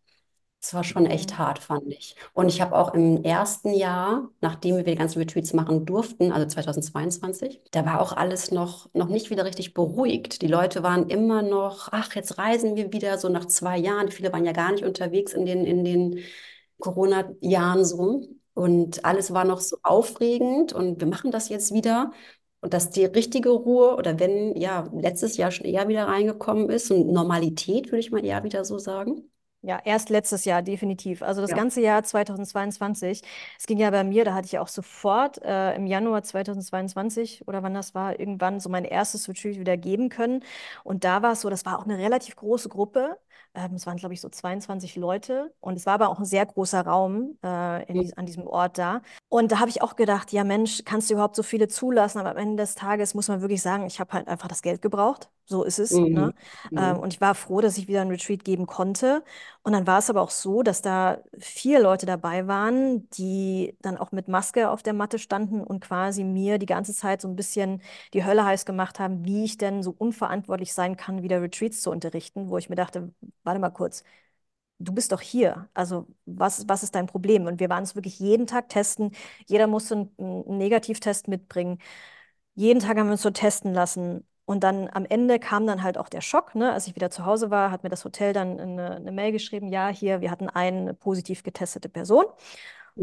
Es 0.63 0.73
war 0.75 0.83
schon 0.83 1.07
echt 1.07 1.33
Mhm. 1.33 1.37
hart, 1.39 1.59
fand 1.59 1.87
ich. 1.91 2.15
Und 2.33 2.47
ich 2.49 2.61
habe 2.61 2.75
auch 2.77 2.93
im 2.93 3.23
ersten 3.23 3.73
Jahr, 3.73 4.29
nachdem 4.41 4.77
wir 4.77 4.83
die 4.83 4.95
ganzen 4.95 5.17
Retreats 5.19 5.53
machen 5.53 5.85
durften, 5.87 6.31
also 6.31 6.45
2022, 6.47 7.61
da 7.71 7.83
war 7.85 7.99
auch 8.01 8.13
alles 8.13 8.51
noch, 8.51 8.87
noch 8.93 9.07
nicht 9.09 9.31
wieder 9.31 9.43
richtig 9.45 9.73
beruhigt. 9.73 10.41
Die 10.43 10.47
Leute 10.47 10.83
waren 10.83 11.09
immer 11.09 11.41
noch, 11.41 11.89
ach, 11.91 12.13
jetzt 12.15 12.37
reisen 12.37 12.75
wir 12.75 12.93
wieder, 12.93 13.17
so 13.17 13.27
nach 13.29 13.45
zwei 13.47 13.77
Jahren. 13.79 14.11
Viele 14.11 14.31
waren 14.33 14.45
ja 14.45 14.51
gar 14.51 14.71
nicht 14.71 14.83
unterwegs 14.85 15.33
in 15.33 15.45
den, 15.47 15.65
in 15.65 15.83
den 15.83 16.19
Corona-Jahren 16.79 17.83
so. 17.85 18.21
Und 18.53 19.05
alles 19.05 19.33
war 19.33 19.45
noch 19.45 19.59
so 19.61 19.77
aufregend 19.83 20.73
und 20.73 20.99
wir 20.99 21.07
machen 21.07 21.31
das 21.31 21.49
jetzt 21.49 21.73
wieder. 21.73 22.11
Und 22.61 22.73
dass 22.73 22.91
die 22.91 23.05
richtige 23.05 23.49
Ruhe 23.49 23.95
oder 23.95 24.19
wenn, 24.19 24.55
ja, 24.55 24.87
letztes 24.93 25.37
Jahr 25.37 25.51
schon 25.51 25.65
eher 25.65 25.87
wieder 25.87 26.07
reingekommen 26.07 26.69
ist 26.69 26.91
und 26.91 27.07
Normalität, 27.11 27.87
würde 27.87 27.99
ich 27.99 28.11
mal 28.11 28.23
eher 28.25 28.43
wieder 28.43 28.65
so 28.65 28.77
sagen. 28.77 29.29
Ja, 29.63 29.79
erst 29.85 30.09
letztes 30.09 30.45
Jahr, 30.45 30.63
definitiv. 30.63 31.21
Also 31.21 31.39
das 31.41 31.51
Ja. 31.51 31.55
ganze 31.57 31.81
Jahr 31.81 32.03
2022. 32.03 33.21
Es 33.59 33.67
ging 33.67 33.77
ja 33.77 33.91
bei 33.91 34.03
mir, 34.03 34.25
da 34.25 34.33
hatte 34.33 34.47
ich 34.47 34.53
ja 34.53 34.61
auch 34.61 34.67
sofort 34.67 35.39
äh, 35.43 35.75
im 35.75 35.85
Januar 35.85 36.23
2022 36.23 37.47
oder 37.47 37.61
wann 37.61 37.75
das 37.75 37.93
war, 37.93 38.19
irgendwann 38.19 38.59
so 38.59 38.69
mein 38.69 38.85
erstes 38.85 39.29
Retreat 39.29 39.59
wieder 39.59 39.77
geben 39.77 40.09
können. 40.09 40.43
Und 40.83 41.03
da 41.03 41.21
war 41.21 41.33
es 41.33 41.41
so, 41.41 41.49
das 41.51 41.63
war 41.63 41.77
auch 41.77 41.83
eine 41.85 41.99
relativ 41.99 42.35
große 42.37 42.69
Gruppe. 42.69 43.19
Ähm, 43.53 43.73
es 43.75 43.85
waren, 43.85 43.97
glaube 43.97 44.13
ich, 44.13 44.21
so 44.21 44.29
22 44.29 44.95
Leute. 44.95 45.53
Und 45.59 45.75
es 45.75 45.85
war 45.85 45.95
aber 45.95 46.09
auch 46.09 46.19
ein 46.19 46.25
sehr 46.25 46.45
großer 46.45 46.81
Raum 46.85 47.37
äh, 47.43 47.83
in 47.91 48.13
an 48.17 48.25
diesem 48.25 48.47
Ort 48.47 48.77
da. 48.77 49.01
Und 49.29 49.51
da 49.51 49.59
habe 49.59 49.69
ich 49.69 49.81
auch 49.81 49.95
gedacht, 49.95 50.31
ja 50.31 50.43
Mensch, 50.43 50.83
kannst 50.85 51.09
du 51.09 51.13
überhaupt 51.15 51.35
so 51.35 51.43
viele 51.43 51.67
zulassen? 51.67 52.19
Aber 52.19 52.31
am 52.31 52.37
Ende 52.37 52.63
des 52.63 52.75
Tages 52.75 53.13
muss 53.13 53.27
man 53.27 53.41
wirklich 53.41 53.61
sagen, 53.61 53.85
ich 53.85 53.99
habe 53.99 54.13
halt 54.13 54.27
einfach 54.27 54.47
das 54.47 54.61
Geld 54.61 54.81
gebraucht. 54.81 55.29
So 55.45 55.63
ist 55.63 55.79
es. 55.79 56.01
Ne? 56.11 56.31
Mhm. 56.31 56.33
Ähm, 56.75 56.97
Mhm. 56.97 56.99
und 56.99 57.13
ich 57.13 57.19
war 57.21 57.35
froh, 57.35 57.59
dass 57.61 57.77
ich 57.77 57.87
wieder 57.87 58.01
ein 58.01 58.07
Retreat 58.09 58.43
geben 58.45 58.67
konnte. 58.67 59.23
Und 59.63 59.73
dann 59.73 59.85
war 59.87 59.99
es 59.99 60.09
aber 60.09 60.21
auch 60.21 60.29
so, 60.29 60.63
dass 60.63 60.81
da 60.81 61.21
vier 61.39 61.79
Leute 61.81 62.05
dabei 62.05 62.47
waren, 62.47 63.09
die 63.11 63.75
dann 63.81 63.97
auch 63.97 64.11
mit 64.13 64.27
Maske 64.29 64.69
auf 64.69 64.81
der 64.83 64.93
Matte 64.93 65.19
standen 65.19 65.61
und 65.61 65.81
quasi 65.81 66.23
mir 66.23 66.57
die 66.57 66.65
ganze 66.65 66.93
Zeit 66.93 67.21
so 67.21 67.27
ein 67.27 67.35
bisschen 67.35 67.81
die 68.13 68.23
Hölle 68.25 68.45
heiß 68.45 68.65
gemacht 68.65 68.99
haben, 68.99 69.25
wie 69.25 69.43
ich 69.43 69.57
denn 69.57 69.83
so 69.83 69.93
unverantwortlich 69.97 70.73
sein 70.73 70.95
kann, 70.97 71.21
wieder 71.23 71.41
Retreats 71.41 71.81
zu 71.81 71.91
unterrichten, 71.91 72.49
wo 72.49 72.57
ich 72.57 72.69
mir 72.69 72.75
dachte, 72.75 73.13
warte 73.43 73.59
mal 73.59 73.69
kurz, 73.71 74.03
du 74.79 74.93
bist 74.93 75.11
doch 75.11 75.21
hier. 75.21 75.69
Also 75.73 76.07
was, 76.25 76.67
was 76.67 76.83
ist 76.83 76.95
dein 76.95 77.07
Problem? 77.07 77.45
Und 77.47 77.59
wir 77.59 77.69
waren 77.69 77.83
es 77.83 77.95
wirklich 77.95 78.19
jeden 78.19 78.47
Tag 78.47 78.69
testen. 78.69 79.11
Jeder 79.47 79.67
musste 79.67 79.95
einen, 79.95 80.11
einen 80.19 80.57
Negativtest 80.57 81.27
mitbringen. 81.27 81.79
Jeden 82.55 82.79
Tag 82.79 82.97
haben 82.97 83.07
wir 83.07 83.13
uns 83.13 83.21
so 83.21 83.31
testen 83.31 83.73
lassen. 83.73 84.25
Und 84.51 84.63
dann 84.63 84.89
am 84.93 85.05
Ende 85.05 85.39
kam 85.39 85.65
dann 85.65 85.81
halt 85.83 85.97
auch 85.97 86.09
der 86.09 86.21
Schock, 86.21 86.55
ne? 86.55 86.73
Als 86.73 86.85
ich 86.87 86.95
wieder 86.95 87.09
zu 87.09 87.25
Hause 87.25 87.49
war, 87.51 87.71
hat 87.71 87.83
mir 87.83 87.89
das 87.89 88.03
Hotel 88.05 88.33
dann 88.33 88.59
eine, 88.59 88.95
eine 88.97 89.11
Mail 89.13 89.31
geschrieben, 89.31 89.69
ja, 89.69 89.87
hier, 89.89 90.21
wir 90.21 90.29
hatten 90.31 90.49
eine 90.49 90.93
positiv 90.93 91.43
getestete 91.43 91.87
Person. 91.89 92.25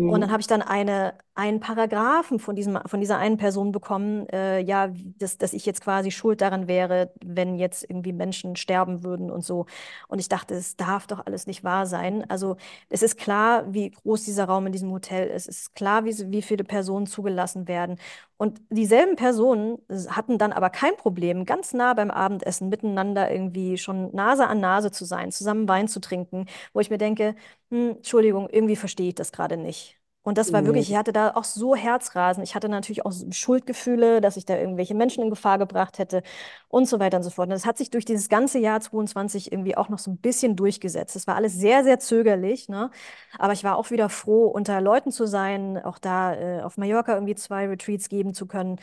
Und 0.07 0.23
dann 0.23 0.31
Mhm. 0.31 0.33
habe 0.33 0.41
ich 0.41 0.47
dann 0.47 0.63
eine, 0.63 1.15
einen 1.35 1.61
Paragraphen 1.61 2.39
von 2.39 2.57
diesem, 2.57 2.79
von 2.87 3.01
dieser 3.01 3.19
einen 3.19 3.37
Person 3.37 3.73
bekommen, 3.73 4.27
äh, 4.31 4.61
ja, 4.61 4.89
dass, 5.19 5.37
dass 5.39 5.53
ich 5.53 5.67
jetzt 5.67 5.83
quasi 5.83 6.11
schuld 6.11 6.41
daran 6.41 6.67
wäre, 6.67 7.13
wenn 7.23 7.57
jetzt 7.57 7.85
irgendwie 7.89 8.15
Menschen 8.15 8.57
sterben 8.57 9.05
würden 9.05 9.31
und 9.31 9.45
so. 9.45 9.67
Und 10.09 10.19
ich 10.19 10.29
dachte, 10.29 10.55
es 10.55 10.77
darf 10.77 11.07
doch 11.07 11.27
alles 11.27 11.47
nicht 11.47 11.63
wahr 11.65 11.87
sein. 11.87 12.25
Also 12.31 12.57
es 12.89 13.03
ist 13.03 13.19
klar, 13.19 13.65
wie 13.75 13.91
groß 13.91 14.25
dieser 14.25 14.47
Raum 14.47 14.67
in 14.67 14.73
diesem 14.73 14.91
Hotel 14.93 15.29
ist. 15.29 15.49
Es 15.49 15.59
ist 15.59 15.75
klar, 15.75 16.05
wie, 16.07 16.15
wie 16.33 16.43
viele 16.43 16.65
Personen 16.65 17.07
zugelassen 17.07 17.69
werden. 17.69 17.99
Und 18.39 18.61
dieselben 18.71 19.17
Personen 19.17 19.79
hatten 20.11 20.39
dann 20.39 20.53
aber 20.53 20.71
kein 20.71 20.97
Problem, 20.97 21.45
ganz 21.45 21.75
nah 21.75 21.95
beim 21.95 22.11
Abendessen 22.11 22.69
miteinander 22.71 23.31
irgendwie 23.33 23.79
schon 23.79 24.15
Nase 24.15 24.47
an 24.47 24.61
Nase 24.61 24.93
zu 24.93 25.05
sein, 25.05 25.33
zusammen 25.33 25.69
Wein 25.69 25.89
zu 25.89 26.01
trinken, 26.01 26.47
wo 26.73 26.81
ich 26.81 26.91
mir 26.91 26.99
denke, 26.99 27.35
hm, 27.71 27.97
Entschuldigung, 27.99 28.49
irgendwie 28.51 28.77
verstehe 28.77 29.09
ich 29.11 29.17
das 29.17 29.33
gerade 29.33 29.57
nicht. 29.57 29.99
Und 30.23 30.37
das 30.37 30.53
war 30.53 30.67
wirklich, 30.67 30.91
ich 30.91 30.95
Mhm. 30.95 30.99
hatte 30.99 31.13
da 31.13 31.31
auch 31.35 31.45
so 31.45 31.75
Herzrasen. 31.75 32.43
Ich 32.43 32.55
hatte 32.55 32.69
natürlich 32.69 33.07
auch 33.07 33.13
Schuldgefühle, 33.31 34.21
dass 34.21 34.37
ich 34.37 34.45
da 34.45 34.57
irgendwelche 34.59 34.95
Menschen 34.95 35.23
in 35.25 35.31
Gefahr 35.31 35.57
gebracht 35.59 35.99
hätte 35.99 36.23
und 36.69 36.87
so 36.87 37.01
weiter 37.01 37.17
und 37.19 37.23
so 37.23 37.31
fort. 37.31 37.47
Und 37.49 37.53
das 37.53 37.65
hat 37.65 37.79
sich 37.79 37.89
durch 37.91 38.05
dieses 38.05 38.29
ganze 38.29 38.59
Jahr 38.59 38.81
22 38.81 39.53
irgendwie 39.53 39.77
auch 39.77 39.89
noch 39.89 39.99
so 39.99 40.11
ein 40.11 40.19
bisschen 40.19 40.55
durchgesetzt. 40.57 41.17
Es 41.17 41.27
war 41.27 41.37
alles 41.37 41.55
sehr, 41.55 41.83
sehr 41.85 41.99
zögerlich, 41.99 42.69
ne? 42.69 42.91
Aber 43.39 43.53
ich 43.55 43.65
war 43.65 43.77
auch 43.77 43.91
wieder 43.91 44.09
froh, 44.11 44.47
unter 44.49 44.81
Leuten 44.83 45.13
zu 45.13 45.27
sein, 45.27 45.79
auch 45.83 45.99
da 45.99 46.35
äh, 46.35 46.63
auf 46.63 46.77
Mallorca 46.77 47.15
irgendwie 47.15 47.35
zwei 47.35 47.67
Retreats 47.69 48.09
geben 48.11 48.35
zu 48.35 48.47
können. 48.47 48.79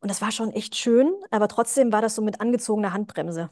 Und 0.00 0.10
das 0.10 0.20
war 0.20 0.32
schon 0.32 0.50
echt 0.52 0.76
schön, 0.76 1.12
aber 1.30 1.48
trotzdem 1.48 1.92
war 1.92 2.02
das 2.02 2.14
so 2.16 2.22
mit 2.22 2.40
angezogener 2.40 2.92
Handbremse 2.92 3.50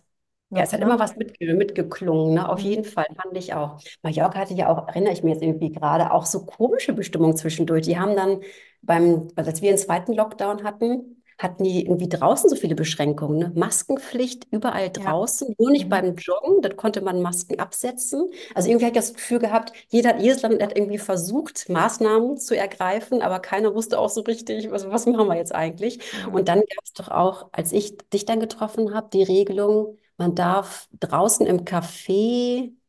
Ja, 0.53 0.65
es 0.65 0.73
hat 0.73 0.81
immer 0.81 0.99
ne? 0.99 0.99
was 0.99 1.17
mitge 1.17 1.55
mitgeklungen, 1.55 2.35
ne? 2.35 2.49
Auf 2.49 2.61
Mhm. 2.61 2.65
jeden 2.65 2.85
Fall, 2.85 3.07
fand 3.23 3.37
ich 3.37 3.55
auch. 3.55 3.81
Mallorca 4.03 4.39
hatte 4.41 4.55
ja 4.55 4.69
auch, 4.69 4.89
erinnere 4.89 5.13
ich 5.13 5.23
mich 5.23 5.35
jetzt 5.35 5.43
irgendwie 5.43 5.71
gerade, 5.71 6.11
auch 6.13 6.27
so 6.27 6.45
komische 6.45 6.93
Bestimmungen 6.93 7.37
zwischendurch. 7.37 7.83
Die 7.87 7.99
haben 7.99 8.17
dann 8.17 8.41
beim, 8.83 9.29
also 9.37 9.51
als 9.51 9.63
wir 9.63 9.71
den 9.71 9.79
zweiten 9.79 10.13
Lockdown 10.13 10.65
hatten, 10.65 11.23
hatten 11.39 11.63
die 11.65 11.85
irgendwie 11.87 12.09
draußen 12.09 12.51
so 12.51 12.57
viele 12.57 12.75
Beschränkungen, 12.75 13.39
ne? 13.39 13.53
Maskenpflicht 13.55 14.47
überall 14.51 14.91
Ja. 14.95 15.15
draußen, 15.15 15.55
nur 15.59 15.71
nicht 15.71 15.85
Mhm. 15.85 15.89
beim 15.89 16.17
Joggen, 16.17 16.61
da 16.63 16.69
konnte 16.69 17.01
man 17.01 17.23
Masken 17.23 17.59
absetzen. 17.61 18.29
Also 18.55 18.69
irgendwie 18.69 18.87
hatte 18.87 18.99
ich 18.99 19.05
das 19.07 19.15
Gefühl 19.15 19.39
gehabt, 19.39 19.73
jeder, 19.89 20.19
jedes 20.19 20.43
Land 20.43 20.61
hat 20.63 20.77
irgendwie 20.77 20.99
versucht, 20.99 21.69
Maßnahmen 21.71 22.37
zu 22.39 22.57
ergreifen, 22.57 23.23
aber 23.23 23.39
keiner 23.41 23.75
wusste 23.75 23.99
auch 23.99 24.11
so 24.11 24.21
richtig, 24.23 24.71
was, 24.71 24.87
was 24.91 25.07
machen 25.07 25.29
wir 25.29 25.37
jetzt 25.37 25.55
eigentlich? 25.55 26.01
Mhm. 26.13 26.33
Und 26.33 26.49
dann 26.49 26.59
gab 26.61 26.85
es 26.85 26.93
doch 26.93 27.09
auch, 27.09 27.49
als 27.53 27.73
ich 27.73 27.97
dich 28.13 28.25
dann 28.27 28.41
getroffen 28.41 28.93
habe, 28.95 29.09
die 29.13 29.23
Regelung, 29.23 29.97
man 30.21 30.37
darf 30.37 30.89
draußen 31.01 31.47
im 31.47 31.65
Café, 31.67 32.13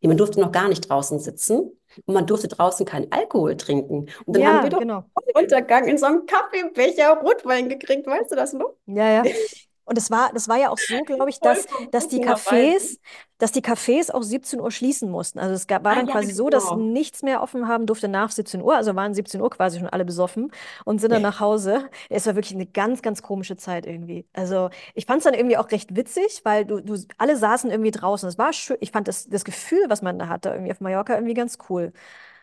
nee, 0.01 0.07
man 0.07 0.17
durfte 0.17 0.39
noch 0.41 0.53
gar 0.53 0.69
nicht 0.69 0.89
draußen 0.89 1.19
sitzen 1.19 1.59
und 2.05 2.13
man 2.15 2.27
durfte 2.27 2.49
draußen 2.49 2.85
keinen 2.85 3.11
Alkohol 3.11 3.57
trinken. 3.57 4.07
Und 4.25 4.35
dann 4.35 4.45
haben 4.45 4.61
Ja, 4.61 4.63
wir 4.63 4.69
doch 4.69 4.79
genau. 4.79 5.05
Untergang 5.35 5.87
in 5.87 5.97
so 5.97 6.05
einem 6.07 6.25
Kaffeebecher 6.25 7.17
Rotwein 7.21 7.69
gekriegt, 7.69 8.07
weißt 8.07 8.31
du 8.31 8.35
das 8.35 8.53
noch? 8.53 8.75
Ja, 8.85 9.07
ja. 9.09 9.25
Und 9.91 9.97
es 9.97 10.09
war, 10.09 10.31
das 10.33 10.47
war 10.47 10.57
ja 10.57 10.69
auch 10.69 10.77
so, 10.77 11.01
glaube 11.05 11.29
ich, 11.29 11.41
dass, 11.41 11.67
dass 11.91 12.07
die. 12.07 12.21
Cafés, 12.21 12.97
dass 13.39 13.51
die 13.51 13.61
Cafés 13.61 14.09
auch 14.09 14.23
17 14.23 14.61
Uhr 14.61 14.71
schließen 14.71 15.09
mussten. 15.11 15.37
Also 15.39 15.53
es 15.53 15.67
gab, 15.67 15.83
war 15.83 15.91
Ah 15.91 15.95
dann 15.95 16.05
ja, 16.07 16.13
quasi 16.13 16.31
so, 16.31 16.49
dass 16.49 16.69
genau. 16.69 16.77
nichts 16.77 17.23
mehr 17.23 17.41
offen 17.41 17.67
haben 17.67 17.87
durfte 17.87 18.07
nach 18.07 18.31
17 18.31 18.61
Uhr. 18.61 18.73
Also 18.73 18.95
waren 18.95 19.13
17 19.13 19.41
Uhr 19.41 19.49
quasi 19.49 19.79
schon 19.79 19.89
alle 19.89 20.05
besoffen 20.05 20.51
und 20.85 21.01
sind 21.01 21.11
dann 21.11 21.23
nach 21.23 21.41
Hause. 21.41 21.89
Es 22.09 22.25
war 22.25 22.35
wirklich 22.35 22.55
eine 22.55 22.67
ganz, 22.67 23.01
ganz 23.01 23.21
komische 23.21 23.57
Zeit 23.57 23.85
irgendwie. 23.85 24.25
Also 24.31 24.69
ich 24.93 25.07
fand 25.07 25.17
es 25.17 25.23
dann 25.25 25.33
irgendwie 25.33 25.57
auch 25.57 25.69
recht 25.71 25.93
witzig, 25.93 26.41
weil 26.45 26.63
du, 26.63 26.79
du, 26.79 26.95
alle 27.17 27.35
saßen 27.35 27.69
irgendwie 27.69 27.91
draußen. 27.91 28.29
Es 28.29 28.37
war 28.37 28.53
schön. 28.53 28.77
Ich 28.79 28.91
fand 28.91 29.09
das, 29.09 29.27
das 29.27 29.43
Gefühl, 29.43 29.83
was 29.89 30.01
man 30.01 30.19
da 30.19 30.29
hatte, 30.29 30.49
irgendwie 30.51 30.71
auf 30.71 30.79
Mallorca 30.79 31.15
irgendwie 31.15 31.33
ganz 31.33 31.57
cool. 31.69 31.91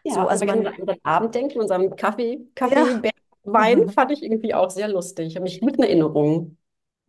So, 0.07 0.21
Ja, 0.21 0.27
also 0.27 0.45
aber 0.45 0.53
an 0.53 0.63
man, 0.65 0.75
unseren 0.75 0.99
Abend 1.03 1.35
denken, 1.35 1.61
unseren 1.61 1.97
Kaffee, 1.97 2.41
ja. 2.69 3.01
Kaffee, 3.01 3.11
Wein 3.45 3.89
fand 3.91 4.13
ich 4.13 4.23
irgendwie 4.23 4.55
auch 4.55 4.71
sehr 4.71 4.89
lustig. 4.89 5.29
Ich 5.29 5.37
habe 5.37 5.45
mich 5.45 5.61
gut 5.61 5.77
in 5.77 5.85
Erinnerung. 5.85 6.58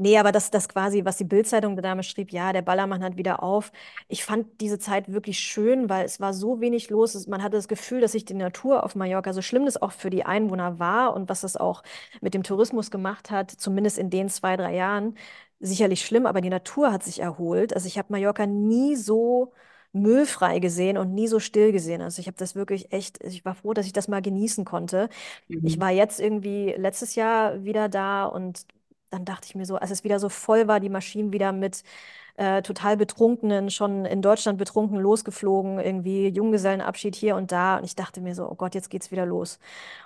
Nee, 0.01 0.17
aber 0.17 0.31
das, 0.31 0.49
das 0.49 0.69
quasi, 0.69 1.03
was 1.03 1.17
die 1.17 1.25
Bild-Zeitung 1.25 1.75
da 1.75 1.81
damals 1.81 2.07
schrieb, 2.07 2.31
ja, 2.31 2.53
der 2.53 2.61
Ballermann 2.61 3.03
hat 3.03 3.17
wieder 3.17 3.43
auf. 3.43 3.71
Ich 4.07 4.23
fand 4.23 4.61
diese 4.61 4.79
Zeit 4.79 5.11
wirklich 5.11 5.39
schön, 5.39 5.89
weil 5.89 6.05
es 6.05 6.21
war 6.21 6.33
so 6.33 6.61
wenig 6.61 6.89
los. 6.89 7.15
Es- 7.15 7.27
Man 7.27 7.43
hatte 7.43 7.57
das 7.57 7.67
Gefühl, 7.67 7.99
dass 7.99 8.13
sich 8.13 8.23
die 8.23 8.33
Natur 8.33 8.83
auf 8.83 8.95
Mallorca, 8.95 9.33
so 9.33 9.41
schlimm 9.41 9.65
das 9.65 9.81
auch 9.81 9.91
für 9.91 10.09
die 10.09 10.23
Einwohner 10.25 10.79
war 10.79 11.13
und 11.13 11.27
was 11.27 11.41
das 11.41 11.57
auch 11.57 11.83
mit 12.21 12.33
dem 12.33 12.43
Tourismus 12.43 12.91
gemacht 12.91 13.29
hat, 13.29 13.51
zumindest 13.51 13.97
in 13.97 14.09
den 14.09 14.29
zwei, 14.29 14.55
drei 14.55 14.73
Jahren, 14.73 15.15
sicherlich 15.59 16.05
schlimm, 16.05 16.25
aber 16.25 16.39
die 16.41 16.49
Natur 16.49 16.91
hat 16.93 17.03
sich 17.03 17.19
erholt. 17.19 17.73
Also 17.73 17.87
ich 17.87 17.97
habe 17.97 18.07
Mallorca 18.13 18.45
nie 18.45 18.95
so 18.95 19.51
müllfrei 19.91 20.59
gesehen 20.59 20.97
und 20.97 21.13
nie 21.13 21.27
so 21.27 21.39
still 21.39 21.71
gesehen. 21.73 22.01
Also 22.01 22.21
ich 22.21 22.27
habe 22.27 22.37
das 22.37 22.55
wirklich 22.55 22.91
echt, 22.93 23.21
ich 23.23 23.43
war 23.43 23.55
froh, 23.55 23.73
dass 23.73 23.85
ich 23.85 23.93
das 23.93 24.07
mal 24.07 24.21
genießen 24.21 24.63
konnte. 24.63 25.09
Ich 25.63 25.77
Mhm. 25.77 25.81
war 25.81 25.91
jetzt 25.91 26.19
irgendwie 26.19 26.73
letztes 26.77 27.15
Jahr 27.15 27.63
wieder 27.63 27.89
da 27.89 28.25
und 28.25 28.65
dann 29.09 29.25
dachte 29.25 29.47
ich 29.47 29.55
mir 29.55 29.65
so, 29.65 29.75
als 29.77 29.91
es 29.91 30.03
wieder 30.03 30.19
so 30.19 30.29
voll 30.29 30.67
war, 30.67 30.79
die 30.79 30.89
Maschinen 30.89 31.33
wieder 31.33 31.51
mit 31.51 31.83
äh, 32.37 32.61
total 32.61 32.97
Betrunkenen, 32.97 33.69
schon 33.71 34.05
in 34.05 34.21
Deutschland 34.21 34.57
betrunken 34.57 34.97
losgeflogen, 34.99 35.79
irgendwie 35.79 36.27
Junggesellenabschied 36.29 37.15
hier 37.15 37.35
und 37.35 37.51
da. 37.51 37.77
Und 37.77 37.85
ich 37.85 37.95
dachte 37.95 38.21
mir 38.21 38.35
so, 38.35 38.49
oh 38.49 38.55
Gott, 38.55 38.75
jetzt 38.75 38.89
geht's 38.89 39.11
wieder 39.11 39.25
los. 39.25 39.59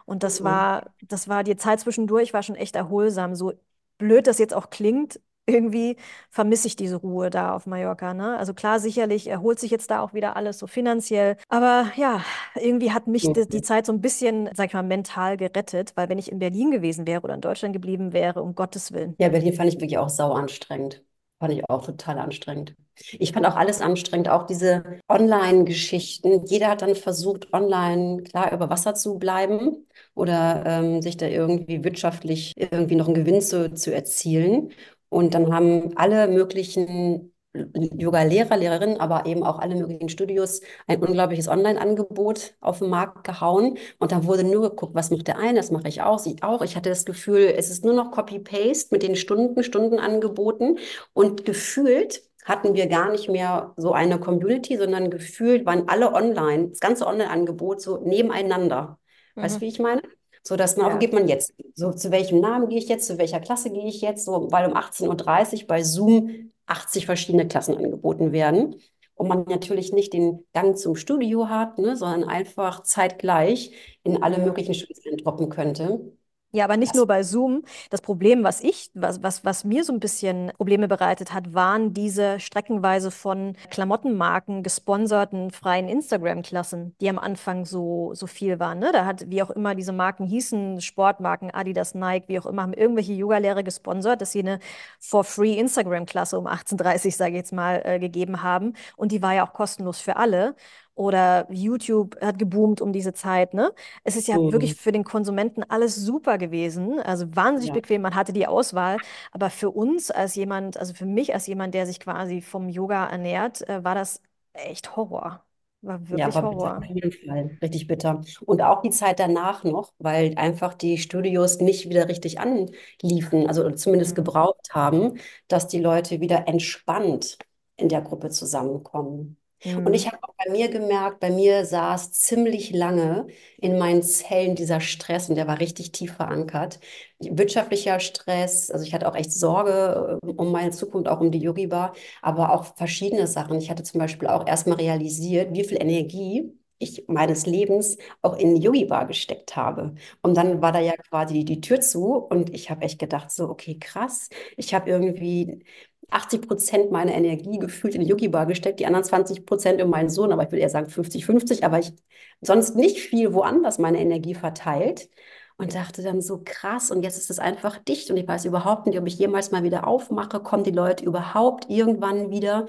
Und 0.05 0.23
das 0.23 0.43
Mhm. 0.43 0.43
war, 0.43 0.91
das 1.01 1.27
war 1.27 1.43
die 1.43 1.55
Zeit 1.57 1.79
zwischendurch, 1.81 2.33
war 2.33 2.43
schon 2.43 2.55
echt 2.55 2.75
erholsam. 2.75 3.35
So 3.35 3.53
blöd 3.97 4.27
das 4.27 4.39
jetzt 4.39 4.53
auch 4.53 4.69
klingt, 4.69 5.19
irgendwie 5.45 5.97
vermisse 6.29 6.67
ich 6.67 6.75
diese 6.75 6.95
Ruhe 6.97 7.29
da 7.29 7.53
auf 7.55 7.65
Mallorca, 7.67 8.13
ne? 8.13 8.37
Also 8.37 8.53
klar, 8.53 8.79
sicherlich 8.79 9.27
erholt 9.27 9.59
sich 9.59 9.71
jetzt 9.71 9.91
da 9.91 9.99
auch 10.01 10.13
wieder 10.13 10.35
alles 10.35 10.59
so 10.59 10.67
finanziell. 10.67 11.37
Aber 11.49 11.91
ja, 11.95 12.23
irgendwie 12.55 12.91
hat 12.91 13.07
mich 13.07 13.31
die, 13.33 13.47
die 13.47 13.61
Mhm. 13.61 13.63
Zeit 13.63 13.85
so 13.85 13.93
ein 13.93 14.01
bisschen, 14.01 14.49
sag 14.55 14.67
ich 14.67 14.73
mal, 14.73 14.83
mental 14.83 15.37
gerettet, 15.37 15.91
weil 15.95 16.09
wenn 16.09 16.17
ich 16.19 16.31
in 16.31 16.39
Berlin 16.39 16.71
gewesen 16.71 17.07
wäre 17.07 17.21
oder 17.21 17.35
in 17.35 17.41
Deutschland 17.41 17.73
geblieben 17.73 18.13
wäre, 18.13 18.41
um 18.41 18.55
Gottes 18.55 18.91
Willen. 18.93 19.17
Ja, 19.19 19.29
Berlin 19.29 19.53
fand 19.53 19.69
ich 19.69 19.75
wirklich 19.75 19.97
auch 19.97 20.09
sau 20.09 20.33
anstrengend. 20.33 21.03
Fand 21.39 21.53
ich 21.53 21.69
auch 21.69 21.85
total 21.85 22.19
anstrengend. 22.19 22.75
Ich 23.19 23.31
fand 23.33 23.45
auch 23.45 23.55
alles 23.55 23.81
anstrengend, 23.81 24.29
auch 24.29 24.45
diese 24.45 24.83
Online-Geschichten. 25.09 26.45
Jeder 26.45 26.69
hat 26.69 26.81
dann 26.83 26.95
versucht, 26.95 27.51
online 27.53 28.23
klar 28.23 28.51
über 28.53 28.69
Wasser 28.69 28.93
zu 28.95 29.17
bleiben 29.17 29.87
oder 30.13 30.63
ähm, 30.65 31.01
sich 31.01 31.17
da 31.17 31.25
irgendwie 31.27 31.83
wirtschaftlich 31.83 32.53
irgendwie 32.55 32.95
noch 32.95 33.07
einen 33.07 33.15
Gewinn 33.15 33.41
zu, 33.41 33.73
zu 33.73 33.93
erzielen. 33.93 34.71
Und 35.13 35.33
dann 35.33 35.53
haben 35.53 35.95
alle 35.97 36.27
möglichen 36.27 37.31
Yoga-Lehrer, 37.55 38.57
Lehrerinnen, 38.57 38.99
aber 38.99 39.27
eben 39.27 39.43
auch 39.43 39.59
alle 39.59 39.75
möglichen 39.75 40.09
Studios 40.09 40.61
ein 40.87 41.01
unglaubliches 41.03 41.47
Online-Angebot 41.47 42.55
auf 42.61 42.79
den 42.79 42.89
Markt 42.89 43.23
gehauen. 43.25 43.77
Und 43.99 44.11
da 44.11 44.25
wurde 44.25 44.43
nur 44.43 44.71
geguckt, 44.71 44.95
was 44.95 45.11
macht 45.11 45.27
der 45.27 45.37
eine, 45.37 45.55
das 45.59 45.69
mache 45.69 45.87
ich 45.87 46.01
auch, 46.01 46.25
ich 46.25 46.41
auch. 46.43 46.63
Ich 46.63 46.75
hatte 46.75 46.89
das 46.89 47.05
Gefühl, 47.05 47.53
es 47.55 47.69
ist 47.69 47.85
nur 47.85 47.93
noch 47.93 48.11
Copy-Paste 48.11 48.87
mit 48.91 49.03
den 49.03 49.15
Stunden, 49.15 49.63
Stundenangeboten. 49.63 50.79
Und 51.13 51.45
gefühlt 51.45 52.23
hatten 52.43 52.73
wir 52.73 52.87
gar 52.87 53.11
nicht 53.11 53.29
mehr 53.29 53.73
so 53.77 53.93
eine 53.93 54.19
Community, 54.19 54.77
sondern 54.77 55.09
gefühlt 55.11 55.65
waren 55.65 55.87
alle 55.89 56.11
online, 56.13 56.69
das 56.69 56.79
ganze 56.79 57.05
Online-Angebot 57.07 57.81
so 57.81 57.97
nebeneinander. 57.99 58.99
Weißt 59.39 59.55
du, 59.55 59.59
Mhm. 59.59 59.61
wie 59.61 59.67
ich 59.69 59.79
meine? 59.79 60.01
So, 60.43 60.55
dass 60.57 60.75
man, 60.77 60.87
Ja. 60.89 60.95
wo 60.95 60.99
geht 60.99 61.13
man 61.13 61.27
jetzt? 61.27 61.53
So, 61.75 61.91
zu 61.93 62.11
welchem 62.11 62.39
Namen 62.41 62.67
gehe 62.69 62.77
ich 62.77 62.89
jetzt? 62.89 63.07
Zu 63.07 63.17
welcher 63.17 63.39
Klasse 63.39 63.69
gehe 63.71 63.87
ich 63.87 64.01
jetzt? 64.01 64.25
So, 64.25 64.51
weil 64.51 64.65
um 64.69 64.75
18.30 64.75 65.61
Uhr 65.61 65.67
bei 65.67 65.83
Zoom 65.83 66.51
80 66.65 67.05
verschiedene 67.05 67.47
Klassen 67.47 67.77
angeboten 67.77 68.31
werden. 68.31 68.75
und 69.15 69.27
man 69.27 69.45
natürlich 69.47 69.93
nicht 69.93 70.11
den 70.13 70.43
Gang 70.53 70.75
zum 70.77 70.95
Studio 70.95 71.47
hat, 71.47 71.77
ne, 71.77 71.95
sondern 71.95 72.23
einfach 72.27 72.81
zeitgleich 72.83 73.71
in 74.03 74.21
alle 74.23 74.39
möglichen 74.39 74.73
Studios 74.73 75.03
droppen 75.23 75.49
könnte. 75.49 76.13
Ja, 76.55 76.65
aber 76.65 76.77
nicht 76.77 76.93
nur 76.93 77.07
bei 77.07 77.23
Zoom. 77.23 77.63
Das 77.89 78.01
Problem, 78.01 78.43
was 78.43 78.61
ich, 78.61 78.91
was, 78.93 79.23
was, 79.23 79.43
was 79.43 79.63
mir 79.63 79.83
so 79.83 79.91
ein 79.91 79.99
bisschen 79.99 80.51
Probleme 80.55 80.87
bereitet 80.87 81.33
hat, 81.33 81.55
waren 81.55 81.95
diese 81.95 82.39
streckenweise 82.39 83.09
von 83.09 83.55
Klamottenmarken 83.71 84.61
gesponserten 84.61 85.49
freien 85.49 85.89
Instagram-Klassen, 85.89 86.95
die 87.01 87.09
am 87.09 87.17
Anfang 87.17 87.65
so, 87.65 88.13
so 88.13 88.27
viel 88.27 88.59
waren. 88.59 88.77
Ne? 88.77 88.91
Da 88.93 89.05
hat, 89.05 89.31
wie 89.31 89.41
auch 89.41 89.49
immer 89.49 89.73
diese 89.73 89.93
Marken 89.93 90.27
hießen, 90.27 90.79
Sportmarken, 90.79 91.49
Adidas, 91.49 91.95
Nike, 91.95 92.27
wie 92.27 92.39
auch 92.39 92.45
immer, 92.45 92.61
haben 92.61 92.73
irgendwelche 92.73 93.13
Yoga-Lehrer 93.13 93.63
gesponsert, 93.63 94.21
dass 94.21 94.31
sie 94.33 94.41
eine 94.41 94.59
for-free 94.99 95.57
Instagram-Klasse 95.57 96.37
um 96.37 96.45
18.30 96.45 97.05
Uhr, 97.05 97.11
sage 97.13 97.31
ich 97.31 97.37
jetzt 97.37 97.53
mal, 97.53 97.81
äh, 97.83 97.97
gegeben 97.97 98.43
haben. 98.43 98.73
Und 98.95 99.11
die 99.11 99.23
war 99.23 99.33
ja 99.33 99.47
auch 99.47 99.53
kostenlos 99.53 99.99
für 99.99 100.17
alle. 100.17 100.55
Oder 100.95 101.47
YouTube 101.51 102.15
hat 102.21 102.37
geboomt 102.37 102.79
um 102.81 102.93
diese 102.93 103.13
Zeit, 103.13 103.53
ne? 103.53 103.73
Es 104.03 104.15
ist 104.15 104.27
ja 104.27 104.37
Mhm. 104.37 104.49
wirklich 104.49 104.75
für 104.75 104.91
den 104.91 105.03
Konsumenten 105.03 105.63
alles 105.63 105.95
super 105.95 106.37
gewesen, 106.37 106.99
also 106.99 107.35
wahnsinnig 107.35 107.71
ja. 107.71 107.73
bequem, 107.73 108.01
man 108.03 108.13
hatte 108.15 108.31
die 108.33 108.45
Auswahl, 108.47 109.01
aber 109.31 109.49
für 109.49 109.71
uns 109.71 110.11
als 110.11 110.35
jemand, 110.35 110.77
also 110.77 110.93
für 110.93 111.05
mich 111.07 111.33
als 111.33 111.47
jemand, 111.47 111.73
der 111.73 111.87
sich 111.87 111.99
quasi 111.99 112.41
vom 112.41 112.69
Yoga 112.69 113.07
ernährt, 113.07 113.67
äh, 113.67 113.83
war 113.83 113.95
das 113.95 114.21
echt 114.53 114.95
Horror. 114.95 115.43
War 115.81 116.07
Ja, 116.09 116.31
wirklich 116.31 116.35
war 116.35 116.47
bitter, 116.47 116.69
auf 116.75 116.75
Horror. 116.75 116.87
jeden 116.87 117.11
Fall. 117.11 117.57
Richtig 117.61 117.87
bitter. 117.87 118.21
Und 118.45 118.61
auch 118.61 118.81
die 118.83 118.91
Zeit 118.91 119.19
danach 119.19 119.63
noch, 119.63 119.93
weil 119.97 120.35
einfach 120.37 120.75
die 120.75 120.99
Studios 120.99 121.59
nicht 121.59 121.89
wieder 121.89 122.07
richtig 122.07 122.39
anliefen, 122.39 123.47
also 123.47 123.71
zumindest 123.71 124.13
Mhm. 124.13 124.13
gebraucht 124.13 124.69
haben, 124.71 125.17
dass 125.47 125.67
die 125.67 125.79
Leute 125.79 126.21
wieder 126.21 126.47
entspannt 126.47 127.39
in 127.77 127.89
der 127.89 128.01
Gruppe 128.01 128.29
zusammenkommen. 128.29 129.37
Und 129.83 129.93
ich 129.93 130.05
Mhm. 130.05 130.07
habe 130.07 130.17
auch 130.21 130.33
bei 130.43 130.51
mir 130.51 130.69
gemerkt, 130.69 131.19
bei 131.19 131.29
mir 131.31 131.65
saß 131.65 132.11
ziemlich 132.13 132.71
lange 132.71 133.27
in 133.57 133.77
meinen 133.77 134.03
Zellen 134.03 134.55
dieser 134.55 134.79
Stress 134.79 135.29
und 135.29 135.35
der 135.35 135.47
war 135.47 135.59
richtig 135.59 135.91
tief 135.91 136.13
verankert. 136.15 136.79
Wirtschaftlicher 137.19 137.99
Stress, 137.99 138.69
also 138.71 138.85
ich 138.85 138.93
hatte 138.93 139.07
auch 139.07 139.15
echt 139.15 139.31
Sorge 139.31 140.19
äh, 140.23 140.27
um 140.31 140.51
meine 140.51 140.71
Zukunft, 140.71 141.07
auch 141.07 141.19
um 141.21 141.31
die 141.31 141.39
Yogi 141.39 141.67
Bar 141.67 141.93
aber 142.21 142.51
auch 142.53 142.65
verschiedene 142.75 143.27
Sachen. 143.27 143.57
Ich 143.59 143.69
hatte 143.69 143.83
zum 143.83 143.99
Beispiel 143.99 144.27
auch 144.27 144.47
erstmal 144.47 144.77
realisiert, 144.77 145.53
wie 145.53 145.63
viel 145.63 145.81
Energie 145.81 146.51
ich 146.83 147.05
meines 147.07 147.45
Lebens 147.45 147.97
auch 148.21 148.37
in 148.37 148.55
die 148.55 148.61
Yogi-Bar 148.61 149.07
gesteckt 149.07 149.55
habe. 149.55 149.95
Und 150.21 150.35
dann 150.37 150.61
war 150.61 150.71
da 150.71 150.79
ja 150.79 150.93
quasi 151.09 151.45
die, 151.45 151.61
Tür 151.61 151.81
zu 151.81 152.15
und 152.15 152.53
ich 152.53 152.69
habe 152.69 152.81
echt 152.83 152.99
gedacht, 152.99 153.31
so, 153.31 153.49
okay, 153.49 153.77
krass, 153.79 154.29
ich 154.57 154.73
habe 154.73 154.89
irgendwie 154.89 155.63
80 156.09 156.47
Prozent 156.47 156.91
meiner 156.91 157.13
Energie 157.13 157.57
gefühlt 157.59 157.95
in 157.95 158.01
die 158.01 158.07
Yogi-Bar 158.07 158.45
gesteckt, 158.45 158.79
die 158.79 158.85
anderen 158.85 159.05
20 159.05 159.45
Prozent 159.45 159.81
in 159.81 159.89
meinen 159.89 160.09
Sohn, 160.09 160.31
aber 160.31 160.43
ich 160.43 160.51
will 160.51 160.59
eher 160.59 160.69
sagen 160.69 160.89
50-50, 160.89 161.63
aber 161.63 161.79
ich 161.79 161.93
sonst 162.41 162.75
nicht 162.75 162.99
viel 162.99 163.33
woanders 163.33 163.79
meine 163.79 163.99
Energie 163.99 164.35
verteilt. 164.35 165.09
Und 165.57 165.75
dachte 165.75 166.01
dann 166.01 166.19
so 166.21 166.41
krass, 166.43 166.89
und 166.89 167.03
jetzt 167.03 167.17
ist 167.17 167.29
es 167.29 167.39
einfach 167.39 167.77
dicht 167.77 168.09
und 168.09 168.17
ich 168.17 168.27
weiß 168.27 168.45
überhaupt 168.45 168.87
nicht, 168.87 168.97
ob 168.99 169.05
ich 169.07 169.19
jemals 169.19 169.51
mal 169.51 169.63
wieder 169.63 169.87
aufmache, 169.87 170.39
kommen 170.41 170.63
die 170.63 170.71
Leute 170.71 171.05
überhaupt 171.05 171.69
irgendwann 171.69 172.31
wieder. 172.31 172.65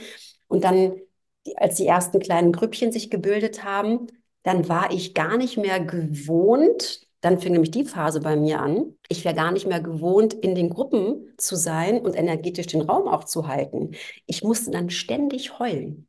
Und 0.49 0.65
dann, 0.65 1.01
die, 1.47 1.57
als 1.59 1.77
die 1.77 1.87
ersten 1.87 2.21
kleinen 2.21 2.53
Grüppchen 2.53 2.93
sich 2.93 3.11
gebildet 3.11 3.65
haben, 3.65 4.07
dann 4.43 4.69
war 4.69 4.93
ich 4.93 5.15
gar 5.15 5.37
nicht 5.37 5.57
mehr 5.57 5.81
gewohnt, 5.81 7.07
dann 7.21 7.41
fing 7.41 7.53
nämlich 7.53 7.71
die 7.71 7.85
Phase 7.85 8.21
bei 8.21 8.37
mir 8.37 8.61
an, 8.61 8.95
ich 9.09 9.25
wäre 9.25 9.35
gar 9.35 9.51
nicht 9.53 9.67
mehr 9.67 9.81
gewohnt, 9.81 10.35
in 10.35 10.55
den 10.55 10.69
Gruppen 10.71 11.33
zu 11.39 11.57
sein 11.57 12.01
und 12.01 12.15
energetisch 12.15 12.67
den 12.67 12.83
Raum 12.83 13.09
auch 13.09 13.25
zu 13.25 13.49
halten. 13.49 13.93
Ich 14.27 14.43
musste 14.45 14.71
dann 14.71 14.91
ständig 14.91 15.59
heulen. 15.59 16.07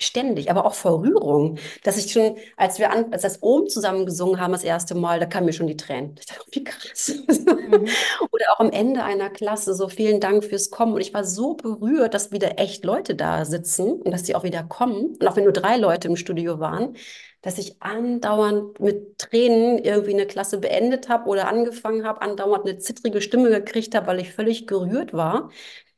Ständig, 0.00 0.48
aber 0.48 0.64
auch 0.64 0.74
vor 0.74 1.02
Rührung, 1.02 1.58
dass 1.82 1.96
ich 1.98 2.12
schon, 2.12 2.36
als 2.56 2.78
wir 2.78 2.92
an, 2.92 3.12
als 3.12 3.22
das 3.22 3.42
Ohm 3.42 3.68
zusammen 3.68 4.06
gesungen 4.06 4.40
haben 4.40 4.52
das 4.52 4.62
erste 4.62 4.94
Mal, 4.94 5.18
da 5.18 5.26
kamen 5.26 5.46
mir 5.46 5.52
schon 5.52 5.66
die 5.66 5.76
Tränen. 5.76 6.14
Ich 6.20 6.26
dachte, 6.26 6.44
wie 6.52 6.62
krass. 6.62 7.12
Mhm. 7.28 7.88
Oder 8.30 8.44
auch 8.52 8.60
am 8.60 8.70
Ende 8.70 9.02
einer 9.02 9.28
Klasse, 9.28 9.74
so 9.74 9.88
vielen 9.88 10.20
Dank 10.20 10.44
fürs 10.44 10.70
Kommen. 10.70 10.92
Und 10.94 11.00
ich 11.00 11.14
war 11.14 11.24
so 11.24 11.54
berührt, 11.54 12.14
dass 12.14 12.30
wieder 12.30 12.60
echt 12.60 12.84
Leute 12.84 13.16
da 13.16 13.44
sitzen 13.44 13.90
und 14.00 14.12
dass 14.12 14.22
die 14.22 14.36
auch 14.36 14.44
wieder 14.44 14.62
kommen. 14.62 15.16
Und 15.20 15.26
auch 15.26 15.34
wenn 15.34 15.44
nur 15.44 15.52
drei 15.52 15.76
Leute 15.76 16.06
im 16.06 16.16
Studio 16.16 16.60
waren, 16.60 16.94
dass 17.42 17.58
ich 17.58 17.82
andauernd 17.82 18.78
mit 18.80 19.18
Tränen 19.18 19.78
irgendwie 19.78 20.12
eine 20.12 20.26
Klasse 20.26 20.58
beendet 20.58 21.08
habe 21.08 21.28
oder 21.28 21.48
angefangen 21.48 22.04
habe, 22.04 22.22
andauernd 22.22 22.66
eine 22.68 22.78
zittrige 22.78 23.20
Stimme 23.20 23.50
gekriegt 23.50 23.94
habe, 23.94 24.06
weil 24.06 24.20
ich 24.20 24.32
völlig 24.32 24.66
gerührt 24.66 25.12
war. 25.12 25.50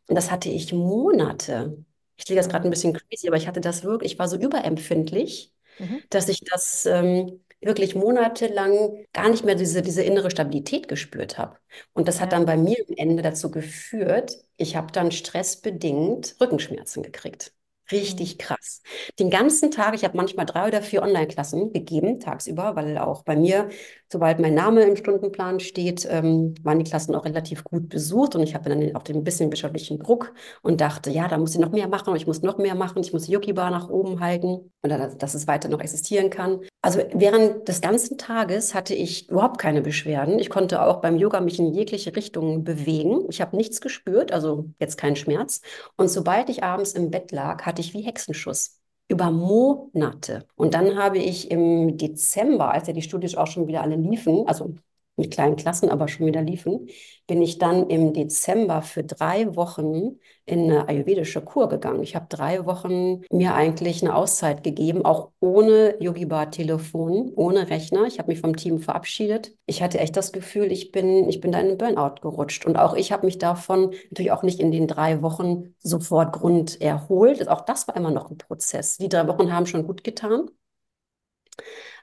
Und 0.09 0.16
das 0.16 0.30
hatte 0.30 0.48
ich 0.51 0.72
Monate. 0.72 1.84
Ich 2.21 2.29
liege 2.29 2.41
jetzt 2.41 2.51
gerade 2.51 2.68
ein 2.68 2.71
Mhm. 2.71 2.71
bisschen 2.71 2.93
crazy, 2.93 3.29
aber 3.29 3.37
ich 3.39 3.49
hatte 3.49 3.61
das 3.62 3.83
wirklich, 3.85 4.12
ich 4.12 4.18
war 4.18 4.29
so 4.29 4.37
überempfindlich, 4.37 5.55
Mhm. 5.79 6.01
dass 6.11 6.29
ich 6.29 6.41
das 6.45 6.87
ähm, 6.87 7.45
wirklich 7.61 7.95
monatelang 7.95 9.07
gar 9.12 9.31
nicht 9.31 9.45
mehr 9.45 9.55
diese, 9.57 9.83
diese 9.83 10.03
innere 10.03 10.31
Stabilität 10.31 10.89
gespürt 10.89 11.39
habe. 11.39 11.59
Und 11.95 12.09
das 12.09 12.21
hat 12.21 12.33
Ja. 12.33 12.35
dann 12.35 12.47
bei 12.47 12.57
mir 12.59 12.77
am 12.89 12.95
Ende 12.97 13.23
dazu 13.23 13.51
geführt, 13.51 14.37
ich 14.59 14.77
habe 14.77 14.93
dann 14.93 15.12
stressbedingt 15.12 16.37
Rückenschmerzen 16.41 17.03
gekriegt. 17.03 17.55
Mhm. 17.91 17.97
Richtig 17.99 18.38
krass. 18.38 18.82
Den 19.18 19.30
ganzen 19.30 19.70
Tag, 19.70 19.95
ich 19.95 20.05
habe 20.05 20.16
manchmal 20.16 20.47
drei 20.47 20.68
oder 20.68 20.82
vier 20.82 21.03
Online-Klassen 21.03 21.72
gegeben, 21.72 22.20
tagsüber, 22.20 22.76
weil 22.76 22.99
auch 22.99 23.22
bei 23.22 23.36
mir, 23.36 23.68
sobald 24.09 24.41
mein 24.41 24.55
Name 24.55 24.82
im 24.82 24.97
Stundenplan 24.97 25.61
steht, 25.61 26.07
ähm, 26.11 26.55
waren 26.62 26.78
die 26.78 26.84
Klassen 26.84 27.14
auch 27.14 27.24
relativ 27.24 27.64
gut 27.64 27.88
besucht 27.88 28.34
und 28.34 28.43
ich 28.43 28.55
habe 28.55 28.68
dann 28.68 28.95
auch 28.97 29.03
den 29.03 29.24
bisschen 29.24 29.51
wirtschaftlichen 29.51 29.99
Druck 29.99 30.32
und 30.62 30.80
dachte, 30.80 31.11
ja, 31.11 31.28
da 31.28 31.38
muss 31.38 31.55
ich 31.55 31.61
noch 31.61 31.72
mehr 31.72 31.88
machen 31.88 32.11
und 32.11 32.16
ich 32.16 32.26
muss 32.26 32.43
noch 32.43 32.59
mehr 32.59 32.74
machen, 32.74 33.03
ich 33.03 33.12
muss 33.12 33.24
die 33.26 33.32
Yogi-Bar 33.32 33.70
nach 33.70 33.88
oben 33.88 34.20
halten 34.20 34.72
oder 34.82 34.99
dass, 34.99 35.18
dass 35.18 35.34
es 35.34 35.47
weiter 35.47 35.68
noch 35.68 35.80
existieren 35.80 36.30
kann. 36.30 36.61
Also 36.82 37.01
während 37.12 37.68
des 37.68 37.80
ganzen 37.80 38.16
Tages 38.18 38.74
hatte 38.74 38.95
ich 38.95 39.28
überhaupt 39.28 39.59
keine 39.59 39.82
Beschwerden. 39.82 40.38
Ich 40.38 40.49
konnte 40.51 40.82
auch 40.82 41.01
beim 41.01 41.16
Yoga 41.16 41.41
mich 41.41 41.59
in 41.59 41.72
jegliche 41.74 42.16
Richtung 42.16 42.64
bewegen. 42.64 43.26
Ich 43.28 43.41
habe 43.41 43.57
nichts 43.57 43.80
gespürt, 43.80 44.32
also 44.32 44.66
jetzt 44.78 44.97
keinen 44.97 45.16
Schmerz. 45.16 45.61
Und 45.97 46.09
sobald 46.09 46.49
ich 46.49 46.62
abends 46.64 46.93
im 46.93 47.11
Bett 47.11 47.32
lag, 47.32 47.64
hatte 47.66 47.80
ich 47.81 47.95
wie 47.95 48.03
Hexenschuss. 48.03 48.81
Über 49.09 49.31
Monate. 49.33 50.47
Und 50.55 50.74
dann 50.74 50.97
habe 50.97 51.18
ich 51.18 51.51
im 51.51 51.97
Dezember, 51.97 52.70
als 52.70 52.87
ja 52.87 52.93
die 52.93 53.03
Studios 53.03 53.35
auch 53.35 53.49
schon 53.49 53.66
wieder 53.66 53.83
alle 53.83 53.97
liefen, 53.97 54.47
also 54.47 54.74
mit 55.17 55.31
kleinen 55.31 55.57
Klassen, 55.57 55.91
aber 55.91 56.09
schon 56.09 56.27
wieder 56.27 56.43
liefen, 56.43 56.89
bin 57.27 57.43
ich 57.43 57.59
dann 57.59 57.89
im 57.89 58.13
Dezember 58.13 58.83
für 58.83 59.05
drei 59.05 59.55
Wochen 59.55 60.19
in 60.47 60.65
eine 60.65 60.89
ayurvedische 60.89 61.43
Kur 61.43 61.69
gegangen. 61.69 62.03
Ich 62.03 62.17
habe 62.17 62.27
drei 62.29 62.67
Wochen 62.67 63.23
mir 63.31 63.55
eigentlich 63.55 64.03
eine 64.03 64.15
Auszeit 64.17 64.65
gegeben, 64.65 65.05
auch 65.05 65.31
ohne 65.39 65.95
Yogi 66.01 66.25
Bar 66.25 66.51
Telefon, 66.51 67.33
ohne 67.37 67.71
Rechner. 67.71 68.07
Ich 68.07 68.19
habe 68.19 68.33
mich 68.33 68.41
vom 68.41 68.57
Team 68.57 68.81
verabschiedet. 68.81 69.55
Ich 69.67 69.83
hatte 69.83 70.01
echt 70.01 70.17
das 70.17 70.33
Gefühl, 70.33 70.73
ich 70.73 70.91
bin, 70.91 71.29
ich 71.29 71.41
bin 71.41 71.53
da 71.53 71.61
in 71.61 71.69
einen 71.69 71.79
Burnout 71.79 72.21
gerutscht. 72.21 72.67
Und 72.67 72.77
auch 72.77 72.95
ich 72.95 73.13
habe 73.13 73.27
mich 73.27 73.39
davon 73.39 73.93
natürlich 74.11 74.33
auch 74.33 74.43
nicht 74.43 74.59
in 74.59 74.73
den 74.73 74.89
drei 74.89 75.23
Wochen 75.23 75.75
sofort 75.79 76.33
Grund 76.33 76.81
erholt. 76.81 77.49
Auch 77.49 77.61
das 77.61 77.87
war 77.87 77.97
immer 77.97 78.11
noch 78.11 78.31
ein 78.31 78.39
Prozess. 78.39 78.97
Die 78.97 79.09
drei 79.09 79.29
Wochen 79.29 79.53
haben 79.53 79.67
schon 79.67 79.87
gut 79.87 80.03
getan. 80.03 80.51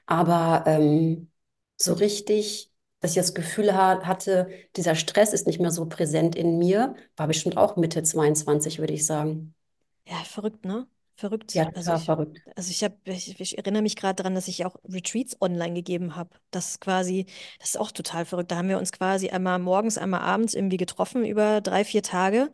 Aber 0.06 0.64
ähm, 0.66 1.30
so 1.76 1.92
richtig, 1.94 2.67
dass 3.00 3.12
ich 3.12 3.16
das 3.16 3.34
Gefühl 3.34 3.74
ha 3.74 4.02
hatte, 4.04 4.48
dieser 4.76 4.94
Stress 4.94 5.32
ist 5.32 5.46
nicht 5.46 5.60
mehr 5.60 5.70
so 5.70 5.86
präsent 5.86 6.34
in 6.36 6.58
mir, 6.58 6.94
war 7.16 7.26
bestimmt 7.26 7.56
auch 7.56 7.76
Mitte 7.76 8.02
22, 8.02 8.78
würde 8.78 8.94
ich 8.94 9.06
sagen. 9.06 9.54
Ja, 10.06 10.16
verrückt, 10.24 10.64
ne? 10.64 10.86
Verrückt. 11.18 11.52
Ja, 11.52 11.68
Also 11.74 11.92
ich, 11.94 12.04
verrückt. 12.04 12.38
also 12.54 12.70
ich 12.70 12.84
habe, 12.84 12.94
ich, 13.04 13.40
ich 13.40 13.58
erinnere 13.58 13.82
mich 13.82 13.96
gerade 13.96 14.14
daran, 14.14 14.36
dass 14.36 14.46
ich 14.46 14.64
auch 14.64 14.76
Retreats 14.88 15.36
online 15.40 15.74
gegeben 15.74 16.14
habe. 16.14 16.30
Das 16.52 16.70
ist 16.70 16.80
quasi, 16.80 17.26
das 17.58 17.70
ist 17.70 17.76
auch 17.80 17.90
total 17.90 18.24
verrückt. 18.24 18.52
Da 18.52 18.56
haben 18.56 18.68
wir 18.68 18.78
uns 18.78 18.92
quasi 18.92 19.28
einmal 19.30 19.58
morgens, 19.58 19.98
einmal 19.98 20.20
abends 20.20 20.54
irgendwie 20.54 20.76
getroffen 20.76 21.24
über 21.24 21.60
drei, 21.60 21.84
vier 21.84 22.02
Tage. 22.04 22.52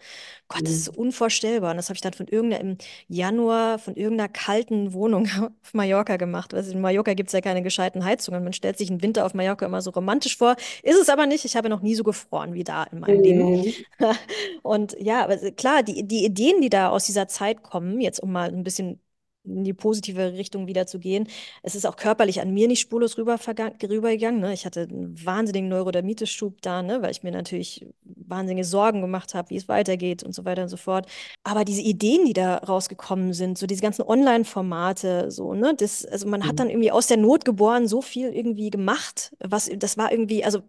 Gott, 0.48 0.62
das 0.66 0.72
ist 0.74 0.92
Mhm. 0.92 0.98
unvorstellbar. 0.98 1.72
Und 1.72 1.76
das 1.76 1.90
habe 1.90 1.96
ich 1.96 2.00
dann 2.00 2.14
von 2.14 2.26
irgendeiner, 2.26 2.62
im 2.62 2.78
Januar 3.08 3.78
von 3.78 3.96
irgendeiner 3.96 4.30
kalten 4.30 4.94
Wohnung 4.94 5.26
auf 5.62 5.74
Mallorca 5.74 6.16
gemacht. 6.16 6.54
Also 6.54 6.72
in 6.72 6.80
Mallorca 6.80 7.12
gibt 7.14 7.28
es 7.28 7.34
ja 7.34 7.42
keine 7.42 7.62
gescheiten 7.62 8.02
Heizungen. 8.04 8.42
Man 8.44 8.54
stellt 8.54 8.78
sich 8.78 8.88
den 8.88 9.02
Winter 9.02 9.26
auf 9.26 9.34
Mallorca 9.34 9.66
immer 9.66 9.82
so 9.82 9.90
romantisch 9.90 10.38
vor. 10.38 10.56
Ist 10.82 10.98
es 10.98 11.10
aber 11.10 11.26
nicht. 11.26 11.44
Ich 11.44 11.54
habe 11.56 11.68
noch 11.68 11.82
nie 11.82 11.94
so 11.96 12.02
gefroren 12.04 12.54
wie 12.54 12.64
da 12.64 12.84
in 12.84 13.00
meinem 13.00 13.20
Leben. 13.20 13.50
Mhm. 13.50 13.74
Und 14.62 14.96
ja, 15.00 15.22
aber 15.24 15.36
klar, 15.52 15.82
die, 15.82 16.06
die 16.06 16.24
Ideen, 16.24 16.60
die 16.62 16.70
da 16.70 16.88
aus 16.90 17.04
dieser 17.06 17.28
Zeit 17.28 17.62
kommen, 17.62 18.00
jetzt 18.00 18.20
um 18.20 18.32
mal 18.32 18.53
ein 18.56 18.64
bisschen 18.64 19.00
in 19.44 19.64
die 19.64 19.74
positive 19.74 20.32
Richtung 20.32 20.66
wieder 20.66 20.86
zu 20.86 20.98
gehen, 20.98 21.28
es 21.62 21.74
ist 21.74 21.86
auch 21.86 21.96
körperlich 21.96 22.40
an 22.40 22.52
mir 22.52 22.66
nicht 22.66 22.80
spurlos 22.80 23.18
rüber 23.18 23.38
rübergegangen. 23.38 24.40
Ne? 24.40 24.54
Ich 24.54 24.64
hatte 24.64 24.82
einen 24.90 25.22
wahnsinnigen 25.24 25.68
Neurodermitis-Schub 25.68 26.62
da, 26.62 26.82
ne? 26.82 27.02
weil 27.02 27.10
ich 27.10 27.22
mir 27.22 27.30
natürlich 27.30 27.86
wahnsinnige 28.02 28.64
Sorgen 28.64 29.00
gemacht 29.02 29.34
habe, 29.34 29.50
wie 29.50 29.56
es 29.56 29.68
weitergeht 29.68 30.22
und 30.22 30.34
so 30.34 30.44
weiter 30.44 30.62
und 30.62 30.68
so 30.68 30.76
fort. 30.76 31.06
Aber 31.42 31.64
diese 31.64 31.82
Ideen, 31.82 32.24
die 32.24 32.32
da 32.32 32.56
rausgekommen 32.56 33.34
sind, 33.34 33.58
so 33.58 33.66
diese 33.66 33.82
ganzen 33.82 34.02
Online-Formate, 34.02 35.30
so, 35.30 35.52
ne, 35.54 35.74
das, 35.76 36.04
also 36.06 36.26
man 36.26 36.46
hat 36.46 36.58
dann 36.58 36.70
irgendwie 36.70 36.90
aus 36.90 37.06
der 37.06 37.18
Not 37.18 37.44
geboren 37.44 37.86
so 37.86 38.00
viel 38.00 38.32
irgendwie 38.32 38.70
gemacht, 38.70 39.36
was, 39.40 39.70
das 39.76 39.98
war 39.98 40.10
irgendwie, 40.10 40.44
also 40.44 40.62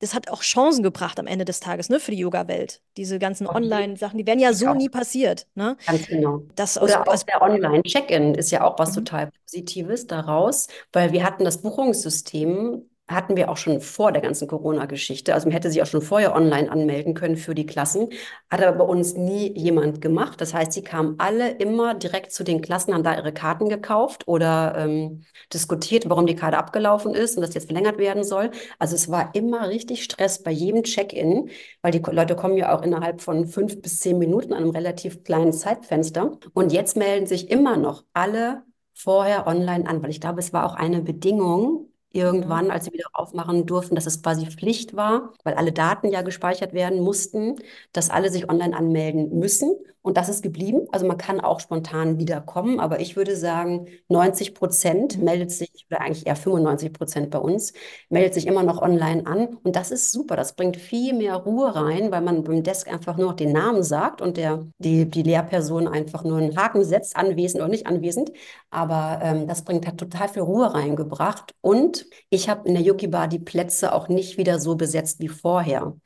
das 0.00 0.14
hat 0.14 0.28
auch 0.30 0.42
Chancen 0.42 0.82
gebracht 0.82 1.18
am 1.18 1.26
Ende 1.26 1.44
des 1.44 1.60
Tages, 1.60 1.88
ne, 1.88 2.00
für 2.00 2.10
die 2.10 2.18
Yoga-Welt. 2.18 2.82
Diese 2.96 3.18
ganzen 3.18 3.46
Online-Sachen, 3.46 4.18
die 4.18 4.26
wären 4.26 4.38
ja 4.38 4.52
so 4.52 4.72
auch. 4.72 4.74
nie 4.74 4.88
passiert, 4.88 5.46
ne? 5.54 5.76
Ganz 5.86 6.06
genau. 6.06 6.42
Das 6.54 6.78
aus, 6.78 6.90
Oder 6.90 7.02
auch 7.02 7.06
aus 7.06 7.24
der 7.26 7.42
Online-Check-in 7.42 8.34
ist 8.34 8.50
ja 8.50 8.64
auch 8.64 8.78
was 8.78 8.90
Mhm. 8.90 8.94
total 8.94 9.30
Positives 9.44 10.06
daraus, 10.06 10.68
weil 10.92 11.12
wir 11.12 11.24
hatten 11.24 11.44
das 11.44 11.60
Buchungssystem, 11.62 12.88
hatten 13.06 13.36
wir 13.36 13.50
auch 13.50 13.58
schon 13.58 13.80
vor 13.80 14.12
der 14.12 14.22
ganzen 14.22 14.48
Corona-Geschichte. 14.48 15.34
Also 15.34 15.46
man 15.46 15.52
hätte 15.52 15.70
sich 15.70 15.82
auch 15.82 15.86
schon 15.86 16.00
vorher 16.00 16.34
online 16.34 16.70
anmelden 16.70 17.12
können 17.12 17.36
für 17.36 17.54
die 17.54 17.66
Klassen, 17.66 18.08
hat 18.50 18.62
aber 18.62 18.78
bei 18.78 18.84
uns 18.84 19.14
nie 19.14 19.52
jemand 19.58 20.00
gemacht. 20.00 20.40
Das 20.40 20.54
heißt, 20.54 20.72
sie 20.72 20.82
kamen 20.82 21.16
alle 21.18 21.50
immer 21.50 21.94
direkt 21.94 22.32
zu 22.32 22.44
den 22.44 22.62
Klassen, 22.62 22.94
haben 22.94 23.02
da 23.02 23.14
ihre 23.14 23.32
Karten 23.32 23.68
gekauft 23.68 24.26
oder 24.26 24.74
ähm, 24.78 25.24
diskutiert, 25.52 26.08
warum 26.08 26.26
die 26.26 26.34
Karte 26.34 26.56
abgelaufen 26.56 27.14
ist 27.14 27.36
und 27.36 27.42
das 27.42 27.52
jetzt 27.54 27.66
verlängert 27.66 27.98
werden 27.98 28.24
soll. 28.24 28.50
Also 28.78 28.94
es 28.94 29.10
war 29.10 29.34
immer 29.34 29.68
richtig 29.68 30.02
Stress 30.04 30.42
bei 30.42 30.50
jedem 30.50 30.82
Check-in, 30.82 31.50
weil 31.82 31.92
die 31.92 32.02
Leute 32.10 32.36
kommen 32.36 32.56
ja 32.56 32.74
auch 32.74 32.82
innerhalb 32.82 33.20
von 33.20 33.46
fünf 33.46 33.82
bis 33.82 34.00
zehn 34.00 34.18
Minuten 34.18 34.54
an 34.54 34.62
einem 34.62 34.70
relativ 34.70 35.24
kleinen 35.24 35.52
Zeitfenster. 35.52 36.38
Und 36.54 36.72
jetzt 36.72 36.96
melden 36.96 37.26
sich 37.26 37.50
immer 37.50 37.76
noch 37.76 38.04
alle 38.14 38.62
vorher 38.94 39.46
online 39.46 39.86
an, 39.86 40.02
weil 40.02 40.10
ich 40.10 40.20
glaube, 40.20 40.40
es 40.40 40.52
war 40.52 40.64
auch 40.64 40.74
eine 40.74 41.02
Bedingung 41.02 41.90
irgendwann, 42.14 42.70
als 42.70 42.86
sie 42.86 42.92
wieder 42.92 43.08
aufmachen 43.12 43.66
durften, 43.66 43.94
dass 43.94 44.06
es 44.06 44.22
quasi 44.22 44.46
Pflicht 44.46 44.96
war, 44.96 45.32
weil 45.42 45.54
alle 45.54 45.72
Daten 45.72 46.08
ja 46.10 46.22
gespeichert 46.22 46.72
werden 46.72 47.00
mussten, 47.00 47.56
dass 47.92 48.10
alle 48.10 48.30
sich 48.30 48.48
online 48.48 48.76
anmelden 48.76 49.38
müssen. 49.38 49.74
Und 50.04 50.18
das 50.18 50.28
ist 50.28 50.42
geblieben. 50.42 50.86
Also 50.92 51.06
man 51.06 51.16
kann 51.16 51.40
auch 51.40 51.60
spontan 51.60 52.18
wiederkommen, 52.18 52.78
aber 52.78 53.00
ich 53.00 53.16
würde 53.16 53.36
sagen, 53.36 53.86
90 54.08 54.54
Prozent 54.54 55.22
meldet 55.22 55.50
sich, 55.50 55.86
oder 55.90 56.02
eigentlich 56.02 56.26
eher 56.26 56.36
95 56.36 56.92
Prozent 56.92 57.30
bei 57.30 57.38
uns, 57.38 57.72
meldet 58.10 58.34
sich 58.34 58.46
immer 58.46 58.62
noch 58.64 58.82
online 58.82 59.26
an. 59.26 59.56
Und 59.62 59.76
das 59.76 59.90
ist 59.90 60.12
super. 60.12 60.36
Das 60.36 60.56
bringt 60.56 60.76
viel 60.76 61.14
mehr 61.14 61.36
Ruhe 61.36 61.74
rein, 61.74 62.10
weil 62.10 62.20
man 62.20 62.44
beim 62.44 62.62
Desk 62.62 62.86
einfach 62.92 63.16
nur 63.16 63.28
noch 63.28 63.36
den 63.36 63.52
Namen 63.52 63.82
sagt 63.82 64.20
und 64.20 64.36
der, 64.36 64.66
die, 64.76 65.08
die 65.08 65.22
Lehrperson 65.22 65.88
einfach 65.88 66.22
nur 66.22 66.36
einen 66.36 66.54
Haken 66.54 66.84
setzt, 66.84 67.16
anwesend 67.16 67.62
oder 67.62 67.70
nicht 67.70 67.86
anwesend. 67.86 68.30
Aber 68.70 69.20
ähm, 69.22 69.46
das 69.48 69.64
bringt 69.64 69.86
hat 69.86 69.96
total 69.96 70.28
viel 70.28 70.42
Ruhe 70.42 70.74
reingebracht. 70.74 71.54
Und 71.62 72.03
ich 72.30 72.48
habe 72.48 72.68
in 72.68 72.74
der 72.74 72.82
Yuki 72.82 73.06
Bar 73.08 73.28
die 73.28 73.38
Plätze 73.38 73.92
auch 73.92 74.08
nicht 74.08 74.38
wieder 74.38 74.58
so 74.58 74.76
besetzt 74.76 75.20
wie 75.20 75.28
vorher. 75.28 75.96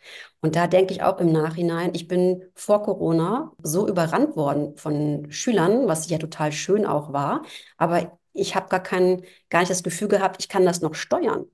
Und 0.40 0.56
da 0.56 0.66
denke 0.66 0.92
ich 0.94 1.02
auch 1.02 1.18
im 1.18 1.32
Nachhinein, 1.32 1.90
ich 1.94 2.08
bin 2.08 2.42
vor 2.54 2.82
Corona 2.82 3.52
so 3.62 3.88
überrannt 3.88 4.36
worden 4.36 4.76
von 4.76 5.30
Schülern, 5.30 5.88
was 5.88 6.08
ja 6.08 6.18
total 6.18 6.52
schön 6.52 6.86
auch 6.86 7.12
war. 7.12 7.42
Aber 7.76 8.18
ich 8.32 8.54
habe 8.54 8.68
gar 8.68 8.82
kein, 8.82 9.22
gar 9.50 9.60
nicht 9.60 9.70
das 9.70 9.82
Gefühl 9.82 10.08
gehabt, 10.08 10.36
ich 10.40 10.48
kann 10.48 10.64
das 10.64 10.80
noch 10.80 10.94
steuern. 10.94 11.46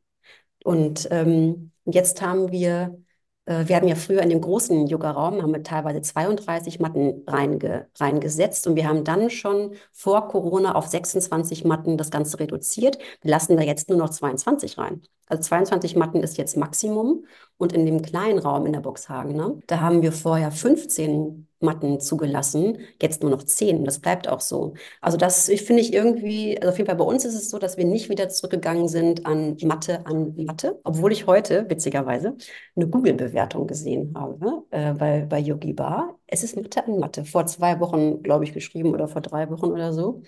Und 0.65 1.09
ähm, 1.11 1.73
jetzt 1.85 2.23
haben 2.23 2.51
wir, 2.53 2.99
wir 3.47 3.77
hatten 3.77 3.89
ja 3.89 3.95
früher 3.95 4.23
in 4.23 4.31
dem 4.31 4.41
großen 4.41 4.87
Yoga-Raum, 4.87 5.43
haben 5.43 5.53
wir 5.53 5.63
teilweise 5.63 6.01
32 6.01 6.81
Matten 6.81 7.23
reinge, 7.27 7.89
reingesetzt 8.01 8.67
und 8.67 8.75
wir 8.77 8.89
haben 8.89 9.05
dann 9.05 9.29
schon 9.29 9.75
vor 9.93 10.29
Corona 10.29 10.75
auf 10.75 10.87
26 10.87 11.65
Matten 11.65 11.99
das 11.99 12.11
Ganze 12.11 12.41
reduziert. 12.41 12.99
Wir 13.21 13.31
lassen 13.31 13.57
da 13.57 13.63
jetzt 13.63 13.91
nur 13.91 13.99
noch 13.99 14.09
22 14.09 14.79
rein. 14.79 15.03
Also 15.27 15.43
22 15.43 15.97
Matten 15.97 16.23
ist 16.23 16.39
jetzt 16.39 16.57
Maximum. 16.57 17.25
Und 17.57 17.73
in 17.73 17.87
dem 17.87 18.03
kleinen 18.03 18.39
Raum 18.39 18.67
in 18.67 18.73
der 18.73 18.81
Boxhagen, 18.81 19.37
ne, 19.37 19.61
da 19.69 19.81
haben 19.81 20.03
wir 20.03 20.13
vorher 20.13 20.51
15 20.51 21.47
Matten 21.61 22.01
zugelassen, 22.01 22.79
jetzt 23.01 23.23
nur 23.23 23.31
noch 23.31 23.43
10. 23.43 23.85
Das 23.85 24.01
bleibt 24.01 24.29
auch 24.29 24.41
so. 24.41 24.75
Also 25.01 25.17
das 25.17 25.47
finde 25.47 25.81
ich 25.81 25.93
irgendwie, 25.95 26.59
also 26.59 26.71
auf 26.71 26.79
jeden 26.79 26.87
Fall 26.89 26.97
bei 26.97 27.05
uns 27.05 27.25
ist 27.25 27.35
es 27.35 27.51
so, 27.51 27.59
dass 27.59 27.77
wir 27.77 27.85
nicht 27.85 28.11
wieder 28.11 28.29
zurückgegangen 28.29 28.89
sind 28.89 29.25
an 29.27 29.57
Mathe 29.63 30.05
an 30.07 30.35
Mathe, 30.37 30.81
obwohl 30.85 31.13
ich 31.13 31.27
heute, 31.27 31.69
witzigerweise, 31.69 32.37
eine 32.77 32.89
Google-Bewertung 32.89 33.67
gesehen 33.67 34.13
habe 34.17 34.65
äh, 34.71 34.93
bei, 34.93 35.27
bei 35.27 35.39
Yogi 35.39 35.73
Bar. 35.73 36.19
Es 36.27 36.43
ist 36.45 36.57
Mathe 36.57 36.85
an 36.87 36.99
Mathe. 36.99 37.25
Vor 37.25 37.47
zwei 37.47 37.81
Wochen, 37.81 38.23
glaube 38.23 38.45
ich, 38.45 38.53
geschrieben 38.53 38.93
oder 38.93 39.09
vor 39.09 39.23
drei 39.23 39.49
Wochen 39.51 39.67
oder 39.67 39.93
so 39.93 40.23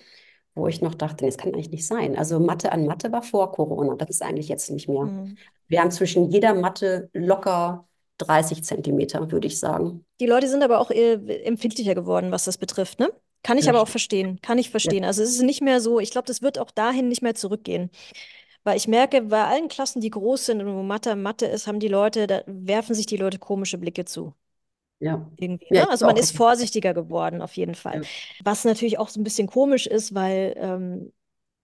wo 0.57 0.67
ich 0.67 0.81
noch 0.81 0.95
dachte, 0.95 1.23
nee, 1.23 1.29
das 1.29 1.37
kann 1.37 1.53
eigentlich 1.53 1.69
nicht 1.71 1.87
sein. 1.87 2.17
Also 2.17 2.39
Mathe 2.39 2.71
an 2.71 2.85
Mathe 2.85 3.11
war 3.11 3.23
vor 3.23 3.51
Corona, 3.51 3.95
das 3.95 4.09
ist 4.09 4.21
eigentlich 4.21 4.47
jetzt 4.47 4.69
nicht 4.69 4.87
mehr. 4.89 5.03
Mhm. 5.03 5.37
Wir 5.67 5.81
haben 5.81 5.91
zwischen 5.91 6.29
jeder 6.29 6.53
Matte 6.53 7.09
locker 7.13 7.87
30 8.17 8.63
Zentimeter, 8.63 9.31
würde 9.31 9.47
ich 9.47 9.59
sagen. 9.59 10.03
Die 10.19 10.25
Leute 10.25 10.47
sind 10.47 10.63
aber 10.63 10.79
auch 10.79 10.91
äh, 10.91 11.13
empfindlicher 11.43 11.95
geworden, 11.95 12.31
was 12.31 12.45
das 12.45 12.57
betrifft, 12.57 12.99
ne? 12.99 13.09
Kann 13.43 13.57
ich 13.57 13.65
Ja, 13.65 13.71
aber 13.71 13.81
auch 13.81 13.87
verstehen. 13.87 14.39
Kann 14.41 14.57
ich 14.57 14.67
Ja. 14.67 14.71
verstehen. 14.71 15.05
Also 15.05 15.21
es 15.21 15.29
ist 15.29 15.43
nicht 15.43 15.61
mehr 15.61 15.79
so, 15.79 15.99
ich 15.99 16.11
glaube, 16.11 16.27
das 16.27 16.41
wird 16.41 16.57
auch 16.59 16.71
dahin 16.71 17.07
nicht 17.07 17.21
mehr 17.21 17.35
zurückgehen. 17.35 17.91
Weil 18.63 18.77
ich 18.77 18.87
merke, 18.87 19.21
bei 19.21 19.45
allen 19.45 19.67
Klassen, 19.69 20.01
die 20.01 20.09
groß 20.09 20.47
sind 20.47 20.61
und 20.61 20.75
wo 20.75 20.83
Mathe 20.83 21.15
Mathe 21.15 21.45
ist, 21.45 21.67
haben 21.67 21.79
die 21.79 21.87
Leute, 21.87 22.27
da 22.27 22.41
werfen 22.47 22.95
sich 22.95 23.05
die 23.05 23.17
Leute 23.17 23.39
komische 23.39 23.77
Blicke 23.77 24.05
zu. 24.05 24.33
Ja. 24.99 25.29
Irgendwie, 25.37 25.67
Ja, 25.69 25.81
ne? 25.81 25.83
ich 25.83 25.89
Also 25.91 26.05
man 26.05 26.17
ist 26.17 26.35
vorsichtiger 26.35 26.93
geworden, 26.93 27.41
auf 27.41 27.55
jeden 27.57 27.75
Fall. 27.75 28.01
Ja. 28.01 28.07
Was 28.43 28.65
natürlich 28.65 28.97
auch 28.97 29.09
so 29.09 29.19
ein 29.19 29.23
bisschen 29.23 29.47
komisch 29.47 29.85
ist, 29.87 30.15
weil 30.15 30.53
ähm, 30.57 31.13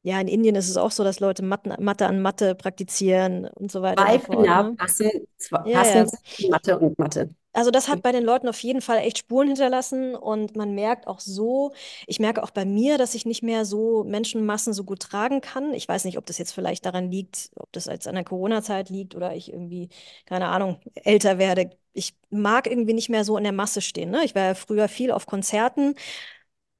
ja, 0.03 0.19
in 0.21 0.27
Indien 0.27 0.55
ist 0.55 0.69
es 0.69 0.77
auch 0.77 0.91
so, 0.91 1.03
dass 1.03 1.19
Leute 1.19 1.43
Mathe, 1.43 1.75
Mathe 1.79 2.07
an 2.07 2.21
Mathe 2.21 2.55
praktizieren 2.55 3.47
und 3.47 3.71
so 3.71 3.81
weiter 3.81 4.07
so 4.07 4.19
fort, 4.19 4.39
Weibnah 4.39 4.63
ne? 4.63 4.77
passen, 4.77 5.09
zwar, 5.37 5.65
Ja, 5.67 5.87
ja. 5.87 6.05
passen 6.05 6.07
zu 6.07 6.47
Mathe 6.49 6.77
und 6.79 6.97
Mathe. 6.99 7.29
Also 7.53 7.71
das 7.71 7.87
hat 7.87 8.01
bei 8.01 8.11
den 8.11 8.23
Leuten 8.23 8.47
auf 8.49 8.59
jeden 8.63 8.81
Fall 8.81 8.97
echt 8.99 9.19
Spuren 9.19 9.47
hinterlassen 9.47 10.15
und 10.15 10.55
man 10.55 10.73
merkt 10.73 11.07
auch 11.07 11.19
so, 11.19 11.71
ich 12.07 12.19
merke 12.19 12.43
auch 12.43 12.51
bei 12.51 12.65
mir, 12.65 12.97
dass 12.97 13.15
ich 13.15 13.25
nicht 13.25 13.43
mehr 13.43 13.63
so 13.65 14.03
Menschenmassen 14.03 14.73
so 14.73 14.83
gut 14.83 15.01
tragen 15.01 15.39
kann. 15.41 15.73
Ich 15.73 15.87
weiß 15.87 16.05
nicht, 16.05 16.17
ob 16.17 16.25
das 16.25 16.37
jetzt 16.39 16.51
vielleicht 16.53 16.85
daran 16.85 17.11
liegt, 17.11 17.51
ob 17.55 17.71
das 17.71 17.85
jetzt 17.85 18.07
an 18.07 18.15
der 18.15 18.23
Corona-Zeit 18.23 18.89
liegt 18.89 19.15
oder 19.15 19.35
ich 19.35 19.51
irgendwie, 19.53 19.89
keine 20.25 20.47
Ahnung, 20.47 20.79
älter 20.95 21.37
werde. 21.37 21.69
Ich 21.93 22.15
mag 22.31 22.65
irgendwie 22.67 22.93
nicht 22.93 23.09
mehr 23.09 23.23
so 23.23 23.37
in 23.37 23.43
der 23.43 23.53
Masse 23.53 23.81
stehen, 23.81 24.09
ne? 24.09 24.23
Ich 24.25 24.33
war 24.33 24.43
ja 24.43 24.53
früher 24.55 24.87
viel 24.87 25.11
auf 25.11 25.27
Konzerten 25.27 25.93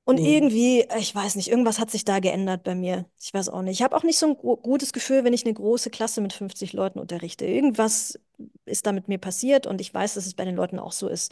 und 0.05 0.17
Mhm. 0.17 0.23
irgendwie, 0.23 0.85
ich 0.99 1.15
weiß 1.15 1.35
nicht, 1.35 1.49
irgendwas 1.49 1.79
hat 1.79 1.91
sich 1.91 2.05
da 2.05 2.19
geändert 2.19 2.63
bei 2.63 2.75
mir. 2.75 3.05
Ich 3.21 3.33
weiß 3.33 3.49
auch 3.49 3.61
nicht. 3.61 3.75
Ich 3.79 3.83
habe 3.83 3.95
auch 3.95 4.03
nicht 4.03 4.19
so 4.19 4.27
ein 4.27 4.35
gu- 4.37 4.57
gutes 4.57 4.93
Gefühl, 4.93 5.23
wenn 5.23 5.33
ich 5.33 5.45
eine 5.45 5.53
große 5.53 5.89
Klasse 5.89 6.21
mit 6.21 6.33
50 6.33 6.73
Leuten 6.73 6.99
unterrichte. 6.99 7.45
Irgendwas 7.45 8.19
ist 8.65 8.85
da 8.85 8.91
mit 8.91 9.07
mir 9.07 9.17
passiert 9.19 9.67
und 9.67 9.79
ich 9.81 9.93
weiß, 9.93 10.15
dass 10.15 10.25
es 10.25 10.33
bei 10.35 10.45
den 10.45 10.55
Leuten 10.55 10.79
auch 10.79 10.91
so 10.91 11.07
ist. 11.07 11.31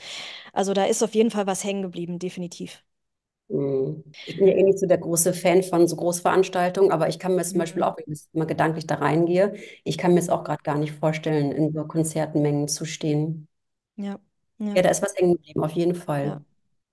Also 0.53 0.73
da 0.73 0.85
ist 0.85 1.03
auf 1.03 1.15
jeden 1.15 1.31
Fall 1.31 1.47
was 1.47 1.63
hängen 1.63 1.81
geblieben, 1.83 2.19
definitiv. 2.19 2.83
Mhm. 3.49 4.03
Ich 4.25 4.37
bin 4.37 4.47
ja 4.47 4.53
eh 4.53 4.63
nicht 4.63 4.79
so 4.79 4.87
der 4.87 4.97
große 4.97 5.33
Fan 5.33 5.61
von 5.63 5.87
so 5.87 5.95
Großveranstaltungen, 5.97 6.91
aber 6.91 7.09
ich 7.09 7.19
kann 7.19 7.35
mir 7.35 7.43
zum 7.43 7.59
Beispiel 7.59 7.83
Mhm. 7.83 7.83
auch, 7.83 7.97
wenn 7.97 8.13
ich 8.13 8.21
mal 8.33 8.45
gedanklich 8.47 8.87
da 8.87 8.95
reingehe, 8.95 9.55
ich 9.83 9.97
kann 9.97 10.13
mir 10.13 10.19
jetzt 10.21 10.29
auch 10.29 10.43
gerade 10.43 10.63
gar 10.63 10.77
nicht 10.77 10.93
vorstellen, 10.93 11.51
in 11.51 11.73
so 11.73 11.85
Konzertenmengen 11.85 12.67
zu 12.69 12.85
stehen. 12.85 13.47
Ja, 13.95 14.19
Ja, 14.75 14.81
ja, 14.81 14.83
da 14.83 14.89
ist 14.89 15.01
was 15.01 15.15
hängen 15.15 15.33
geblieben, 15.33 15.63
auf 15.63 15.71
jeden 15.71 15.95
ja. 16.21 16.41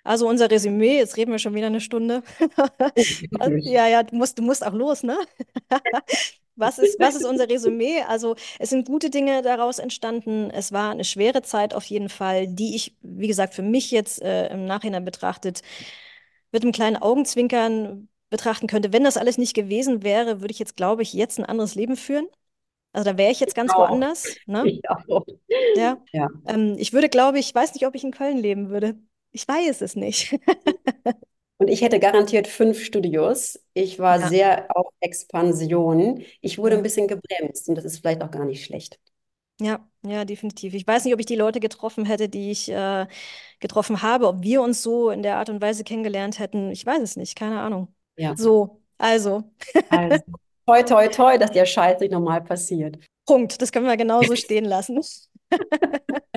Also 0.09 0.27
unser 0.27 0.51
Resümee, 0.51 0.97
jetzt 0.97 1.19
reden 1.19 1.33
wir 1.33 1.39
schon 1.39 1.55
wieder 1.55 1.67
eine 1.67 1.83
Stunde. 1.83 2.23
Ja, 3.61 3.87
ja, 3.87 4.03
du 4.03 4.17
musst, 4.17 4.39
du 4.39 4.43
musst 4.43 4.65
auch 4.65 4.73
los, 4.73 5.03
ne? 5.03 5.19
Was 6.57 6.79
ist, 6.79 6.99
was 6.99 7.15
ist 7.15 7.25
unser 7.25 7.49
Resümee? 7.49 8.01
Also, 8.09 8.35
es 8.59 8.71
sind 8.71 8.89
gute 8.89 9.11
Dinge 9.11 9.43
daraus 9.43 9.79
entstanden. 9.79 10.51
Es 10.51 10.73
war 10.73 10.91
eine 10.91 11.05
schwere 11.05 11.43
Zeit 11.43 11.73
auf 11.73 11.85
jeden 11.85 12.09
Fall, 12.09 12.49
die 12.49 12.75
ich, 12.75 12.97
wie 13.01 13.29
gesagt, 13.29 13.55
für 13.55 13.63
mich 13.63 13.93
jetzt 13.93 14.21
äh, 14.23 14.49
im 14.49 14.65
Nachhinein 14.65 15.05
betrachtet, 15.05 15.63
mit 16.51 16.63
einem 16.63 16.73
kleinen 16.73 16.97
Augenzwinkern 16.97 18.09
betrachten 18.29 18.67
könnte. 18.67 18.93
Wenn 18.93 19.05
das 19.05 19.17
alles 19.17 19.39
nicht 19.39 19.55
gewesen 19.55 20.03
wäre, 20.03 20.41
würde 20.41 20.51
ich 20.51 20.59
jetzt, 20.59 20.77
glaube 20.77 21.03
ich, 21.03 21.13
jetzt 21.13 21.39
ein 21.39 21.45
anderes 21.45 21.77
Leben 21.77 21.97
führen. 21.97 22.27
Also, 22.93 23.09
da 23.13 23.17
wäre 23.17 23.31
ich 23.31 23.39
jetzt 23.39 23.55
ganz 23.55 23.73
Auch. 23.73 23.91
woanders, 23.91 24.25
ne? 24.47 24.65
Ich 24.67 24.91
auch. 24.91 25.25
Ja. 25.77 26.03
Ja. 26.13 26.29
Ähm, 26.49 26.75
ich 26.77 26.93
würde, 26.93 27.09
glaube 27.09 27.39
ich, 27.39 27.55
weiß 27.55 27.75
nicht, 27.75 27.87
ob 27.87 27.95
ich 27.95 28.03
in 28.03 28.11
Köln 28.11 28.39
leben 28.39 28.69
würde. 28.69 28.97
Ich 29.33 29.47
weiß 29.47 29.83
es 29.83 29.97
nicht. 29.97 30.39
Und 31.61 31.69
ich 31.69 31.83
hätte 31.83 31.99
garantiert 31.99 32.47
fünf 32.47 32.81
Studios. 32.83 33.59
Ich 33.75 33.99
war 33.99 34.21
Ja. 34.21 34.29
sehr 34.29 34.77
auf 34.77 34.87
Expansion. 35.01 36.23
Ich 36.41 36.59
wurde 36.59 36.77
ein 36.77 36.85
bisschen 36.85 37.09
gebremst 37.09 37.69
und 37.69 37.75
das 37.75 37.85
ist 37.85 37.99
vielleicht 37.99 38.23
auch 38.23 38.31
gar 38.31 38.45
nicht 38.45 38.65
schlecht. 38.65 39.01
Ja, 39.61 39.85
ja, 40.07 40.25
definitiv. 40.25 40.73
Ich 40.75 40.87
weiß 40.87 41.05
nicht, 41.05 41.15
ob 41.15 41.19
ich 41.21 41.27
die 41.27 41.35
Leute 41.35 41.59
getroffen 41.59 42.05
hätte, 42.05 42.29
die 42.29 42.53
ich 42.53 42.69
äh, 42.71 43.09
getroffen 43.59 44.03
habe, 44.03 44.29
ob 44.29 44.43
wir 44.43 44.63
uns 44.63 44.85
so 44.85 45.11
in 45.11 45.25
der 45.25 45.37
Art 45.39 45.51
und 45.51 45.61
Weise 45.61 45.83
kennengelernt 45.83 46.39
hätten. 46.39 46.71
Ich 46.71 46.87
weiß 46.87 47.03
es 47.03 47.17
nicht, 47.17 47.35
keine 47.35 47.61
Ahnung. 47.61 47.93
Ja. 48.17 48.37
So, 48.37 48.81
also, 48.99 49.43
Also, 49.91 50.23
toi, 50.65 50.83
toi, 50.85 51.09
toi, 51.09 51.39
dass 51.39 51.51
der 51.51 51.67
Scheiß 51.67 51.99
nicht 51.99 52.13
nochmal 52.13 52.41
passiert. 52.41 52.99
Punkt. 53.27 53.61
Das 53.61 53.73
können 53.73 53.87
wir 53.87 53.97
genauso 53.97 54.37
stehen 54.37 54.65
lassen. 54.65 55.01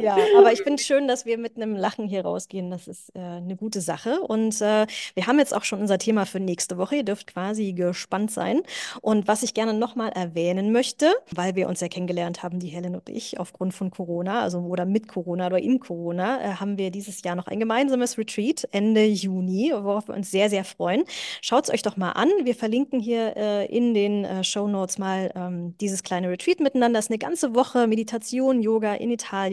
Ja, 0.00 0.16
aber 0.36 0.52
ich 0.52 0.62
finde 0.62 0.80
es 0.80 0.86
schön, 0.86 1.06
dass 1.06 1.24
wir 1.24 1.38
mit 1.38 1.56
einem 1.56 1.76
Lachen 1.76 2.06
hier 2.08 2.22
rausgehen. 2.22 2.70
Das 2.70 2.88
ist 2.88 3.14
äh, 3.14 3.20
eine 3.20 3.56
gute 3.56 3.80
Sache. 3.80 4.20
Und 4.20 4.60
äh, 4.60 4.86
wir 5.14 5.26
haben 5.26 5.38
jetzt 5.38 5.54
auch 5.54 5.64
schon 5.64 5.80
unser 5.80 5.98
Thema 5.98 6.26
für 6.26 6.40
nächste 6.40 6.78
Woche. 6.78 6.96
Ihr 6.96 7.04
dürft 7.04 7.28
quasi 7.28 7.72
gespannt 7.72 8.30
sein. 8.30 8.62
Und 9.00 9.28
was 9.28 9.42
ich 9.42 9.54
gerne 9.54 9.74
nochmal 9.74 10.10
erwähnen 10.10 10.72
möchte, 10.72 11.12
weil 11.30 11.54
wir 11.54 11.68
uns 11.68 11.80
ja 11.80 11.88
kennengelernt 11.88 12.42
haben, 12.42 12.58
die 12.58 12.68
Helen 12.68 12.94
und 12.94 13.08
ich, 13.08 13.38
aufgrund 13.38 13.74
von 13.74 13.90
Corona, 13.90 14.42
also 14.42 14.58
oder 14.60 14.84
mit 14.84 15.08
Corona 15.08 15.46
oder 15.46 15.58
in 15.58 15.80
Corona, 15.80 16.40
äh, 16.40 16.54
haben 16.54 16.78
wir 16.78 16.90
dieses 16.90 17.22
Jahr 17.22 17.36
noch 17.36 17.46
ein 17.46 17.60
gemeinsames 17.60 18.18
Retreat 18.18 18.66
Ende 18.72 19.04
Juni, 19.04 19.72
worauf 19.74 20.08
wir 20.08 20.14
uns 20.14 20.30
sehr, 20.30 20.50
sehr 20.50 20.64
freuen. 20.64 21.04
Schaut 21.40 21.64
es 21.64 21.70
euch 21.70 21.82
doch 21.82 21.96
mal 21.96 22.12
an. 22.12 22.30
Wir 22.42 22.54
verlinken 22.54 23.00
hier 23.00 23.36
äh, 23.36 23.66
in 23.66 23.94
den 23.94 24.24
äh, 24.24 24.42
Show 24.44 24.66
Notes 24.66 24.98
mal 24.98 25.30
ähm, 25.34 25.74
dieses 25.80 26.02
kleine 26.02 26.28
Retreat 26.30 26.60
miteinander. 26.60 26.98
Das 26.98 27.06
ist 27.06 27.10
eine 27.10 27.18
ganze 27.18 27.54
Woche 27.54 27.86
Meditation, 27.86 28.60
Yoga 28.60 28.94
in 28.94 29.10
Italien 29.10 29.43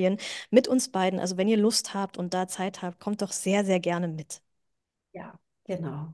mit 0.50 0.68
uns 0.68 0.90
beiden. 0.90 1.20
Also 1.20 1.38
wenn 1.38 1.48
ihr 1.48 1.58
Lust 1.58 1.94
habt 1.94 2.18
und 2.18 2.34
da 2.34 2.48
Zeit 2.48 2.82
habt, 2.82 3.00
kommt 3.00 3.22
doch 3.22 3.32
sehr, 3.32 3.66
sehr 3.66 3.80
gerne 3.80 4.08
mit. 4.08 4.42
Ja, 5.14 5.34
genau. 5.66 6.14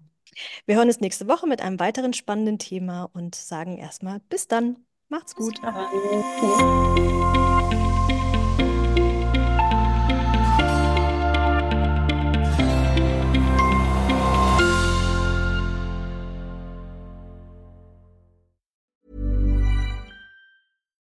Wir 0.66 0.76
hören 0.76 0.88
uns 0.88 1.00
nächste 1.00 1.28
Woche 1.28 1.48
mit 1.48 1.62
einem 1.62 1.80
weiteren 1.80 2.14
spannenden 2.14 2.60
Thema 2.60 3.10
und 3.14 3.36
sagen 3.36 3.78
erstmal 3.78 4.20
bis 4.20 4.48
dann. 4.48 4.86
Macht's 5.10 5.36
gut. 5.36 5.60